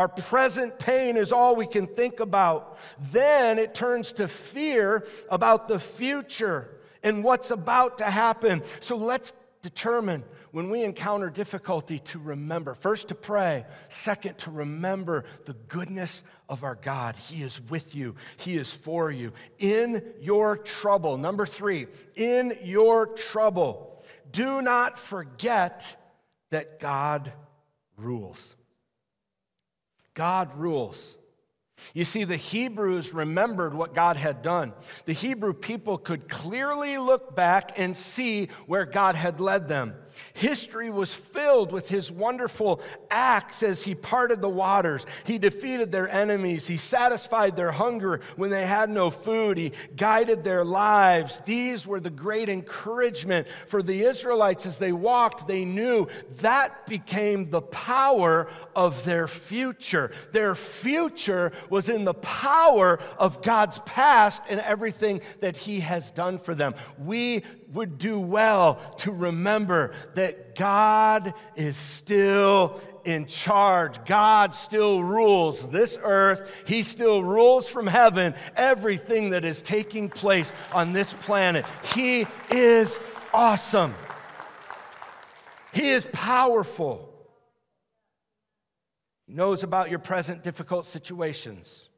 Our 0.00 0.08
present 0.08 0.78
pain 0.78 1.18
is 1.18 1.30
all 1.30 1.54
we 1.54 1.66
can 1.66 1.86
think 1.86 2.20
about. 2.20 2.78
Then 3.12 3.58
it 3.58 3.74
turns 3.74 4.14
to 4.14 4.28
fear 4.28 5.04
about 5.28 5.68
the 5.68 5.78
future 5.78 6.70
and 7.02 7.22
what's 7.22 7.50
about 7.50 7.98
to 7.98 8.04
happen. 8.04 8.62
So 8.80 8.96
let's 8.96 9.34
determine 9.60 10.24
when 10.52 10.70
we 10.70 10.84
encounter 10.84 11.28
difficulty 11.28 11.98
to 11.98 12.18
remember. 12.18 12.72
First, 12.72 13.08
to 13.08 13.14
pray. 13.14 13.66
Second, 13.90 14.38
to 14.38 14.50
remember 14.50 15.26
the 15.44 15.52
goodness 15.68 16.22
of 16.48 16.64
our 16.64 16.76
God. 16.76 17.14
He 17.16 17.42
is 17.42 17.60
with 17.68 17.94
you, 17.94 18.14
He 18.38 18.56
is 18.56 18.72
for 18.72 19.10
you. 19.10 19.34
In 19.58 20.02
your 20.18 20.56
trouble. 20.56 21.18
Number 21.18 21.44
three, 21.44 21.88
in 22.16 22.56
your 22.62 23.06
trouble, 23.06 24.02
do 24.32 24.62
not 24.62 24.98
forget 24.98 25.94
that 26.48 26.80
God 26.80 27.30
rules. 27.98 28.56
God 30.14 30.54
rules. 30.56 31.16
You 31.94 32.04
see, 32.04 32.24
the 32.24 32.36
Hebrews 32.36 33.14
remembered 33.14 33.74
what 33.74 33.94
God 33.94 34.16
had 34.16 34.42
done. 34.42 34.72
The 35.06 35.12
Hebrew 35.12 35.54
people 35.54 35.98
could 35.98 36.28
clearly 36.28 36.98
look 36.98 37.34
back 37.34 37.78
and 37.78 37.96
see 37.96 38.48
where 38.66 38.84
God 38.84 39.14
had 39.14 39.40
led 39.40 39.68
them. 39.68 39.94
History 40.32 40.90
was 40.90 41.12
filled 41.12 41.72
with 41.72 41.88
his 41.88 42.10
wonderful 42.10 42.80
acts 43.10 43.62
as 43.62 43.82
he 43.82 43.94
parted 43.94 44.40
the 44.40 44.48
waters. 44.48 45.06
He 45.24 45.38
defeated 45.38 45.92
their 45.92 46.08
enemies. 46.08 46.66
He 46.66 46.76
satisfied 46.76 47.56
their 47.56 47.72
hunger 47.72 48.20
when 48.36 48.50
they 48.50 48.66
had 48.66 48.90
no 48.90 49.10
food. 49.10 49.58
He 49.58 49.72
guided 49.96 50.44
their 50.44 50.64
lives. 50.64 51.40
These 51.44 51.86
were 51.86 52.00
the 52.00 52.10
great 52.10 52.48
encouragement 52.48 53.46
for 53.66 53.82
the 53.82 54.04
Israelites 54.04 54.66
as 54.66 54.78
they 54.78 54.92
walked. 54.92 55.46
They 55.46 55.64
knew 55.64 56.06
that 56.40 56.86
became 56.86 57.50
the 57.50 57.62
power 57.62 58.48
of 58.74 59.04
their 59.04 59.28
future. 59.28 60.12
Their 60.32 60.54
future 60.54 61.52
was 61.68 61.88
in 61.88 62.04
the 62.04 62.14
power 62.14 62.98
of 63.18 63.42
God's 63.42 63.78
past 63.80 64.42
and 64.48 64.60
everything 64.60 65.20
that 65.40 65.56
he 65.56 65.80
has 65.80 66.10
done 66.10 66.38
for 66.38 66.54
them. 66.54 66.74
We 66.98 67.42
would 67.72 67.98
do 67.98 68.18
well 68.18 68.76
to 68.98 69.12
remember 69.12 69.92
that 70.14 70.54
God 70.54 71.34
is 71.54 71.76
still 71.76 72.80
in 73.04 73.26
charge. 73.26 74.04
God 74.04 74.54
still 74.54 75.02
rules 75.02 75.66
this 75.68 75.98
earth. 76.02 76.50
He 76.66 76.82
still 76.82 77.22
rules 77.22 77.68
from 77.68 77.86
heaven 77.86 78.34
everything 78.56 79.30
that 79.30 79.44
is 79.44 79.62
taking 79.62 80.08
place 80.08 80.52
on 80.72 80.92
this 80.92 81.12
planet. 81.12 81.64
He 81.94 82.26
is 82.50 82.98
awesome. 83.32 83.94
He 85.72 85.90
is 85.90 86.06
powerful. 86.12 87.08
He 89.26 89.34
knows 89.34 89.62
about 89.62 89.90
your 89.90 90.00
present 90.00 90.42
difficult 90.42 90.86
situations. 90.86 91.88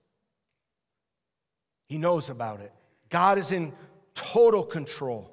He 1.88 1.96
knows 1.96 2.28
about 2.28 2.60
it. 2.60 2.72
God 3.08 3.38
is 3.38 3.52
in 3.52 3.72
total 4.14 4.64
control. 4.64 5.31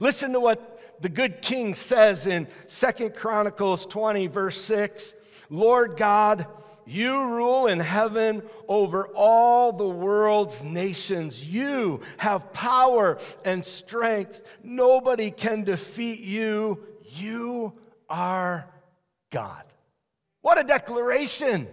Listen 0.00 0.32
to 0.32 0.40
what 0.40 1.00
the 1.00 1.08
good 1.08 1.42
king 1.42 1.74
says 1.74 2.26
in 2.26 2.48
Second 2.66 3.14
Chronicles 3.14 3.86
20, 3.86 4.26
verse 4.26 4.60
6 4.62 5.14
Lord 5.48 5.96
God, 5.96 6.46
you 6.86 7.24
rule 7.24 7.66
in 7.66 7.80
heaven 7.80 8.42
over 8.68 9.08
all 9.08 9.72
the 9.72 9.88
world's 9.88 10.62
nations. 10.62 11.44
You 11.44 12.00
have 12.18 12.52
power 12.52 13.18
and 13.44 13.64
strength. 13.64 14.42
Nobody 14.62 15.30
can 15.30 15.64
defeat 15.64 16.20
you. 16.20 16.80
You 17.14 17.74
are 18.08 18.68
God. 19.30 19.64
What 20.42 20.60
a 20.60 20.64
declaration! 20.64 21.66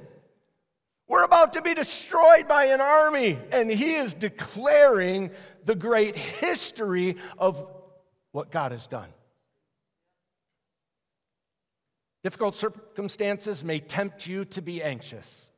We're 1.07 1.23
about 1.23 1.53
to 1.53 1.61
be 1.61 1.73
destroyed 1.73 2.47
by 2.47 2.65
an 2.65 2.81
army, 2.81 3.37
and 3.51 3.69
he 3.69 3.95
is 3.95 4.13
declaring 4.13 5.31
the 5.65 5.75
great 5.75 6.15
history 6.15 7.17
of 7.37 7.67
what 8.33 8.51
God 8.51 8.73
has 8.73 8.85
done. 8.87 9.07
Difficult 12.23 12.55
circumstances 12.55 13.63
may 13.63 13.79
tempt 13.79 14.27
you 14.27 14.43
to 14.45 14.61
be 14.61 14.83
anxious. 14.83 15.49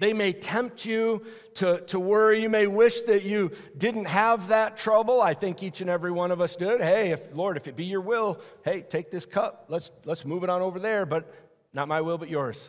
They 0.00 0.12
may 0.12 0.32
tempt 0.32 0.84
you 0.84 1.24
to, 1.54 1.80
to 1.86 1.98
worry. 1.98 2.40
You 2.40 2.48
may 2.48 2.68
wish 2.68 3.02
that 3.02 3.24
you 3.24 3.50
didn't 3.76 4.04
have 4.04 4.48
that 4.48 4.76
trouble. 4.76 5.20
I 5.20 5.34
think 5.34 5.62
each 5.62 5.80
and 5.80 5.90
every 5.90 6.12
one 6.12 6.30
of 6.30 6.40
us 6.40 6.54
did. 6.54 6.80
Hey, 6.80 7.10
if, 7.10 7.20
Lord, 7.34 7.56
if 7.56 7.66
it 7.66 7.74
be 7.74 7.84
your 7.84 8.00
will, 8.00 8.40
hey, 8.64 8.82
take 8.82 9.10
this 9.10 9.26
cup. 9.26 9.66
Let's, 9.68 9.90
let's 10.04 10.24
move 10.24 10.44
it 10.44 10.50
on 10.50 10.62
over 10.62 10.78
there, 10.78 11.04
but 11.04 11.34
not 11.72 11.88
my 11.88 12.00
will, 12.00 12.16
but 12.16 12.28
yours. 12.28 12.62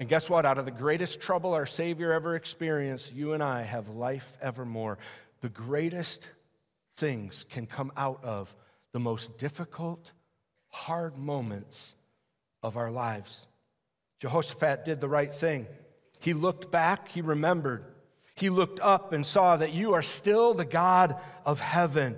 And 0.00 0.08
guess 0.08 0.30
what? 0.30 0.46
Out 0.46 0.56
of 0.56 0.64
the 0.64 0.70
greatest 0.70 1.20
trouble 1.20 1.52
our 1.52 1.66
Savior 1.66 2.14
ever 2.14 2.34
experienced, 2.34 3.12
you 3.12 3.34
and 3.34 3.42
I 3.42 3.62
have 3.62 3.90
life 3.90 4.26
evermore. 4.40 4.96
The 5.42 5.50
greatest 5.50 6.26
things 7.00 7.46
can 7.48 7.66
come 7.66 7.90
out 7.96 8.22
of 8.22 8.54
the 8.92 9.00
most 9.00 9.38
difficult, 9.38 10.12
hard 10.68 11.16
moments 11.16 11.94
of 12.62 12.76
our 12.76 12.90
lives. 12.90 13.46
Jehoshaphat 14.20 14.84
did 14.84 15.00
the 15.00 15.08
right 15.08 15.34
thing. 15.34 15.66
He 16.20 16.34
looked 16.34 16.70
back, 16.70 17.08
he 17.08 17.22
remembered. 17.22 17.86
He 18.34 18.50
looked 18.50 18.80
up 18.80 19.12
and 19.12 19.26
saw 19.26 19.56
that 19.56 19.72
you 19.72 19.94
are 19.94 20.02
still 20.02 20.54
the 20.54 20.64
God 20.64 21.16
of 21.44 21.60
heaven. 21.60 22.16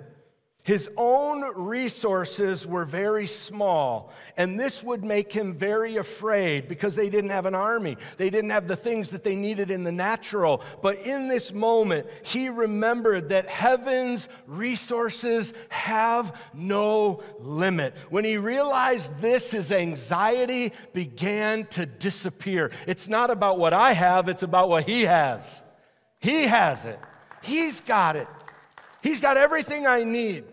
His 0.63 0.89
own 0.95 1.43
resources 1.55 2.65
were 2.65 2.85
very 2.85 3.27
small, 3.27 4.13
and 4.37 4.57
this 4.57 4.81
would 4.81 5.03
make 5.03 5.29
him 5.29 5.53
very 5.53 5.97
afraid 5.97 6.69
because 6.69 6.95
they 6.95 7.09
didn't 7.09 7.31
have 7.31 7.45
an 7.45 7.53
army. 7.53 7.97
They 8.17 8.29
didn't 8.29 8.51
have 8.51 8.69
the 8.69 8.77
things 8.77 9.09
that 9.09 9.25
they 9.25 9.35
needed 9.35 9.71
in 9.71 9.83
the 9.83 9.91
natural. 9.91 10.63
But 10.81 10.99
in 10.99 11.27
this 11.27 11.51
moment, 11.51 12.07
he 12.23 12.47
remembered 12.47 13.27
that 13.29 13.49
heaven's 13.49 14.29
resources 14.47 15.51
have 15.67 16.33
no 16.53 17.21
limit. 17.39 17.93
When 18.09 18.23
he 18.23 18.37
realized 18.37 19.19
this, 19.19 19.51
his 19.51 19.69
anxiety 19.69 20.71
began 20.93 21.65
to 21.71 21.85
disappear. 21.85 22.71
It's 22.87 23.09
not 23.09 23.31
about 23.31 23.59
what 23.59 23.73
I 23.73 23.91
have, 23.91 24.29
it's 24.29 24.43
about 24.43 24.69
what 24.69 24.87
he 24.87 25.01
has. 25.01 25.61
He 26.19 26.43
has 26.43 26.85
it, 26.85 27.01
he's 27.41 27.81
got 27.81 28.15
it. 28.15 28.29
He's 29.01 29.19
got 29.19 29.35
everything 29.35 29.85
I 29.85 30.05
need 30.05 30.45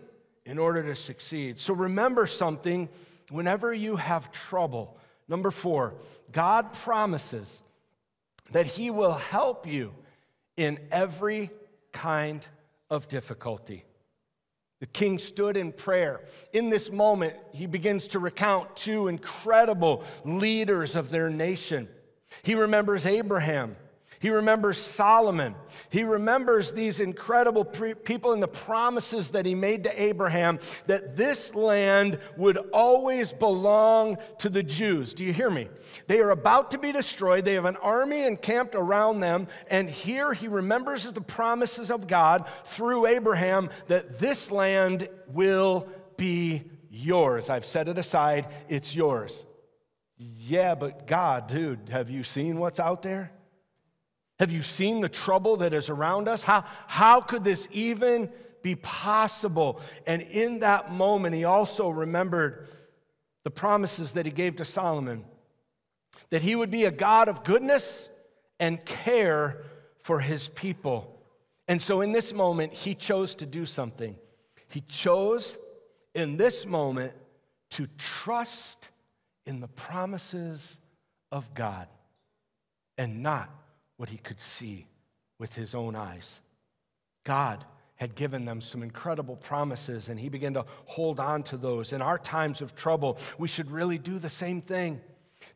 in 0.45 0.57
order 0.57 0.83
to 0.83 0.95
succeed. 0.95 1.59
So 1.59 1.73
remember 1.73 2.27
something 2.27 2.89
whenever 3.29 3.73
you 3.73 3.95
have 3.95 4.31
trouble. 4.31 4.97
Number 5.27 5.51
four, 5.51 5.95
God 6.31 6.73
promises 6.73 7.63
that 8.51 8.65
He 8.65 8.89
will 8.89 9.13
help 9.13 9.65
you 9.67 9.93
in 10.57 10.79
every 10.91 11.49
kind 11.91 12.45
of 12.89 13.07
difficulty. 13.07 13.85
The 14.81 14.87
king 14.87 15.19
stood 15.19 15.57
in 15.57 15.71
prayer. 15.71 16.21
In 16.53 16.71
this 16.71 16.91
moment, 16.91 17.35
he 17.53 17.67
begins 17.67 18.07
to 18.09 18.19
recount 18.19 18.75
two 18.75 19.07
incredible 19.09 20.03
leaders 20.25 20.95
of 20.95 21.11
their 21.11 21.29
nation. 21.29 21.87
He 22.41 22.55
remembers 22.55 23.05
Abraham. 23.05 23.75
He 24.21 24.29
remembers 24.29 24.77
Solomon. 24.77 25.55
He 25.89 26.03
remembers 26.03 26.71
these 26.71 26.99
incredible 26.99 27.65
pre- 27.65 27.95
people 27.95 28.33
and 28.33 28.41
the 28.41 28.47
promises 28.47 29.29
that 29.29 29.47
he 29.47 29.55
made 29.55 29.83
to 29.85 30.01
Abraham 30.01 30.59
that 30.85 31.15
this 31.17 31.55
land 31.55 32.19
would 32.37 32.57
always 32.71 33.31
belong 33.31 34.19
to 34.37 34.49
the 34.49 34.61
Jews. 34.61 35.15
Do 35.15 35.23
you 35.23 35.33
hear 35.33 35.49
me? 35.49 35.69
They 36.05 36.19
are 36.19 36.29
about 36.29 36.69
to 36.69 36.77
be 36.77 36.91
destroyed. 36.91 37.45
They 37.45 37.55
have 37.55 37.65
an 37.65 37.77
army 37.77 38.23
encamped 38.23 38.75
around 38.75 39.21
them. 39.21 39.47
And 39.71 39.89
here 39.89 40.33
he 40.33 40.47
remembers 40.47 41.11
the 41.11 41.19
promises 41.19 41.89
of 41.89 42.05
God 42.05 42.47
through 42.65 43.07
Abraham 43.07 43.71
that 43.87 44.19
this 44.19 44.51
land 44.51 45.09
will 45.29 45.87
be 46.15 46.61
yours. 46.91 47.49
I've 47.49 47.65
set 47.65 47.87
it 47.87 47.97
aside, 47.97 48.49
it's 48.69 48.95
yours. 48.95 49.47
Yeah, 50.17 50.75
but 50.75 51.07
God, 51.07 51.47
dude, 51.47 51.89
have 51.89 52.11
you 52.11 52.23
seen 52.23 52.59
what's 52.59 52.79
out 52.79 53.01
there? 53.01 53.31
Have 54.41 54.51
you 54.51 54.63
seen 54.63 55.01
the 55.01 55.07
trouble 55.07 55.57
that 55.57 55.71
is 55.71 55.87
around 55.87 56.27
us? 56.27 56.43
How, 56.43 56.65
how 56.87 57.21
could 57.21 57.43
this 57.43 57.67
even 57.69 58.27
be 58.63 58.73
possible? 58.73 59.79
And 60.07 60.23
in 60.23 60.61
that 60.61 60.91
moment, 60.91 61.35
he 61.35 61.43
also 61.43 61.89
remembered 61.89 62.67
the 63.43 63.51
promises 63.51 64.13
that 64.13 64.25
he 64.25 64.31
gave 64.31 64.55
to 64.55 64.65
Solomon 64.65 65.25
that 66.31 66.41
he 66.41 66.55
would 66.55 66.71
be 66.71 66.85
a 66.85 66.91
God 66.91 67.29
of 67.29 67.43
goodness 67.43 68.09
and 68.59 68.83
care 68.83 69.61
for 70.01 70.19
his 70.19 70.47
people. 70.47 71.21
And 71.67 71.79
so 71.79 72.01
in 72.01 72.11
this 72.11 72.33
moment, 72.33 72.73
he 72.73 72.95
chose 72.95 73.35
to 73.35 73.45
do 73.45 73.67
something. 73.67 74.15
He 74.69 74.81
chose 74.81 75.55
in 76.15 76.37
this 76.37 76.65
moment 76.65 77.13
to 77.71 77.85
trust 77.99 78.89
in 79.45 79.59
the 79.59 79.67
promises 79.67 80.79
of 81.31 81.53
God 81.53 81.87
and 82.97 83.21
not 83.21 83.60
what 84.01 84.09
he 84.09 84.17
could 84.17 84.39
see 84.39 84.87
with 85.37 85.53
his 85.53 85.75
own 85.75 85.95
eyes. 85.95 86.39
God 87.23 87.63
had 87.97 88.15
given 88.15 88.45
them 88.45 88.59
some 88.59 88.81
incredible 88.81 89.35
promises, 89.35 90.09
and 90.09 90.19
he 90.19 90.27
began 90.27 90.55
to 90.55 90.65
hold 90.85 91.19
on 91.19 91.43
to 91.43 91.55
those. 91.55 91.93
In 91.93 92.01
our 92.01 92.17
times 92.17 92.61
of 92.61 92.73
trouble, 92.73 93.19
we 93.37 93.47
should 93.47 93.69
really 93.69 93.99
do 93.99 94.17
the 94.17 94.27
same 94.27 94.59
thing. 94.59 94.99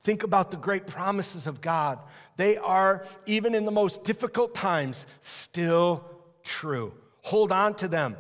Think 0.04 0.22
about 0.22 0.52
the 0.52 0.58
great 0.58 0.86
promises 0.86 1.48
of 1.48 1.60
God. 1.60 1.98
They 2.38 2.56
are, 2.58 3.04
even 3.26 3.56
in 3.56 3.66
the 3.66 3.72
most 3.72 4.04
difficult 4.04 4.54
times, 4.54 5.08
still 5.22 6.06
true. 6.43 6.93
Hold 7.24 7.52
on 7.52 7.74
to 7.78 7.88
them. 7.88 8.16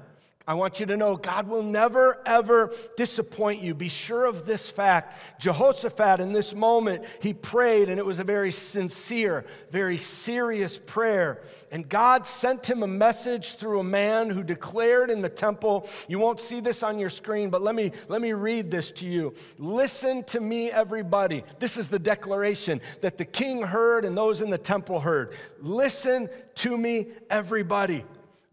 I 0.47 0.53
want 0.53 0.79
you 0.79 0.85
to 0.85 0.97
know 0.97 1.15
God 1.15 1.47
will 1.47 1.63
never, 1.63 2.19
ever 2.23 2.71
disappoint 2.95 3.63
you. 3.63 3.73
Be 3.73 3.89
sure 3.89 4.25
of 4.25 4.45
this 4.45 4.69
fact. 4.69 5.19
Jehoshaphat, 5.39 6.19
in 6.19 6.33
this 6.33 6.53
moment, 6.53 7.03
he 7.19 7.33
prayed, 7.33 7.89
and 7.89 7.97
it 7.99 8.05
was 8.05 8.19
a 8.19 8.23
very 8.23 8.51
sincere, 8.51 9.43
very 9.71 9.97
serious 9.97 10.77
prayer. 10.77 11.41
And 11.71 11.89
God 11.89 12.27
sent 12.27 12.69
him 12.69 12.83
a 12.83 12.87
message 12.87 13.55
through 13.55 13.79
a 13.79 13.83
man 13.83 14.29
who 14.29 14.43
declared 14.43 15.09
in 15.09 15.21
the 15.21 15.29
temple. 15.29 15.89
You 16.07 16.19
won't 16.19 16.39
see 16.39 16.59
this 16.59 16.83
on 16.83 16.99
your 16.99 17.09
screen, 17.09 17.49
but 17.49 17.63
let 17.63 17.73
me, 17.73 17.91
let 18.07 18.21
me 18.21 18.33
read 18.33 18.69
this 18.69 18.91
to 18.93 19.05
you. 19.05 19.33
Listen 19.57 20.23
to 20.25 20.39
me, 20.39 20.69
everybody. 20.69 21.43
This 21.57 21.75
is 21.75 21.87
the 21.87 21.97
declaration 21.97 22.81
that 23.01 23.17
the 23.17 23.25
king 23.25 23.63
heard 23.63 24.05
and 24.05 24.15
those 24.15 24.41
in 24.41 24.51
the 24.51 24.59
temple 24.59 24.99
heard. 24.99 25.33
Listen 25.59 26.29
to 26.55 26.77
me, 26.77 27.07
everybody. 27.31 28.05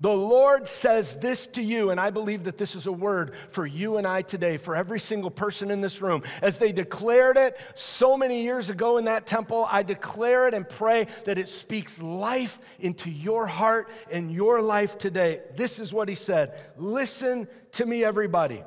The 0.02 0.10
Lord 0.12 0.66
says 0.66 1.14
this 1.14 1.46
to 1.48 1.62
you, 1.62 1.90
and 1.90 2.00
I 2.00 2.10
believe 2.10 2.42
that 2.44 2.58
this 2.58 2.74
is 2.74 2.88
a 2.88 2.92
word 2.92 3.34
for 3.50 3.64
you 3.64 3.98
and 3.98 4.06
I 4.06 4.22
today, 4.22 4.56
for 4.56 4.74
every 4.74 4.98
single 4.98 5.30
person 5.30 5.70
in 5.70 5.80
this 5.80 6.02
room. 6.02 6.24
As 6.42 6.58
they 6.58 6.72
declared 6.72 7.36
it 7.36 7.56
so 7.76 8.16
many 8.16 8.42
years 8.42 8.68
ago 8.68 8.98
in 8.98 9.04
that 9.04 9.28
temple, 9.28 9.64
I 9.70 9.84
declare 9.84 10.48
it 10.48 10.54
and 10.54 10.68
pray 10.68 11.06
that 11.24 11.38
it 11.38 11.48
speaks 11.48 12.02
life 12.02 12.58
into 12.80 13.10
your 13.10 13.46
heart 13.46 13.90
and 14.10 14.32
your 14.32 14.60
life 14.60 14.98
today. 14.98 15.40
This 15.56 15.78
is 15.78 15.92
what 15.92 16.08
he 16.08 16.16
said 16.16 16.52
Listen 16.76 17.46
to 17.72 17.86
me, 17.86 18.04
everybody. 18.04 18.64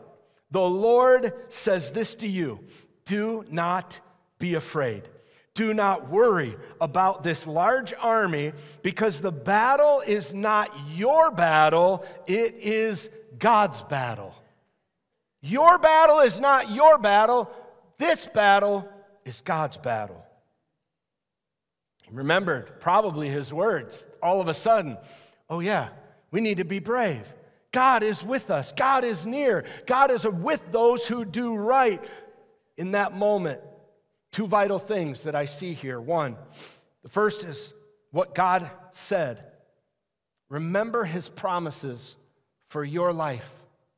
The 0.51 0.61
Lord 0.61 1.33
says 1.49 1.91
this 1.91 2.15
to 2.15 2.29
you 2.29 2.61
do 3.03 3.43
not 3.49 3.99
be 4.39 4.55
afraid. 4.55 5.09
Do 5.55 5.73
not 5.73 6.09
worry 6.09 6.55
about 6.81 7.23
this 7.23 7.47
large 7.47 7.93
army 7.99 8.51
because 8.83 9.21
the 9.21 9.31
battle 9.31 10.01
is 10.05 10.33
not 10.33 10.69
your 10.93 11.31
battle, 11.31 12.05
it 12.27 12.55
is 12.55 13.09
God's 13.39 13.81
battle. 13.83 14.35
Your 15.41 15.77
battle 15.77 16.19
is 16.19 16.39
not 16.39 16.71
your 16.71 16.97
battle. 16.97 17.49
This 17.97 18.25
battle 18.25 18.87
is 19.23 19.41
God's 19.41 19.77
battle. 19.77 20.25
Remembered 22.11 22.79
probably 22.79 23.29
his 23.29 23.53
words 23.53 24.05
all 24.21 24.41
of 24.41 24.47
a 24.47 24.53
sudden. 24.53 24.97
Oh, 25.49 25.59
yeah, 25.59 25.89
we 26.31 26.41
need 26.41 26.57
to 26.57 26.65
be 26.65 26.79
brave. 26.79 27.33
God 27.71 28.03
is 28.03 28.23
with 28.23 28.51
us. 28.51 28.73
God 28.73 29.03
is 29.03 29.25
near. 29.25 29.65
God 29.85 30.11
is 30.11 30.25
with 30.25 30.61
those 30.71 31.05
who 31.05 31.25
do 31.25 31.55
right. 31.55 32.03
In 32.77 32.91
that 32.91 33.15
moment, 33.15 33.61
two 34.35 34.47
vital 34.47 34.79
things 34.79 35.23
that 35.23 35.33
I 35.33 35.45
see 35.45 35.73
here. 35.73 35.97
One, 35.97 36.35
the 37.03 37.09
first 37.09 37.45
is 37.45 37.73
what 38.11 38.35
God 38.35 38.69
said. 38.91 39.41
Remember 40.49 41.05
his 41.05 41.29
promises 41.29 42.17
for 42.67 42.83
your 42.83 43.13
life, 43.13 43.49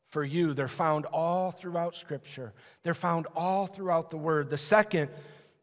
for 0.09 0.23
you. 0.23 0.53
They're 0.53 0.67
found 0.67 1.07
all 1.07 1.49
throughout 1.49 1.95
Scripture, 1.95 2.53
they're 2.83 2.93
found 2.93 3.25
all 3.35 3.65
throughout 3.65 4.11
the 4.11 4.17
Word. 4.17 4.51
The 4.51 4.59
second 4.59 5.09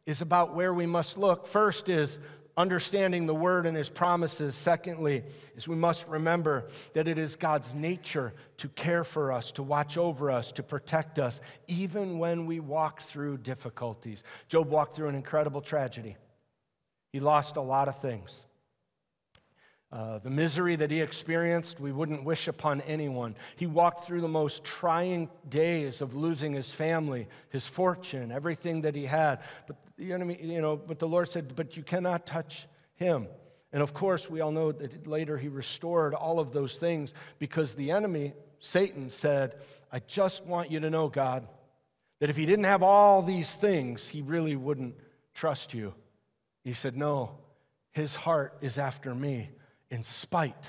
is 0.07 0.21
about 0.21 0.57
where 0.57 0.75
we 0.75 0.87
must 0.87 1.17
look. 1.17 1.47
First 1.47 1.89
is 1.89 2.19
understanding 2.57 3.27
the 3.27 3.35
word 3.35 3.67
and 3.67 3.77
his 3.77 3.89
promises. 3.89 4.55
Secondly, 4.55 5.23
is 5.57 5.67
we 5.67 5.77
must 5.77 6.07
remember 6.07 6.67
that 6.93 7.09
it 7.09 7.19
is 7.19 7.37
God's 7.37 7.75
nature 7.75 8.33
to 8.59 8.69
care 8.69 9.05
for 9.05 9.33
us, 9.33 9.53
to 9.53 9.63
watch 9.63 9.97
over 9.97 10.31
us, 10.31 10.53
to 10.53 10.63
protect 10.63 11.19
us, 11.19 11.41
even 11.67 12.19
when 12.19 12.47
we 12.47 12.61
walk 12.61 13.03
through 13.03 13.39
difficulties. 13.39 14.23
Job 14.49 14.69
walked 14.69 14.95
through 14.97 15.09
an 15.09 15.15
incredible 15.15 15.61
tragedy. 15.61 16.17
He 17.13 17.21
lost 17.21 17.57
a 17.57 17.61
lot 17.61 17.89
of 17.89 17.99
things. 18.01 18.37
Uh, 19.93 20.19
the 20.19 20.31
misery 20.31 20.75
that 20.75 20.91
he 20.91 21.01
experienced, 21.01 21.79
we 21.79 21.93
wouldn't 21.93 22.25
wish 22.25 22.49
upon 22.49 22.81
anyone. 22.81 23.37
He 23.55 23.67
walked 23.67 24.05
through 24.05 24.23
the 24.23 24.29
most 24.29 24.65
trying 24.65 25.29
days 25.49 26.01
of 26.01 26.17
losing 26.17 26.53
his 26.53 26.73
family, 26.73 27.29
his 27.51 27.65
fortune, 27.65 28.33
everything 28.33 28.81
that 28.81 28.97
he 28.97 29.07
had. 29.07 29.39
But 29.69 29.77
the 29.97 30.13
enemy, 30.13 30.39
you 30.43 30.61
know, 30.61 30.77
but 30.77 30.99
the 30.99 31.09
Lord 31.09 31.29
said, 31.29 31.55
"But 31.55 31.77
you 31.77 31.83
cannot 31.83 32.27
touch 32.27 32.67
him." 32.95 33.29
And 33.73 33.83
of 33.83 33.93
course, 33.93 34.31
we 34.31 34.41
all 34.41 34.53
know 34.53 34.73
that 34.73 35.07
later 35.07 35.37
he 35.37 35.49
restored 35.49 36.15
all 36.15 36.39
of 36.39 36.53
those 36.53 36.79
things 36.79 37.13
because 37.39 37.75
the 37.75 37.91
enemy, 37.91 38.35
Satan, 38.59 39.11
said, 39.11 39.61
"I 39.91 40.01
just 40.01 40.45
want 40.45 40.71
you 40.71 40.81
to 40.81 40.91
know, 40.91 41.09
God, 41.09 41.49
that 42.21 42.31
if 42.31 42.37
he 42.37 42.47
didn't 42.47 42.65
have 42.65 42.83
all 42.83 43.23
these 43.23 43.55
things, 43.55 44.09
he 44.09 44.23
really 44.23 44.57
wouldn't 44.57 44.97
trust 45.33 45.75
you." 45.75 45.95
He 46.63 46.75
said, 46.75 46.97
"No, 46.97 47.39
his 47.91 48.15
heart 48.15 48.57
is 48.61 48.79
after 48.79 49.15
me." 49.15 49.51
in 49.95 50.03
spite 50.03 50.67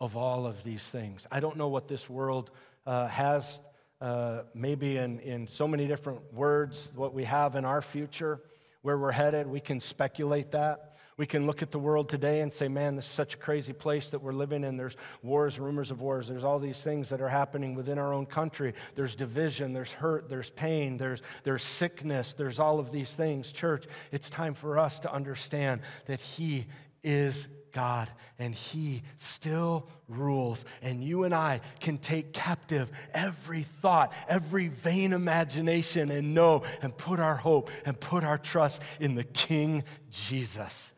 of 0.00 0.16
all 0.16 0.46
of 0.46 0.62
these 0.62 0.84
things. 0.84 1.26
I 1.32 1.40
don't 1.40 1.56
know 1.56 1.66
what 1.66 1.88
this 1.88 2.08
world 2.08 2.52
uh, 2.86 3.08
has, 3.08 3.58
uh, 4.02 4.42
maybe 4.52 4.96
in, 4.96 5.20
in 5.20 5.46
so 5.46 5.68
many 5.68 5.86
different 5.86 6.20
words, 6.34 6.90
what 6.96 7.14
we 7.14 7.22
have 7.22 7.54
in 7.54 7.64
our 7.64 7.80
future, 7.80 8.40
where 8.82 8.98
we're 8.98 9.12
headed. 9.12 9.46
We 9.46 9.60
can 9.60 9.78
speculate 9.78 10.50
that. 10.50 10.96
We 11.16 11.24
can 11.24 11.46
look 11.46 11.62
at 11.62 11.70
the 11.70 11.78
world 11.78 12.08
today 12.08 12.40
and 12.40 12.52
say, 12.52 12.66
man, 12.66 12.96
this 12.96 13.04
is 13.04 13.12
such 13.12 13.34
a 13.34 13.36
crazy 13.36 13.72
place 13.72 14.10
that 14.10 14.18
we're 14.18 14.32
living 14.32 14.64
in. 14.64 14.76
There's 14.76 14.96
wars, 15.22 15.60
rumors 15.60 15.92
of 15.92 16.00
wars. 16.00 16.26
There's 16.26 16.42
all 16.42 16.58
these 16.58 16.82
things 16.82 17.10
that 17.10 17.20
are 17.20 17.28
happening 17.28 17.76
within 17.76 17.96
our 17.96 18.12
own 18.12 18.26
country. 18.26 18.74
There's 18.96 19.14
division, 19.14 19.72
there's 19.72 19.92
hurt, 19.92 20.28
there's 20.28 20.50
pain, 20.50 20.96
there's, 20.96 21.22
there's 21.44 21.62
sickness, 21.62 22.32
there's 22.32 22.58
all 22.58 22.80
of 22.80 22.90
these 22.90 23.14
things. 23.14 23.52
Church, 23.52 23.84
it's 24.10 24.28
time 24.28 24.54
for 24.54 24.80
us 24.80 24.98
to 25.00 25.12
understand 25.12 25.82
that 26.06 26.20
He 26.20 26.66
is 27.04 27.46
God, 27.72 28.10
and 28.38 28.54
He 28.54 29.02
still 29.16 29.88
rules. 30.08 30.64
And 30.82 31.02
you 31.02 31.24
and 31.24 31.34
I 31.34 31.60
can 31.80 31.98
take 31.98 32.32
captive 32.32 32.90
every 33.12 33.62
thought, 33.62 34.12
every 34.28 34.68
vain 34.68 35.12
imagination, 35.12 36.10
and 36.10 36.34
know 36.34 36.62
and 36.82 36.96
put 36.96 37.20
our 37.20 37.36
hope 37.36 37.70
and 37.84 37.98
put 37.98 38.24
our 38.24 38.38
trust 38.38 38.80
in 39.00 39.14
the 39.14 39.24
King 39.24 39.84
Jesus. 40.10 40.92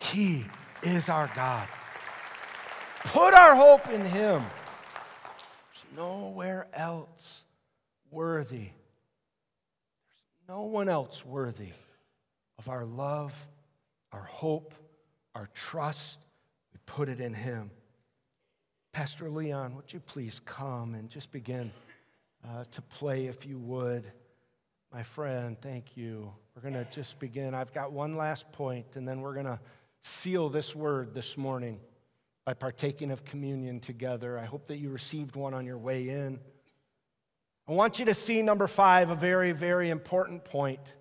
He 0.00 0.44
is 0.82 1.08
our 1.08 1.30
God. 1.34 1.68
Put 3.04 3.34
our 3.34 3.54
hope 3.54 3.88
in 3.88 4.04
Him. 4.04 4.42
There's 4.42 5.96
nowhere 5.96 6.66
else 6.72 7.44
worthy. 8.10 8.68
There's 8.68 10.48
no 10.48 10.62
one 10.62 10.88
else 10.88 11.24
worthy 11.24 11.70
of 12.58 12.68
our 12.68 12.84
love, 12.84 13.34
our 14.12 14.22
hope, 14.22 14.74
our 15.34 15.48
trust, 15.54 16.18
we 16.72 16.80
put 16.86 17.08
it 17.08 17.20
in 17.20 17.34
Him. 17.34 17.70
Pastor 18.92 19.30
Leon, 19.30 19.74
would 19.74 19.92
you 19.92 20.00
please 20.00 20.40
come 20.44 20.94
and 20.94 21.08
just 21.08 21.32
begin 21.32 21.72
uh, 22.46 22.64
to 22.70 22.82
play 22.82 23.26
if 23.26 23.46
you 23.46 23.58
would? 23.58 24.04
My 24.92 25.02
friend, 25.02 25.56
thank 25.62 25.96
you. 25.96 26.30
We're 26.54 26.62
going 26.62 26.74
to 26.84 26.90
just 26.90 27.18
begin. 27.18 27.54
I've 27.54 27.72
got 27.72 27.92
one 27.92 28.16
last 28.16 28.52
point, 28.52 28.84
and 28.94 29.08
then 29.08 29.22
we're 29.22 29.32
going 29.32 29.46
to 29.46 29.58
seal 30.02 30.50
this 30.50 30.74
word 30.74 31.14
this 31.14 31.38
morning 31.38 31.80
by 32.44 32.52
partaking 32.52 33.10
of 33.10 33.24
communion 33.24 33.80
together. 33.80 34.38
I 34.38 34.44
hope 34.44 34.66
that 34.66 34.76
you 34.76 34.90
received 34.90 35.36
one 35.36 35.54
on 35.54 35.64
your 35.64 35.78
way 35.78 36.10
in. 36.10 36.38
I 37.66 37.72
want 37.72 37.98
you 37.98 38.04
to 38.06 38.14
see, 38.14 38.42
number 38.42 38.66
five, 38.66 39.08
a 39.08 39.14
very, 39.14 39.52
very 39.52 39.88
important 39.88 40.44
point. 40.44 40.96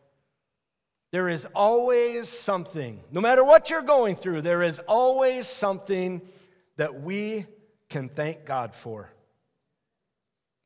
There 1.12 1.28
is 1.28 1.45
always 1.53 2.30
something, 2.30 3.03
no 3.12 3.20
matter 3.20 3.43
what 3.43 3.70
you're 3.70 3.82
going 3.82 4.16
through, 4.16 4.41
there 4.41 4.62
is 4.62 4.80
always 4.88 5.45
something 5.45 6.22
that 6.78 7.01
we 7.01 7.45
can 7.89 8.07
thank 8.07 8.45
God 8.45 8.74
for. 8.74 9.12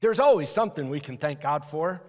There's 0.02 0.20
always 0.20 0.50
something 0.50 0.90
we 0.90 1.00
can 1.00 1.18
thank 1.18 1.42
God 1.42 1.66
for. 1.66 2.02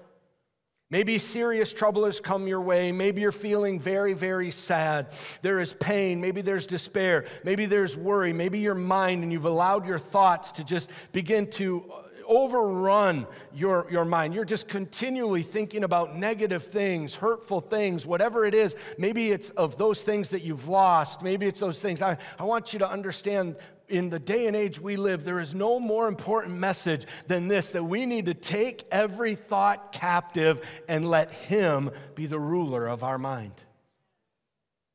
Maybe 0.90 1.18
serious 1.18 1.72
trouble 1.72 2.04
has 2.04 2.20
come 2.20 2.46
your 2.46 2.60
way. 2.60 2.92
Maybe 2.92 3.22
you're 3.22 3.32
feeling 3.32 3.80
very, 3.80 4.12
very 4.12 4.52
sad. 4.52 5.14
There 5.42 5.58
is 5.58 5.72
pain. 5.72 6.20
Maybe 6.20 6.42
there's 6.42 6.66
despair. 6.66 7.24
Maybe 7.42 7.66
there's 7.66 7.96
worry. 7.96 8.32
Maybe 8.32 8.60
your 8.60 8.76
mind 8.76 9.24
and 9.24 9.32
you've 9.32 9.46
allowed 9.46 9.86
your 9.86 9.98
thoughts 9.98 10.52
to 10.52 10.64
just 10.64 10.90
begin 11.10 11.50
to 11.52 11.90
overrun 12.28 13.26
your, 13.54 13.86
your 13.90 14.04
mind. 14.04 14.34
You're 14.34 14.44
just 14.44 14.68
continually 14.68 15.42
thinking 15.42 15.84
about 15.84 16.16
negative 16.16 16.64
things, 16.64 17.14
hurtful 17.14 17.60
things, 17.60 18.06
whatever 18.06 18.44
it 18.44 18.54
is. 18.54 18.74
Maybe 18.98 19.30
it's 19.30 19.50
of 19.50 19.78
those 19.78 20.02
things 20.02 20.30
that 20.30 20.42
you've 20.42 20.68
lost. 20.68 21.22
Maybe 21.22 21.46
it's 21.46 21.60
those 21.60 21.80
things. 21.80 22.02
I, 22.02 22.18
I 22.38 22.44
want 22.44 22.72
you 22.72 22.78
to 22.80 22.88
understand 22.88 23.56
in 23.88 24.10
the 24.10 24.18
day 24.18 24.46
and 24.46 24.56
age 24.56 24.80
we 24.80 24.96
live, 24.96 25.24
there 25.24 25.40
is 25.40 25.54
no 25.54 25.78
more 25.78 26.08
important 26.08 26.58
message 26.58 27.06
than 27.28 27.48
this 27.48 27.70
that 27.70 27.84
we 27.84 28.06
need 28.06 28.26
to 28.26 28.34
take 28.34 28.84
every 28.90 29.34
thought 29.34 29.92
captive 29.92 30.60
and 30.88 31.08
let 31.08 31.30
Him 31.30 31.90
be 32.14 32.26
the 32.26 32.38
ruler 32.38 32.86
of 32.86 33.04
our 33.04 33.18
mind. 33.18 33.52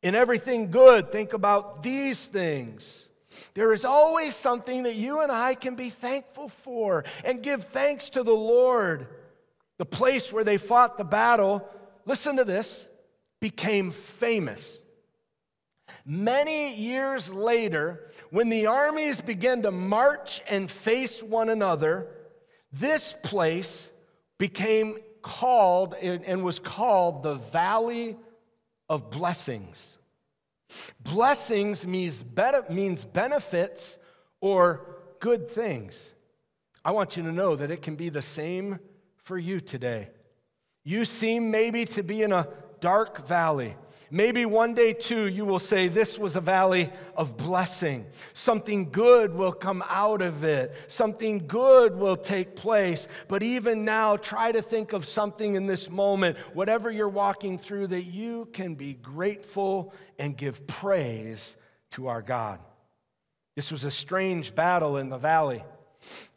In 0.04 0.16
everything 0.16 0.72
good, 0.72 1.12
think 1.12 1.34
about 1.34 1.84
these 1.84 2.26
things. 2.26 3.08
There 3.54 3.74
is 3.74 3.86
always 3.86 4.36
something 4.36 4.84
that 4.84 4.96
you 4.96 5.22
and 5.22 5.32
I 5.32 5.56
can 5.56 5.76
be 5.76 5.90
thankful 5.90 6.50
for 6.50 7.06
and 7.24 7.44
give 7.44 7.66
thanks 7.66 8.10
to 8.12 8.24
the 8.24 8.32
Lord. 8.32 9.08
The 9.78 9.86
place 9.86 10.32
where 10.32 10.44
they 10.44 10.58
fought 10.58 10.98
the 10.98 11.04
battle, 11.04 11.68
listen 12.06 12.38
to 12.38 12.44
this, 12.44 12.88
became 13.40 13.92
famous. 13.92 14.82
Many 16.06 16.76
years 16.76 17.32
later, 17.34 18.12
when 18.30 18.50
the 18.50 18.68
armies 18.68 19.20
began 19.20 19.64
to 19.64 19.72
march 19.72 20.42
and 20.48 20.70
face 20.70 21.22
one 21.22 21.50
another, 21.50 22.08
this 22.72 23.14
place 23.24 23.92
became 24.38 24.98
called 25.22 25.94
and 25.94 26.44
was 26.44 26.60
called 26.60 27.24
the 27.24 27.36
Valley 27.36 28.18
of 28.90 29.12
Blessings. 29.12 29.98
Blessings 31.00 31.86
means, 31.86 32.24
means 32.70 33.04
benefits 33.04 33.98
or 34.40 34.98
good 35.20 35.50
things. 35.50 36.14
I 36.84 36.92
want 36.92 37.16
you 37.16 37.24
to 37.24 37.32
know 37.32 37.56
that 37.56 37.72
it 37.72 37.82
can 37.82 37.96
be 37.96 38.10
the 38.10 38.22
same 38.22 38.80
for 39.18 39.38
you 39.38 39.60
today. 39.60 40.10
You 40.84 41.06
seem 41.06 41.52
maybe 41.52 41.86
to 41.86 42.04
be 42.04 42.24
in 42.24 42.32
a 42.32 42.48
dark 42.80 43.28
valley. 43.28 43.76
Maybe 44.14 44.46
one 44.46 44.74
day, 44.74 44.92
too, 44.92 45.28
you 45.28 45.46
will 45.46 45.58
say, 45.58 45.88
This 45.88 46.20
was 46.20 46.36
a 46.36 46.42
valley 46.42 46.92
of 47.16 47.38
blessing. 47.38 48.06
Something 48.34 48.92
good 48.92 49.34
will 49.34 49.54
come 49.54 49.82
out 49.88 50.22
of 50.22 50.44
it, 50.44 50.76
something 50.88 51.48
good 51.48 51.96
will 51.96 52.18
take 52.18 52.58
place. 52.58 53.08
But 53.30 53.42
even 53.42 53.86
now, 53.86 54.18
try 54.18 54.52
to 54.52 54.62
think 54.62 54.92
of 54.92 55.06
something 55.06 55.56
in 55.56 55.66
this 55.66 55.90
moment, 55.90 56.38
whatever 56.54 56.92
you're 56.92 57.08
walking 57.08 57.58
through, 57.58 57.88
that 57.88 58.04
you 58.04 58.50
can 58.52 58.76
be 58.76 58.96
grateful 58.96 59.94
and 60.20 60.36
give 60.36 60.68
praise 60.68 61.56
to 61.92 62.08
our 62.08 62.22
God. 62.22 62.60
This 63.56 63.72
was 63.72 63.86
a 63.86 63.92
strange 63.92 64.54
battle 64.54 64.98
in 64.98 65.08
the 65.08 65.18
valley. 65.18 65.64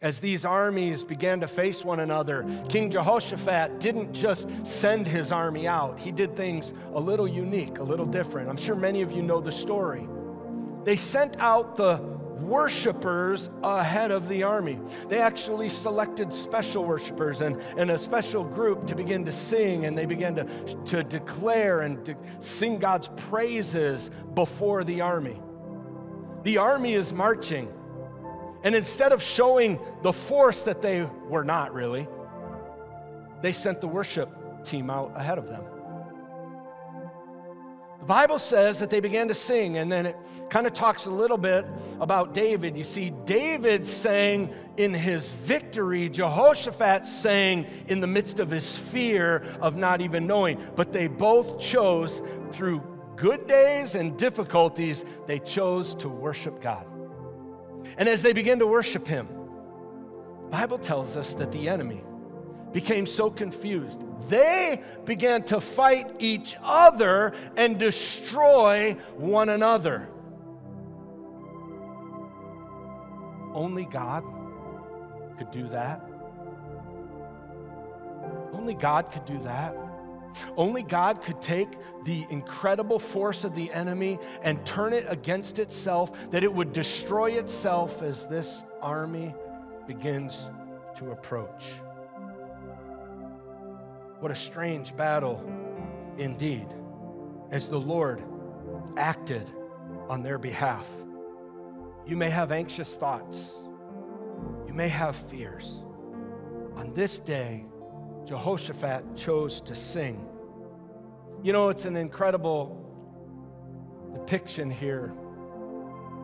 As 0.03 0.21
these 0.21 0.45
armies 0.45 1.03
began 1.03 1.41
to 1.41 1.49
face 1.49 1.85
one 1.85 2.01
another, 2.01 2.45
King 2.69 2.91
Jehoshaphat 2.91 3.81
didn't 3.81 4.13
just 4.13 4.49
send 4.65 5.07
his 5.07 5.33
army 5.33 5.67
out. 5.67 5.99
He 5.99 6.13
did 6.13 6.37
things 6.37 6.73
a 6.93 7.01
little 7.01 7.27
unique, 7.27 7.79
a 7.79 7.83
little 7.83 8.05
different. 8.05 8.49
I'm 8.51 8.57
sure 8.57 8.75
many 8.75 9.01
of 9.03 9.13
you 9.13 9.23
know 9.23 9.41
the 9.41 9.53
story. 9.53 10.07
They 10.85 10.97
sent 10.97 11.39
out 11.41 11.77
the 11.77 11.97
worshipers 12.45 13.49
ahead 13.63 14.11
of 14.11 14.29
the 14.29 14.43
army. 14.43 14.79
They 15.09 15.19
actually 15.19 15.71
selected 15.71 16.33
special 16.33 16.85
worshipers 16.85 17.41
and, 17.41 17.61
and 17.79 17.91
a 17.91 17.99
special 17.99 18.45
group 18.45 18.87
to 18.89 18.95
begin 18.95 19.25
to 19.25 19.33
sing, 19.33 19.87
and 19.87 19.97
they 19.97 20.07
began 20.07 20.35
to, 20.37 20.45
to 20.87 21.03
declare 21.03 21.81
and 21.81 22.05
to 22.05 22.15
sing 22.41 22.79
God's 22.79 23.09
praises 23.17 24.11
before 24.35 24.85
the 24.85 25.01
army. 25.01 25.41
The 26.43 26.59
army 26.59 26.93
is 26.93 27.13
marching, 27.13 27.73
and 28.65 28.75
instead 28.75 29.13
of 29.13 29.23
showing 29.23 29.79
the 30.03 30.13
force 30.13 30.63
that 30.63 30.83
they 30.83 31.07
were 31.29 31.45
not 31.45 31.73
really, 31.75 32.09
they 33.43 33.53
sent 33.53 33.83
the 33.83 33.87
worship 33.87 34.65
team 34.65 34.89
out 34.89 35.13
ahead 35.15 35.37
of 35.37 35.47
them. 35.47 35.63
The 38.01 38.09
Bible 38.09 38.39
says 38.39 38.81
that 38.81 38.91
they 38.91 39.01
began 39.01 39.29
to 39.29 39.35
sing, 39.35 39.79
and 39.79 39.91
then 39.91 40.07
it 40.07 40.17
kind 40.51 40.67
of 40.67 40.73
talks 40.73 41.07
a 41.07 41.11
little 41.11 41.39
bit 41.39 41.67
about 42.01 42.35
David. 42.35 42.77
You 42.77 42.85
see, 42.85 43.11
David 43.25 43.87
sang 43.87 44.53
in 44.77 44.93
his 44.93 45.31
victory, 45.31 46.11
Jehoshaphat 46.11 47.07
sang 47.07 47.67
in 47.89 48.01
the 48.01 48.07
midst 48.07 48.41
of 48.41 48.51
his 48.51 48.79
fear 48.79 49.43
of 49.61 49.77
not 49.77 50.03
even 50.03 50.27
knowing. 50.27 50.63
But 50.77 50.93
they 50.93 51.07
both 51.07 51.59
chose, 51.59 52.21
through 52.51 52.83
good 53.17 53.47
days 53.47 53.95
and 53.95 54.19
difficulties, 54.19 55.05
they 55.27 55.39
chose 55.39 55.95
to 55.97 56.09
worship 56.11 56.61
God. 56.61 56.87
And 57.97 58.09
as 58.09 58.23
they 58.23 58.33
began 58.33 58.59
to 58.59 58.67
worship 58.67 59.07
him, 59.07 59.29
Bible 60.51 60.79
tells 60.79 61.17
us 61.17 61.35
that 61.35 61.53
the 61.53 61.69
enemy, 61.69 62.03
became 62.75 63.07
so 63.07 63.31
confused. 63.31 64.03
They 64.29 64.83
began 65.05 65.45
to 65.45 65.61
fight 65.61 66.11
each 66.19 66.57
other 66.61 67.33
and 67.57 67.79
destroy 67.79 68.97
one 69.17 69.49
another. 69.49 70.09
Only 73.55 73.85
God 73.85 74.25
could 75.39 75.53
do 75.53 75.69
that. 75.69 76.03
Only 78.53 78.75
God 78.75 79.13
could 79.13 79.25
do 79.25 79.39
that. 79.43 79.77
Only 80.57 80.83
God 80.83 81.23
could 81.23 81.41
take 81.41 81.69
the 82.05 82.27
incredible 82.31 82.99
force 82.99 83.45
of 83.45 83.55
the 83.55 83.73
enemy 83.73 84.19
and 84.43 84.65
turn 84.67 84.93
it 84.93 85.07
against 85.09 85.59
itself, 85.59 86.31
that 86.31 86.43
it 86.43 86.53
would 86.53 86.73
destroy 86.73 87.33
itself 87.33 88.03
as 88.03 88.27
this 88.27 88.65
army 88.83 89.35
begins 89.87 90.49
to 90.97 91.11
approach. 91.11 91.65
What 94.21 94.31
a 94.31 94.37
strange 94.37 94.97
battle 94.97 95.45
indeed, 96.19 96.67
as 97.51 97.67
the 97.67 97.79
Lord 97.79 98.23
acted 98.97 99.51
on 100.09 100.23
their 100.23 100.39
behalf. 100.39 100.89
You 102.07 102.17
may 102.17 102.31
have 102.31 102.53
anxious 102.53 102.95
thoughts, 102.95 103.55
you 104.67 104.75
may 104.75 104.89
have 104.89 105.17
fears. 105.17 105.83
On 106.77 106.93
this 106.95 107.19
day, 107.19 107.67
Jehoshaphat 108.27 109.17
chose 109.17 109.61
to 109.63 109.75
sing. 109.75 110.27
You 111.43 111.53
know, 111.53 111.69
it's 111.69 111.85
an 111.85 111.97
incredible 111.97 112.81
depiction 114.15 114.71
here. 114.71 115.13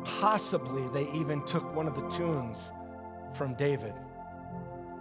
Possibly 0.04 0.82
they 0.94 1.10
even 1.18 1.44
took 1.44 1.74
one 1.74 1.86
of 1.86 1.94
the 1.94 2.08
tunes 2.08 2.72
from 3.34 3.54
David 3.54 3.92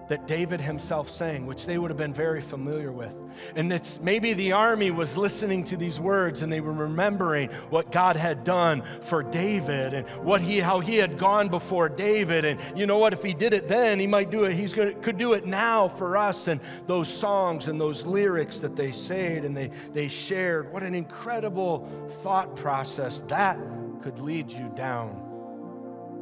that 0.09 0.27
David 0.27 0.59
himself 0.59 1.09
sang, 1.09 1.45
which 1.45 1.65
they 1.65 1.77
would 1.77 1.89
have 1.89 1.97
been 1.97 2.13
very 2.13 2.41
familiar 2.41 2.91
with. 2.91 3.15
And 3.55 3.71
it's 3.71 3.99
maybe 4.01 4.33
the 4.33 4.51
army 4.51 4.91
was 4.91 5.15
listening 5.15 5.63
to 5.65 5.77
these 5.77 5.99
words 5.99 6.41
and 6.41 6.51
they 6.51 6.61
were 6.61 6.73
remembering 6.73 7.49
what 7.69 7.91
God 7.91 8.15
had 8.15 8.43
done 8.43 8.83
for 9.01 9.23
David 9.23 9.93
and 9.93 10.09
what 10.25 10.41
he 10.41 10.59
how 10.59 10.79
he 10.79 10.97
had 10.97 11.17
gone 11.17 11.47
before 11.47 11.87
David. 11.89 12.43
And 12.43 12.59
you 12.77 12.87
know 12.87 12.97
what? 12.97 13.13
If 13.13 13.23
he 13.23 13.33
did 13.33 13.53
it 13.53 13.67
then, 13.67 13.99
he 13.99 14.07
might 14.07 14.31
do 14.31 14.43
it. 14.43 14.55
He's 14.55 14.73
gonna 14.73 14.93
could 14.93 15.17
do 15.17 15.33
it 15.33 15.45
now 15.45 15.87
for 15.87 16.17
us. 16.17 16.47
And 16.47 16.59
those 16.87 17.07
songs 17.07 17.67
and 17.67 17.79
those 17.79 18.05
lyrics 18.05 18.59
that 18.59 18.75
they 18.75 18.91
said 18.91 19.45
and 19.45 19.55
they, 19.55 19.69
they 19.93 20.07
shared, 20.07 20.73
what 20.73 20.81
an 20.81 20.95
incredible 20.95 21.87
thought 22.23 22.55
process 22.55 23.21
that 23.27 23.59
could 24.01 24.19
lead 24.19 24.51
you 24.51 24.71
down. 24.75 25.25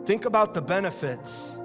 Think 0.05 0.25
about 0.25 0.53
the 0.53 0.61
benefits 0.61 1.57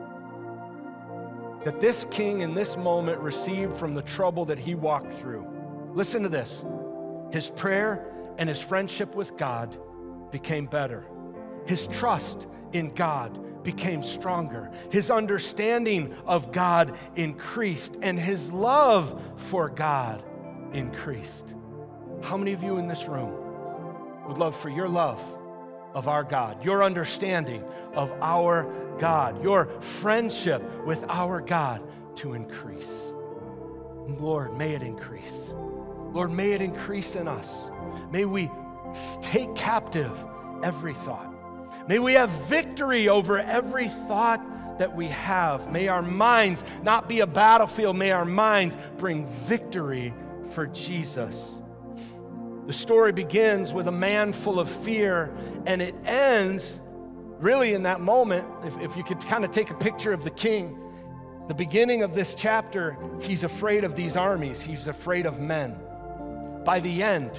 that 1.64 1.80
this 1.80 2.06
king 2.10 2.40
in 2.40 2.54
this 2.54 2.76
moment 2.76 3.20
received 3.20 3.76
from 3.76 3.94
the 3.94 4.02
trouble 4.02 4.44
that 4.46 4.58
he 4.58 4.74
walked 4.74 5.12
through. 5.14 5.46
Listen 5.92 6.22
to 6.22 6.28
this 6.28 6.64
his 7.30 7.50
prayer 7.50 8.06
and 8.38 8.48
his 8.48 8.60
friendship 8.60 9.14
with 9.14 9.36
God 9.36 9.76
became 10.30 10.66
better, 10.66 11.04
his 11.66 11.86
trust 11.86 12.46
in 12.72 12.94
God 12.94 13.62
became 13.62 14.02
stronger, 14.02 14.70
his 14.90 15.10
understanding 15.10 16.14
of 16.26 16.50
God 16.52 16.96
increased, 17.14 17.96
and 18.02 18.18
his 18.18 18.50
love 18.50 19.20
for 19.36 19.68
God 19.68 20.24
increased. 20.72 21.54
How 22.22 22.36
many 22.36 22.52
of 22.52 22.62
you 22.62 22.78
in 22.78 22.88
this 22.88 23.06
room 23.06 23.32
would 24.26 24.38
love 24.38 24.56
for 24.56 24.68
your 24.68 24.88
love? 24.88 25.20
Of 25.95 26.09
our 26.09 26.24
God, 26.24 26.64
your 26.64 26.82
understanding 26.82 27.64
of 27.95 28.12
our 28.20 28.66
God, 28.99 29.43
your 29.43 29.66
friendship 29.80 30.62
with 30.84 31.05
our 31.09 31.40
God 31.40 31.82
to 32.16 32.34
increase. 32.34 33.09
Lord, 34.18 34.55
may 34.55 34.74
it 34.74 34.82
increase. 34.82 35.51
Lord, 36.12 36.30
may 36.30 36.53
it 36.53 36.61
increase 36.61 37.14
in 37.14 37.28
us. 37.28 37.49
May 38.11 38.24
we 38.24 38.51
take 39.22 39.55
captive 39.55 40.12
every 40.62 40.95
thought. 40.95 41.28
May 41.88 41.99
we 41.99 42.14
have 42.14 42.30
victory 42.30 43.09
over 43.09 43.38
every 43.38 43.88
thought 43.88 44.78
that 44.78 44.95
we 44.95 45.07
have. 45.09 45.70
May 45.72 45.88
our 45.88 46.03
minds 46.03 46.62
not 46.82 47.09
be 47.09 47.20
a 47.20 47.26
battlefield. 47.26 47.97
May 47.97 48.11
our 48.12 48.24
minds 48.24 48.76
bring 48.99 49.26
victory 49.26 50.14
for 50.51 50.66
Jesus. 50.66 51.55
The 52.66 52.72
story 52.72 53.12
begins 53.12 53.72
with 53.72 53.88
a 53.88 53.92
man 53.92 54.32
full 54.32 54.60
of 54.60 54.70
fear, 54.70 55.34
and 55.66 55.82
it 55.82 55.94
ends 56.04 56.80
really 57.38 57.74
in 57.74 57.82
that 57.82 58.00
moment. 58.00 58.46
If, 58.64 58.78
if 58.78 58.96
you 58.96 59.02
could 59.02 59.20
kind 59.20 59.44
of 59.44 59.50
take 59.50 59.70
a 59.70 59.74
picture 59.74 60.12
of 60.12 60.22
the 60.22 60.30
king, 60.30 60.78
the 61.48 61.54
beginning 61.54 62.04
of 62.04 62.14
this 62.14 62.36
chapter, 62.36 62.96
he's 63.20 63.42
afraid 63.42 63.82
of 63.82 63.96
these 63.96 64.16
armies, 64.16 64.62
he's 64.62 64.86
afraid 64.86 65.26
of 65.26 65.40
men. 65.40 65.76
By 66.64 66.78
the 66.78 67.02
end, 67.02 67.32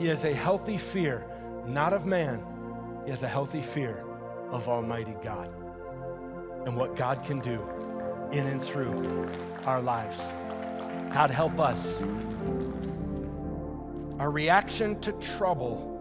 he 0.00 0.08
has 0.08 0.24
a 0.24 0.34
healthy 0.34 0.76
fear, 0.76 1.24
not 1.66 1.92
of 1.92 2.04
man, 2.04 2.42
he 3.04 3.10
has 3.10 3.22
a 3.22 3.28
healthy 3.28 3.62
fear 3.62 4.04
of 4.50 4.68
Almighty 4.68 5.14
God 5.22 5.50
and 6.66 6.76
what 6.76 6.96
God 6.96 7.24
can 7.24 7.38
do 7.38 7.62
in 8.32 8.46
and 8.46 8.60
through 8.60 9.30
our 9.64 9.80
lives. 9.80 10.16
God, 11.14 11.30
help 11.30 11.58
us 11.60 11.96
our 14.18 14.30
reaction 14.30 15.00
to 15.00 15.12
trouble 15.12 15.94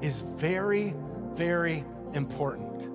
is 0.00 0.24
very, 0.34 0.94
very 1.34 1.84
important. 2.12 2.93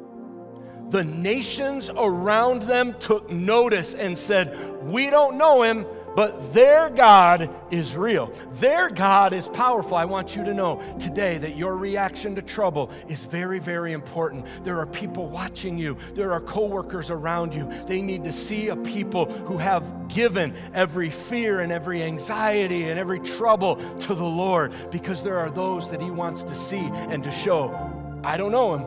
The 0.90 1.04
nations 1.04 1.90
around 1.96 2.64
them 2.64 2.96
took 3.00 3.30
notice 3.30 3.94
and 3.94 4.18
said, 4.18 4.84
We 4.84 5.12
don't 5.12 5.38
know 5.38 5.62
him, 5.62 5.86
but 6.16 6.52
their 6.54 6.90
God 6.90 7.50
is 7.70 7.96
real. 7.96 8.32
Their 8.54 8.90
God 8.90 9.32
is 9.32 9.48
powerful. 9.48 9.96
I 9.96 10.06
want 10.06 10.36
you 10.36 10.44
to 10.44 10.54
know 10.54 10.82
today 11.00 11.38
that 11.38 11.56
your 11.56 11.78
reaction 11.78 12.34
to 12.36 12.42
trouble 12.42 12.90
is 13.08 13.24
very, 13.24 13.60
very 13.60 13.94
important. 13.94 14.48
There 14.64 14.80
are 14.80 14.88
people 14.88 15.30
watching 15.30 15.78
you, 15.78 15.96
there 16.16 16.34
are 16.34 16.42
coworkers 16.42 17.12
around 17.12 17.54
you. 17.54 17.70
They 17.86 18.02
need 18.02 18.24
to 18.24 18.32
see 18.32 18.70
a 18.70 18.76
people 18.76 19.26
who 19.26 19.58
have 19.58 20.08
given 20.08 20.56
every 20.74 21.12
fear 21.12 21.60
and 21.60 21.72
every 21.72 22.02
anxiety 22.02 22.90
and 22.90 23.00
every 23.00 23.20
trouble 23.20 23.76
to 23.76 24.16
the 24.16 24.24
Lord 24.24 24.74
because 24.90 25.22
there 25.22 25.38
are 25.38 25.52
those 25.52 25.90
that 25.92 26.02
He 26.02 26.10
wants 26.10 26.44
to 26.46 26.56
see 26.56 26.90
and 27.10 27.24
to 27.24 27.32
show. 27.32 27.76
I 28.24 28.38
don't 28.38 28.52
know 28.52 28.74
Him, 28.74 28.86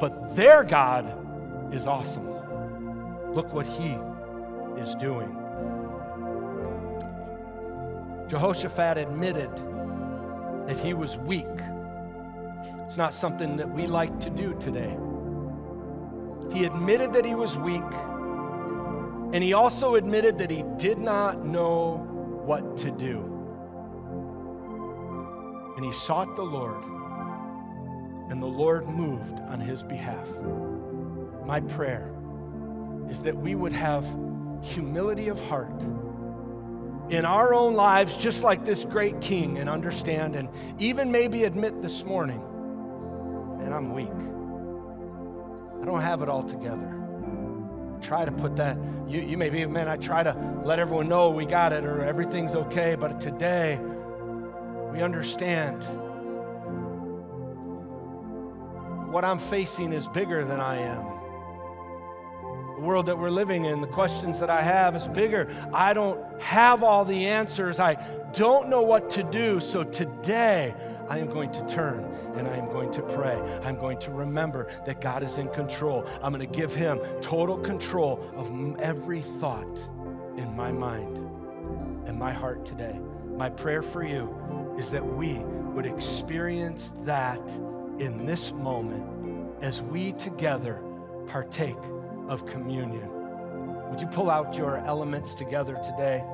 but 0.00 0.34
their 0.34 0.64
God 0.64 1.25
is 1.72 1.86
awesome. 1.86 2.28
Look 3.34 3.52
what 3.52 3.66
He 3.66 3.96
is 4.80 4.94
doing. 4.94 5.36
Jehoshaphat 8.28 8.98
admitted 8.98 9.50
that 10.66 10.78
he 10.80 10.94
was 10.94 11.16
weak. 11.16 11.46
It's 12.84 12.96
not 12.96 13.14
something 13.14 13.56
that 13.56 13.70
we 13.70 13.86
like 13.86 14.18
to 14.20 14.30
do 14.30 14.54
today. 14.58 14.96
He 16.52 16.64
admitted 16.64 17.12
that 17.12 17.24
he 17.24 17.34
was 17.34 17.56
weak, 17.56 17.82
and 19.32 19.42
he 19.42 19.52
also 19.52 19.94
admitted 19.94 20.38
that 20.38 20.50
he 20.50 20.64
did 20.76 20.98
not 20.98 21.44
know 21.44 22.04
what 22.44 22.76
to 22.78 22.90
do. 22.90 23.32
And 25.76 25.84
he 25.84 25.92
sought 25.92 26.34
the 26.34 26.42
Lord, 26.42 26.82
and 28.30 28.42
the 28.42 28.46
Lord 28.46 28.88
moved 28.88 29.38
on 29.40 29.60
his 29.60 29.82
behalf. 29.82 30.26
My 31.46 31.60
prayer 31.60 32.12
is 33.08 33.22
that 33.22 33.36
we 33.36 33.54
would 33.54 33.72
have 33.72 34.04
humility 34.62 35.28
of 35.28 35.40
heart 35.44 35.80
in 37.08 37.24
our 37.24 37.54
own 37.54 37.74
lives, 37.74 38.16
just 38.16 38.42
like 38.42 38.64
this 38.64 38.84
great 38.84 39.20
king, 39.20 39.58
and 39.58 39.70
understand 39.70 40.34
and 40.34 40.48
even 40.80 41.12
maybe 41.12 41.44
admit 41.44 41.80
this 41.82 42.02
morning, 42.02 42.42
and 43.60 43.72
I'm 43.72 43.94
weak. 43.94 44.08
I 45.80 45.84
don't 45.84 46.00
have 46.00 46.20
it 46.20 46.28
all 46.28 46.42
together. 46.42 46.92
Try 48.02 48.24
to 48.24 48.32
put 48.32 48.56
that, 48.56 48.76
you, 49.06 49.20
you 49.20 49.38
may 49.38 49.48
be, 49.48 49.64
man, 49.66 49.88
I 49.88 49.98
try 49.98 50.24
to 50.24 50.36
let 50.64 50.80
everyone 50.80 51.08
know 51.08 51.30
we 51.30 51.46
got 51.46 51.72
it 51.72 51.84
or 51.84 52.04
everything's 52.04 52.56
okay, 52.56 52.96
but 52.96 53.20
today 53.20 53.78
we 54.92 55.00
understand 55.00 55.80
what 59.12 59.24
I'm 59.24 59.38
facing 59.38 59.92
is 59.92 60.08
bigger 60.08 60.44
than 60.44 60.58
I 60.58 60.78
am. 60.78 61.15
The 62.76 62.82
world 62.82 63.06
that 63.06 63.18
we're 63.18 63.30
living 63.30 63.64
in, 63.64 63.80
the 63.80 63.86
questions 63.86 64.38
that 64.38 64.50
I 64.50 64.60
have 64.60 64.94
is 64.94 65.08
bigger. 65.08 65.48
I 65.72 65.94
don't 65.94 66.20
have 66.42 66.82
all 66.82 67.06
the 67.06 67.26
answers. 67.26 67.80
I 67.80 67.94
don't 68.34 68.68
know 68.68 68.82
what 68.82 69.08
to 69.10 69.22
do. 69.22 69.60
So 69.60 69.82
today, 69.82 70.74
I 71.08 71.18
am 71.18 71.28
going 71.28 71.50
to 71.52 71.66
turn 71.66 72.04
and 72.36 72.46
I 72.46 72.54
am 72.54 72.66
going 72.66 72.92
to 72.92 73.00
pray. 73.00 73.36
I'm 73.64 73.76
going 73.76 73.98
to 74.00 74.10
remember 74.10 74.68
that 74.84 75.00
God 75.00 75.22
is 75.22 75.38
in 75.38 75.48
control. 75.48 76.06
I'm 76.22 76.34
going 76.34 76.46
to 76.46 76.54
give 76.54 76.74
Him 76.74 77.00
total 77.22 77.56
control 77.56 78.30
of 78.36 78.78
every 78.78 79.22
thought 79.22 79.78
in 80.36 80.54
my 80.54 80.70
mind 80.70 81.16
and 82.06 82.18
my 82.18 82.32
heart 82.32 82.66
today. 82.66 83.00
My 83.36 83.48
prayer 83.48 83.80
for 83.80 84.04
you 84.04 84.74
is 84.78 84.90
that 84.90 85.04
we 85.04 85.38
would 85.72 85.86
experience 85.86 86.90
that 87.04 87.40
in 87.98 88.26
this 88.26 88.52
moment 88.52 89.02
as 89.62 89.80
we 89.80 90.12
together 90.12 90.82
partake 91.26 91.76
of 92.28 92.46
communion. 92.46 93.10
Would 93.90 94.00
you 94.00 94.06
pull 94.08 94.30
out 94.30 94.56
your 94.56 94.78
elements 94.78 95.34
together 95.34 95.78
today? 95.84 96.24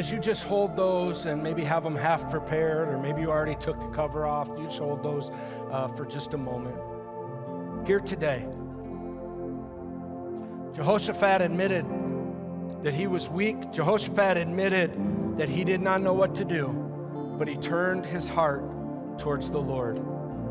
As 0.00 0.10
you 0.10 0.18
just 0.18 0.44
hold 0.44 0.74
those 0.76 1.26
and 1.26 1.42
maybe 1.42 1.62
have 1.62 1.84
them 1.84 1.94
half 1.94 2.30
prepared, 2.30 2.88
or 2.88 2.96
maybe 2.96 3.20
you 3.20 3.30
already 3.30 3.54
took 3.56 3.78
the 3.78 3.86
cover 3.88 4.24
off, 4.24 4.48
you 4.56 4.64
just 4.64 4.78
hold 4.78 5.02
those 5.02 5.30
uh, 5.70 5.88
for 5.88 6.06
just 6.06 6.32
a 6.32 6.38
moment. 6.38 6.74
Here 7.86 8.00
today, 8.00 8.48
Jehoshaphat 10.74 11.42
admitted 11.42 11.84
that 12.82 12.94
he 12.94 13.08
was 13.08 13.28
weak. 13.28 13.72
Jehoshaphat 13.72 14.38
admitted 14.38 15.36
that 15.36 15.50
he 15.50 15.64
did 15.64 15.82
not 15.82 16.00
know 16.00 16.14
what 16.14 16.34
to 16.36 16.46
do, 16.46 16.68
but 17.38 17.46
he 17.46 17.56
turned 17.56 18.06
his 18.06 18.26
heart 18.26 18.64
towards 19.18 19.50
the 19.50 19.60
Lord. 19.60 19.98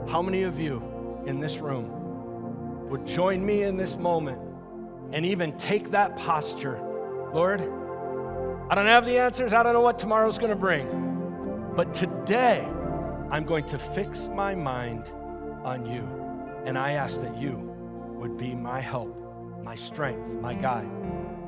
How 0.08 0.22
many 0.22 0.44
of 0.44 0.60
you 0.60 1.24
in 1.26 1.40
this 1.40 1.58
room 1.58 2.88
would 2.88 3.08
join 3.08 3.44
me 3.44 3.64
in 3.64 3.78
this 3.78 3.96
moment 3.96 4.40
and 5.12 5.26
even 5.26 5.58
take 5.58 5.90
that 5.90 6.16
posture? 6.18 6.80
Lord, 7.34 7.68
I 8.70 8.76
don't 8.76 8.86
have 8.86 9.04
the 9.04 9.18
answers. 9.18 9.52
I 9.52 9.64
don't 9.64 9.74
know 9.74 9.82
what 9.82 9.98
tomorrow's 9.98 10.38
going 10.38 10.52
to 10.52 10.56
bring. 10.56 11.74
But 11.76 11.92
today, 11.96 12.68
I'm 13.32 13.44
going 13.44 13.66
to 13.66 13.80
fix 13.80 14.28
my 14.28 14.54
mind 14.54 15.12
on 15.64 15.88
you. 15.88 16.08
And 16.66 16.78
I 16.78 16.92
ask 16.92 17.20
that 17.22 17.36
you 17.36 17.56
would 18.20 18.38
be 18.38 18.54
my 18.54 18.80
help, 18.80 19.18
my 19.64 19.76
strength, 19.76 20.30
my 20.40 20.54
guide. 20.54 20.90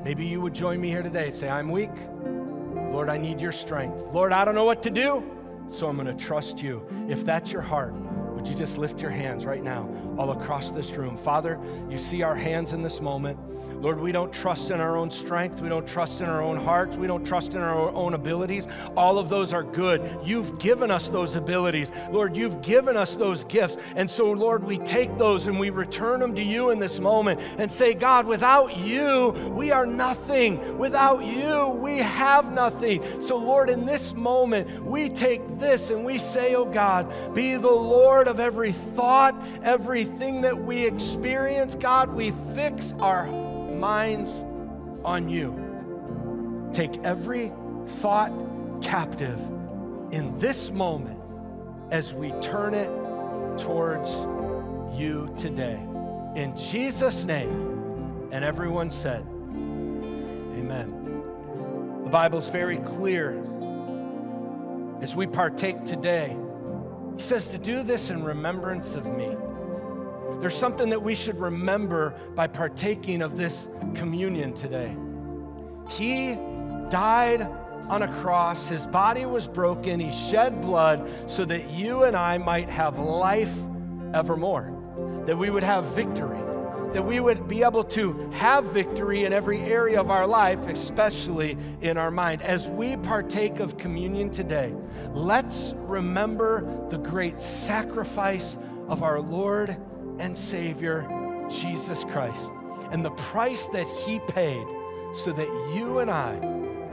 Maybe 0.04 0.26
you 0.26 0.40
would 0.40 0.52
join 0.52 0.80
me 0.80 0.88
here 0.88 1.04
today. 1.04 1.30
Say, 1.30 1.48
I'm 1.48 1.70
weak. 1.70 1.92
Lord, 2.90 3.08
I 3.08 3.18
need 3.18 3.40
your 3.40 3.52
strength. 3.52 3.96
Lord, 4.12 4.32
I 4.32 4.44
don't 4.44 4.56
know 4.56 4.64
what 4.64 4.82
to 4.82 4.90
do, 4.90 5.22
so 5.68 5.86
I'm 5.86 5.94
going 5.94 6.08
to 6.08 6.24
trust 6.24 6.60
you. 6.60 6.84
If 7.08 7.24
that's 7.24 7.52
your 7.52 7.62
heart, 7.62 7.94
would 8.42 8.50
you 8.50 8.56
just 8.56 8.76
lift 8.76 9.00
your 9.00 9.12
hands 9.12 9.44
right 9.44 9.62
now 9.62 9.88
all 10.18 10.32
across 10.32 10.72
this 10.72 10.90
room? 10.94 11.16
Father, 11.16 11.60
you 11.88 11.96
see 11.96 12.22
our 12.22 12.34
hands 12.34 12.72
in 12.72 12.82
this 12.82 13.00
moment. 13.00 13.38
Lord, 13.82 14.00
we 14.00 14.12
don't 14.12 14.32
trust 14.32 14.70
in 14.70 14.80
our 14.80 14.96
own 14.96 15.10
strength. 15.10 15.60
We 15.60 15.68
don't 15.68 15.86
trust 15.86 16.20
in 16.20 16.28
our 16.28 16.40
own 16.40 16.56
hearts. 16.56 16.96
We 16.96 17.08
don't 17.08 17.24
trust 17.24 17.54
in 17.54 17.60
our 17.60 17.90
own 17.90 18.14
abilities. 18.14 18.68
All 18.96 19.18
of 19.18 19.28
those 19.28 19.52
are 19.52 19.64
good. 19.64 20.18
You've 20.22 20.56
given 20.60 20.88
us 20.90 21.08
those 21.08 21.34
abilities. 21.34 21.90
Lord, 22.12 22.36
you've 22.36 22.62
given 22.62 22.96
us 22.96 23.16
those 23.16 23.42
gifts. 23.44 23.76
And 23.96 24.08
so, 24.08 24.30
Lord, 24.30 24.62
we 24.62 24.78
take 24.78 25.18
those 25.18 25.48
and 25.48 25.58
we 25.58 25.70
return 25.70 26.20
them 26.20 26.32
to 26.36 26.42
you 26.42 26.70
in 26.70 26.78
this 26.78 27.00
moment 27.00 27.40
and 27.58 27.70
say, 27.70 27.92
God, 27.92 28.26
without 28.26 28.76
you, 28.76 29.30
we 29.52 29.72
are 29.72 29.84
nothing. 29.84 30.78
Without 30.78 31.24
you, 31.24 31.66
we 31.80 31.98
have 31.98 32.52
nothing. 32.52 33.02
So, 33.20 33.36
Lord, 33.36 33.68
in 33.68 33.84
this 33.84 34.14
moment, 34.14 34.84
we 34.84 35.08
take 35.08 35.58
this 35.58 35.90
and 35.90 36.04
we 36.04 36.18
say, 36.18 36.54
Oh 36.54 36.66
God, 36.66 37.34
be 37.34 37.56
the 37.56 37.66
Lord 37.66 38.28
of 38.32 38.40
every 38.40 38.72
thought, 38.72 39.34
everything 39.62 40.40
that 40.40 40.56
we 40.56 40.86
experience. 40.86 41.74
God, 41.74 42.14
we 42.14 42.32
fix 42.54 42.94
our 42.98 43.26
minds 43.26 44.42
on 45.04 45.28
you. 45.28 46.70
Take 46.72 46.96
every 47.04 47.52
thought 48.00 48.32
captive 48.80 49.38
in 50.12 50.38
this 50.38 50.70
moment 50.70 51.20
as 51.90 52.14
we 52.14 52.32
turn 52.40 52.72
it 52.72 52.88
towards 53.58 54.10
you 54.98 55.32
today. 55.38 55.78
In 56.34 56.56
Jesus' 56.56 57.26
name. 57.26 57.68
And 58.32 58.42
everyone 58.46 58.90
said, 58.90 59.26
Amen. 60.56 61.20
The 62.04 62.08
Bible's 62.08 62.48
very 62.48 62.78
clear 62.78 63.38
as 65.02 65.14
we 65.14 65.26
partake 65.26 65.84
today. 65.84 66.34
Says 67.22 67.46
to 67.48 67.56
do 67.56 67.82
this 67.84 68.10
in 68.10 68.24
remembrance 68.24 68.94
of 68.94 69.06
me. 69.06 69.36
There's 70.40 70.58
something 70.58 70.90
that 70.90 71.00
we 71.00 71.14
should 71.14 71.40
remember 71.40 72.14
by 72.34 72.46
partaking 72.48 73.22
of 73.22 73.38
this 73.38 73.68
communion 73.94 74.52
today. 74.52 74.94
He 75.88 76.34
died 76.90 77.42
on 77.88 78.02
a 78.02 78.20
cross, 78.20 78.66
his 78.66 78.86
body 78.88 79.24
was 79.24 79.46
broken, 79.46 79.98
he 79.98 80.10
shed 80.10 80.60
blood 80.60 81.08
so 81.30 81.44
that 81.46 81.70
you 81.70 82.02
and 82.04 82.16
I 82.16 82.36
might 82.38 82.68
have 82.68 82.98
life 82.98 83.54
evermore, 84.12 84.70
that 85.24 85.38
we 85.38 85.48
would 85.48 85.62
have 85.64 85.84
victory, 85.94 86.31
that 86.92 87.04
we 87.04 87.20
would 87.20 87.48
be 87.48 87.62
able 87.62 87.84
to 87.84 88.30
have 88.32 88.64
victory 88.66 89.24
in 89.24 89.32
every 89.32 89.60
area 89.60 89.98
of 89.98 90.10
our 90.10 90.26
life, 90.26 90.58
especially 90.66 91.56
in 91.80 91.96
our 91.96 92.10
mind. 92.10 92.42
As 92.42 92.68
we 92.68 92.96
partake 92.96 93.60
of 93.60 93.78
communion 93.78 94.30
today, 94.30 94.74
let's 95.12 95.74
remember 95.76 96.86
the 96.90 96.98
great 96.98 97.40
sacrifice 97.40 98.58
of 98.88 99.02
our 99.02 99.20
Lord 99.20 99.76
and 100.18 100.36
Savior, 100.36 101.06
Jesus 101.48 102.04
Christ, 102.04 102.52
and 102.90 103.04
the 103.04 103.10
price 103.12 103.66
that 103.68 103.86
He 104.04 104.20
paid 104.20 104.66
so 105.14 105.32
that 105.32 105.48
you 105.74 106.00
and 106.00 106.10
I 106.10 106.38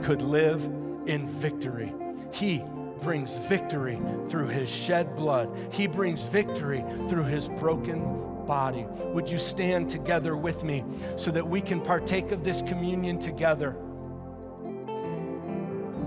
could 0.02 0.22
live 0.22 0.62
in 1.06 1.28
victory. 1.28 1.92
He 2.32 2.62
brings 3.02 3.34
victory 3.48 4.00
through 4.28 4.48
His 4.48 4.68
shed 4.68 5.14
blood, 5.14 5.54
He 5.72 5.86
brings 5.86 6.22
victory 6.22 6.84
through 7.08 7.24
His 7.24 7.48
broken 7.48 8.29
body. 8.50 8.84
Would 9.14 9.30
you 9.30 9.38
stand 9.38 9.88
together 9.88 10.36
with 10.36 10.64
me 10.64 10.84
so 11.14 11.30
that 11.30 11.46
we 11.46 11.60
can 11.60 11.80
partake 11.80 12.32
of 12.32 12.42
this 12.42 12.62
communion 12.62 13.20
together? 13.20 13.76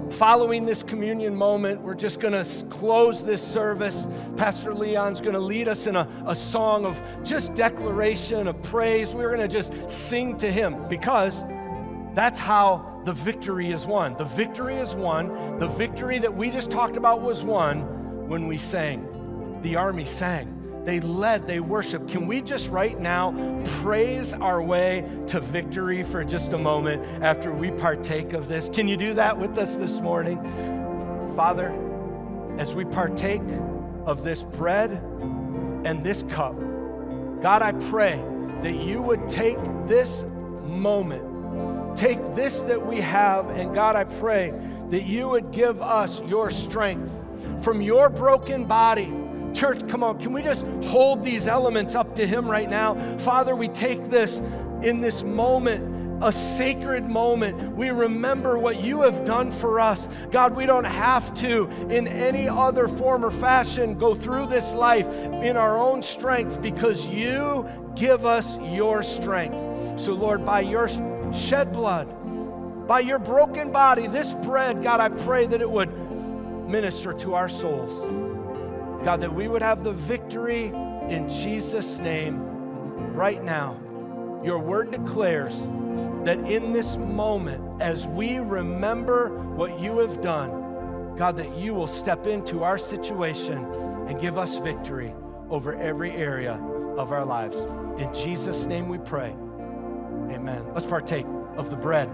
Following 0.09 0.65
this 0.65 0.83
communion 0.83 1.33
moment, 1.33 1.79
we're 1.79 1.95
just 1.95 2.19
going 2.19 2.33
to 2.33 2.65
close 2.65 3.23
this 3.23 3.41
service. 3.41 4.09
Pastor 4.35 4.75
Leon's 4.75 5.21
going 5.21 5.35
to 5.35 5.39
lead 5.39 5.69
us 5.69 5.87
in 5.87 5.95
a, 5.95 6.05
a 6.27 6.35
song 6.35 6.85
of 6.85 7.01
just 7.23 7.53
declaration, 7.53 8.49
of 8.49 8.61
praise. 8.61 9.13
We're 9.13 9.33
going 9.33 9.39
to 9.39 9.47
just 9.47 9.71
sing 9.89 10.37
to 10.39 10.51
him 10.51 10.89
because 10.89 11.45
that's 12.13 12.39
how 12.39 13.01
the 13.05 13.13
victory 13.13 13.71
is 13.71 13.85
won. 13.85 14.17
The 14.17 14.25
victory 14.25 14.75
is 14.75 14.93
won. 14.93 15.59
The 15.59 15.69
victory 15.69 16.19
that 16.19 16.35
we 16.35 16.51
just 16.51 16.69
talked 16.69 16.97
about 16.97 17.21
was 17.21 17.41
won 17.41 18.27
when 18.27 18.47
we 18.47 18.57
sang. 18.57 19.61
The 19.61 19.77
army 19.77 20.03
sang. 20.03 20.62
They 20.85 20.99
led, 20.99 21.47
they 21.47 21.61
worshiped. 21.61 22.09
Can 22.09 22.27
we 22.27 22.41
just 22.41 22.67
right 22.67 22.99
now 22.99 23.31
praise 23.81 24.33
our 24.33 24.61
way 24.61 25.09
to 25.27 25.39
victory 25.39 26.03
for 26.03 26.25
just 26.25 26.51
a 26.51 26.57
moment 26.57 27.03
after 27.23 27.53
we 27.53 27.71
partake 27.71 28.33
of 28.33 28.49
this? 28.49 28.67
Can 28.67 28.89
you 28.89 28.97
do 28.97 29.13
that 29.13 29.37
with 29.37 29.57
us 29.57 29.77
this 29.77 30.01
morning? 30.01 30.37
Father, 31.35 31.71
as 32.57 32.75
we 32.75 32.83
partake 32.83 33.41
of 34.05 34.25
this 34.25 34.43
bread 34.43 34.91
and 35.85 36.03
this 36.03 36.23
cup, 36.23 36.55
God, 37.41 37.61
I 37.61 37.71
pray 37.89 38.21
that 38.61 38.75
you 38.75 39.01
would 39.01 39.29
take 39.29 39.57
this 39.87 40.25
moment, 40.63 41.97
take 41.97 42.19
this 42.35 42.61
that 42.63 42.85
we 42.85 42.99
have, 42.99 43.49
and 43.51 43.73
God, 43.73 43.95
I 43.95 44.03
pray 44.03 44.53
that 44.89 45.03
you 45.03 45.29
would 45.29 45.51
give 45.51 45.81
us 45.81 46.21
your 46.23 46.51
strength 46.51 47.11
from 47.61 47.81
your 47.81 48.09
broken 48.09 48.65
body 48.65 49.13
Church, 49.53 49.87
come 49.87 50.03
on, 50.03 50.19
can 50.19 50.33
we 50.33 50.41
just 50.41 50.65
hold 50.85 51.23
these 51.23 51.47
elements 51.47 51.95
up 51.95 52.15
to 52.15 52.27
Him 52.27 52.49
right 52.49 52.69
now? 52.69 52.95
Father, 53.19 53.55
we 53.55 53.67
take 53.67 54.09
this 54.09 54.41
in 54.81 55.01
this 55.01 55.23
moment 55.23 55.93
a 56.23 56.31
sacred 56.31 57.09
moment. 57.09 57.75
We 57.75 57.89
remember 57.89 58.57
what 58.57 58.81
you 58.81 59.01
have 59.01 59.25
done 59.25 59.51
for 59.51 59.79
us. 59.79 60.07
God, 60.31 60.55
we 60.55 60.65
don't 60.65 60.85
have 60.85 61.33
to, 61.35 61.69
in 61.89 62.07
any 62.07 62.47
other 62.47 62.87
form 62.87 63.25
or 63.25 63.31
fashion, 63.31 63.97
go 63.97 64.15
through 64.15 64.47
this 64.47 64.73
life 64.73 65.07
in 65.07 65.57
our 65.57 65.77
own 65.77 66.01
strength 66.01 66.61
because 66.61 67.05
you 67.05 67.67
give 67.95 68.25
us 68.25 68.57
your 68.59 69.03
strength. 69.03 69.99
So, 69.99 70.13
Lord, 70.13 70.45
by 70.45 70.61
your 70.61 70.87
shed 71.33 71.73
blood, 71.73 72.07
by 72.87 73.01
your 73.01 73.19
broken 73.19 73.71
body, 73.71 74.07
this 74.07 74.33
bread, 74.45 74.81
God, 74.81 74.99
I 74.99 75.09
pray 75.09 75.45
that 75.47 75.61
it 75.61 75.69
would 75.69 75.91
minister 76.69 77.13
to 77.13 77.33
our 77.33 77.49
souls. 77.49 78.32
God, 79.03 79.19
that 79.21 79.33
we 79.33 79.47
would 79.47 79.61
have 79.61 79.83
the 79.83 79.91
victory 79.91 80.67
in 80.67 81.27
Jesus' 81.29 81.99
name 81.99 82.39
right 83.13 83.43
now. 83.43 83.79
Your 84.43 84.59
word 84.59 84.91
declares 84.91 85.59
that 86.25 86.39
in 86.49 86.71
this 86.71 86.95
moment, 86.97 87.81
as 87.81 88.07
we 88.07 88.39
remember 88.39 89.29
what 89.55 89.79
you 89.79 89.99
have 89.99 90.21
done, 90.21 91.15
God, 91.17 91.35
that 91.37 91.55
you 91.57 91.73
will 91.73 91.87
step 91.87 92.27
into 92.27 92.63
our 92.63 92.77
situation 92.77 93.65
and 94.07 94.19
give 94.19 94.37
us 94.37 94.57
victory 94.57 95.13
over 95.49 95.75
every 95.75 96.11
area 96.11 96.53
of 96.97 97.11
our 97.11 97.25
lives. 97.25 97.61
In 98.01 98.13
Jesus' 98.13 98.65
name 98.67 98.87
we 98.87 98.97
pray. 98.99 99.35
Amen. 100.31 100.65
Let's 100.73 100.85
partake 100.85 101.25
of 101.57 101.69
the 101.69 101.75
bread 101.75 102.09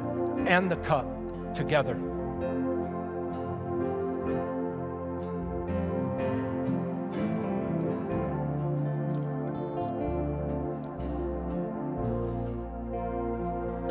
and 0.48 0.72
the 0.72 0.78
cup 0.78 1.06
together. 1.54 1.96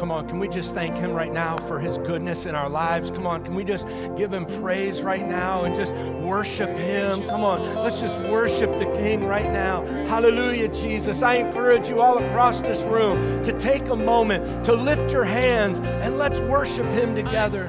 Come 0.09 0.17
on, 0.17 0.27
can 0.27 0.39
we 0.39 0.49
just 0.49 0.73
thank 0.73 0.95
him 0.95 1.13
right 1.13 1.31
now 1.31 1.59
for 1.59 1.79
his 1.79 1.99
goodness 1.99 2.47
in 2.47 2.55
our 2.55 2.71
lives? 2.71 3.11
Come 3.11 3.27
on, 3.27 3.45
can 3.45 3.55
we 3.55 3.63
just 3.63 3.87
give 4.17 4.33
him 4.33 4.47
praise 4.47 5.03
right 5.03 5.29
now 5.29 5.65
and 5.65 5.75
just 5.75 5.95
worship 5.95 6.71
him? 6.71 7.29
Come 7.29 7.45
on, 7.45 7.75
let's 7.75 8.01
just 8.01 8.19
worship 8.21 8.71
the 8.79 8.87
king 8.97 9.27
right 9.27 9.53
now. 9.53 9.85
Hallelujah, 10.07 10.69
Jesus. 10.69 11.21
I 11.21 11.35
encourage 11.35 11.91
you 11.91 12.01
all 12.01 12.17
across 12.17 12.63
this 12.63 12.85
room 12.85 13.43
to 13.43 13.53
take 13.59 13.87
a 13.89 13.97
moment 13.97 14.65
to 14.65 14.73
lift 14.73 15.13
your 15.13 15.25
hands 15.25 15.79
and 15.81 16.17
let's 16.17 16.39
worship 16.39 16.87
him 16.87 17.15
together. 17.15 17.67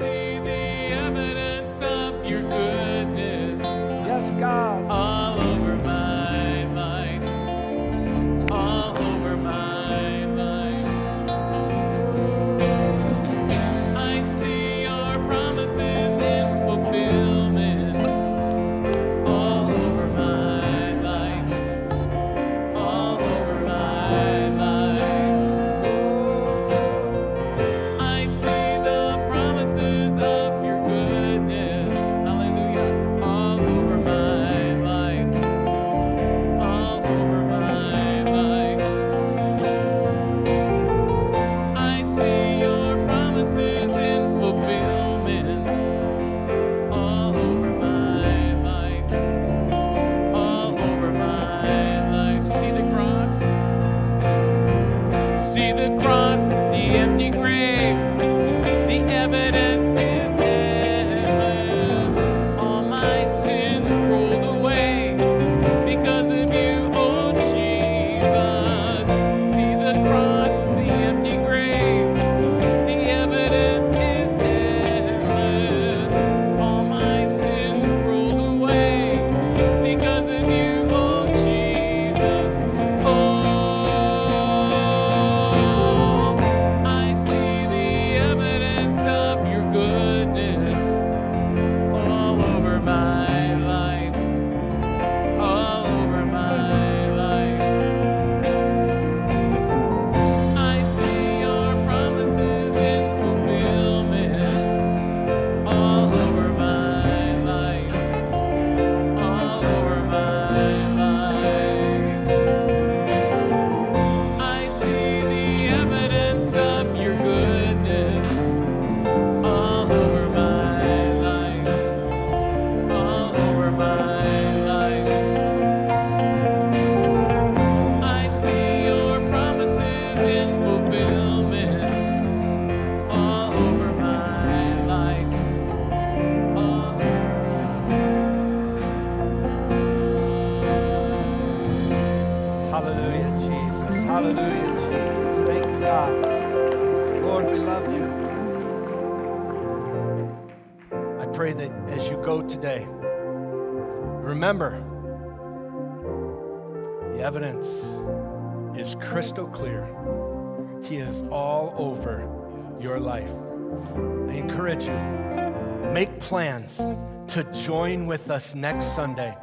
To 167.30 167.44
join 167.52 168.06
with 168.08 168.28
us 168.28 168.56
next 168.56 168.92
Sunday. 168.96 169.36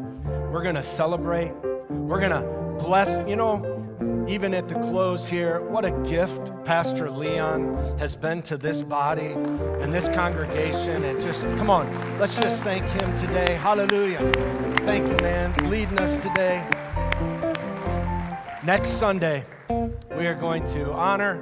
We're 0.51 0.61
going 0.61 0.75
to 0.75 0.83
celebrate. 0.83 1.53
We're 1.89 2.19
going 2.19 2.31
to 2.31 2.41
bless, 2.83 3.25
you 3.29 3.37
know, 3.37 4.25
even 4.27 4.53
at 4.53 4.67
the 4.67 4.75
close 4.75 5.25
here, 5.25 5.61
what 5.61 5.85
a 5.85 5.91
gift 6.05 6.51
Pastor 6.65 7.09
Leon 7.09 7.97
has 7.97 8.13
been 8.13 8.41
to 8.41 8.57
this 8.57 8.81
body 8.81 9.27
and 9.81 9.93
this 9.93 10.09
congregation. 10.09 11.05
And 11.05 11.21
just, 11.21 11.43
come 11.57 11.69
on, 11.69 11.89
let's 12.19 12.35
just 12.35 12.61
thank 12.61 12.83
him 12.83 13.17
today. 13.17 13.53
Hallelujah. 13.53 14.19
Thank 14.79 15.07
you, 15.07 15.15
man, 15.23 15.53
leading 15.69 15.97
us 15.99 16.17
today. 16.17 16.67
Next 18.65 18.89
Sunday, 18.89 19.45
we 19.69 20.27
are 20.27 20.35
going 20.35 20.65
to 20.73 20.91
honor, 20.91 21.41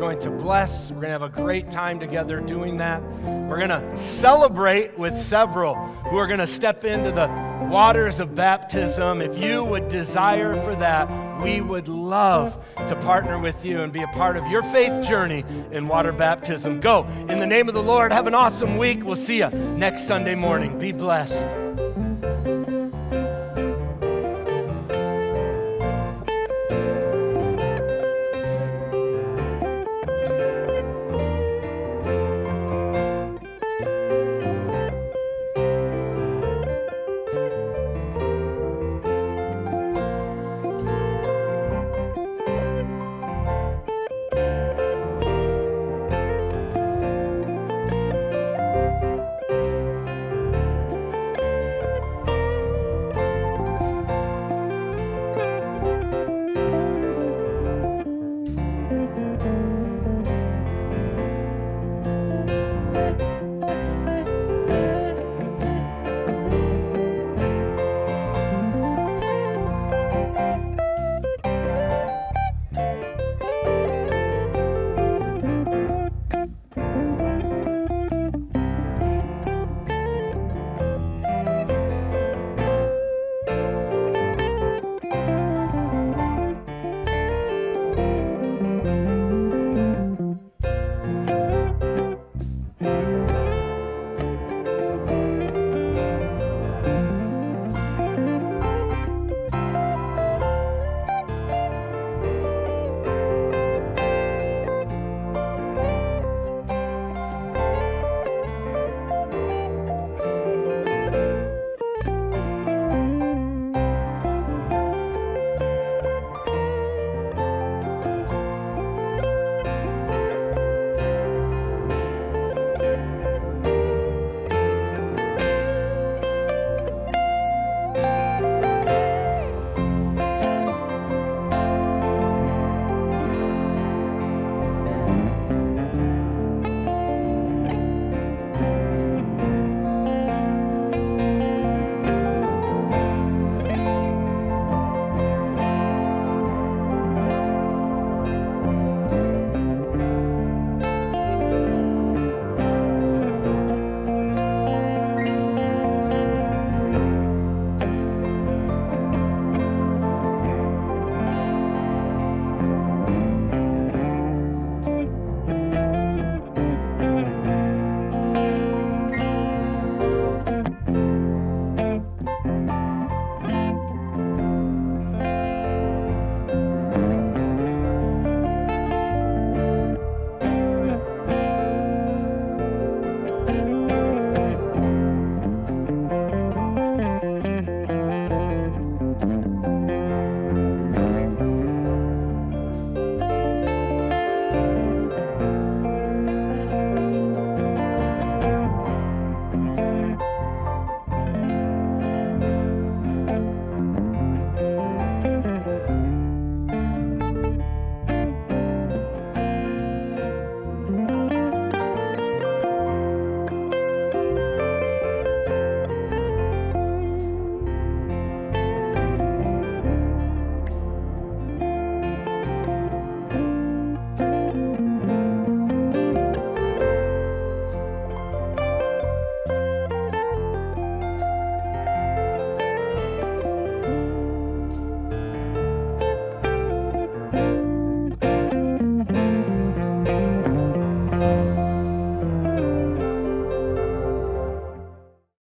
going 0.00 0.18
to 0.18 0.30
bless, 0.30 0.90
we're 0.90 1.02
going 1.02 1.08
to 1.08 1.12
have 1.12 1.22
a 1.22 1.28
great 1.28 1.70
time 1.70 2.00
together 2.00 2.40
doing 2.40 2.78
that. 2.78 3.02
We're 3.22 3.58
going 3.58 3.68
to 3.68 3.96
celebrate 3.96 4.98
with 4.98 5.14
several 5.14 5.74
who 5.74 6.16
are 6.16 6.26
going 6.26 6.40
to 6.40 6.46
step 6.46 6.84
into 6.84 7.12
the 7.12 7.28
waters 7.70 8.18
of 8.18 8.34
baptism. 8.34 9.20
If 9.20 9.36
you 9.36 9.62
would 9.62 9.88
desire 9.88 10.54
for 10.64 10.74
that, 10.76 11.06
we 11.42 11.60
would 11.60 11.86
love 11.86 12.64
to 12.88 12.96
partner 12.96 13.38
with 13.38 13.62
you 13.62 13.80
and 13.80 13.92
be 13.92 14.02
a 14.02 14.08
part 14.08 14.38
of 14.38 14.46
your 14.46 14.62
faith 14.62 15.06
journey 15.06 15.44
in 15.70 15.86
water 15.86 16.12
baptism. 16.12 16.80
Go 16.80 17.04
in 17.28 17.38
the 17.38 17.46
name 17.46 17.68
of 17.68 17.74
the 17.74 17.82
Lord. 17.82 18.10
Have 18.10 18.26
an 18.26 18.34
awesome 18.34 18.78
week. 18.78 19.04
We'll 19.04 19.16
see 19.16 19.38
you 19.38 19.50
next 19.50 20.06
Sunday 20.06 20.34
morning. 20.34 20.78
Be 20.78 20.92
blessed. 20.92 21.46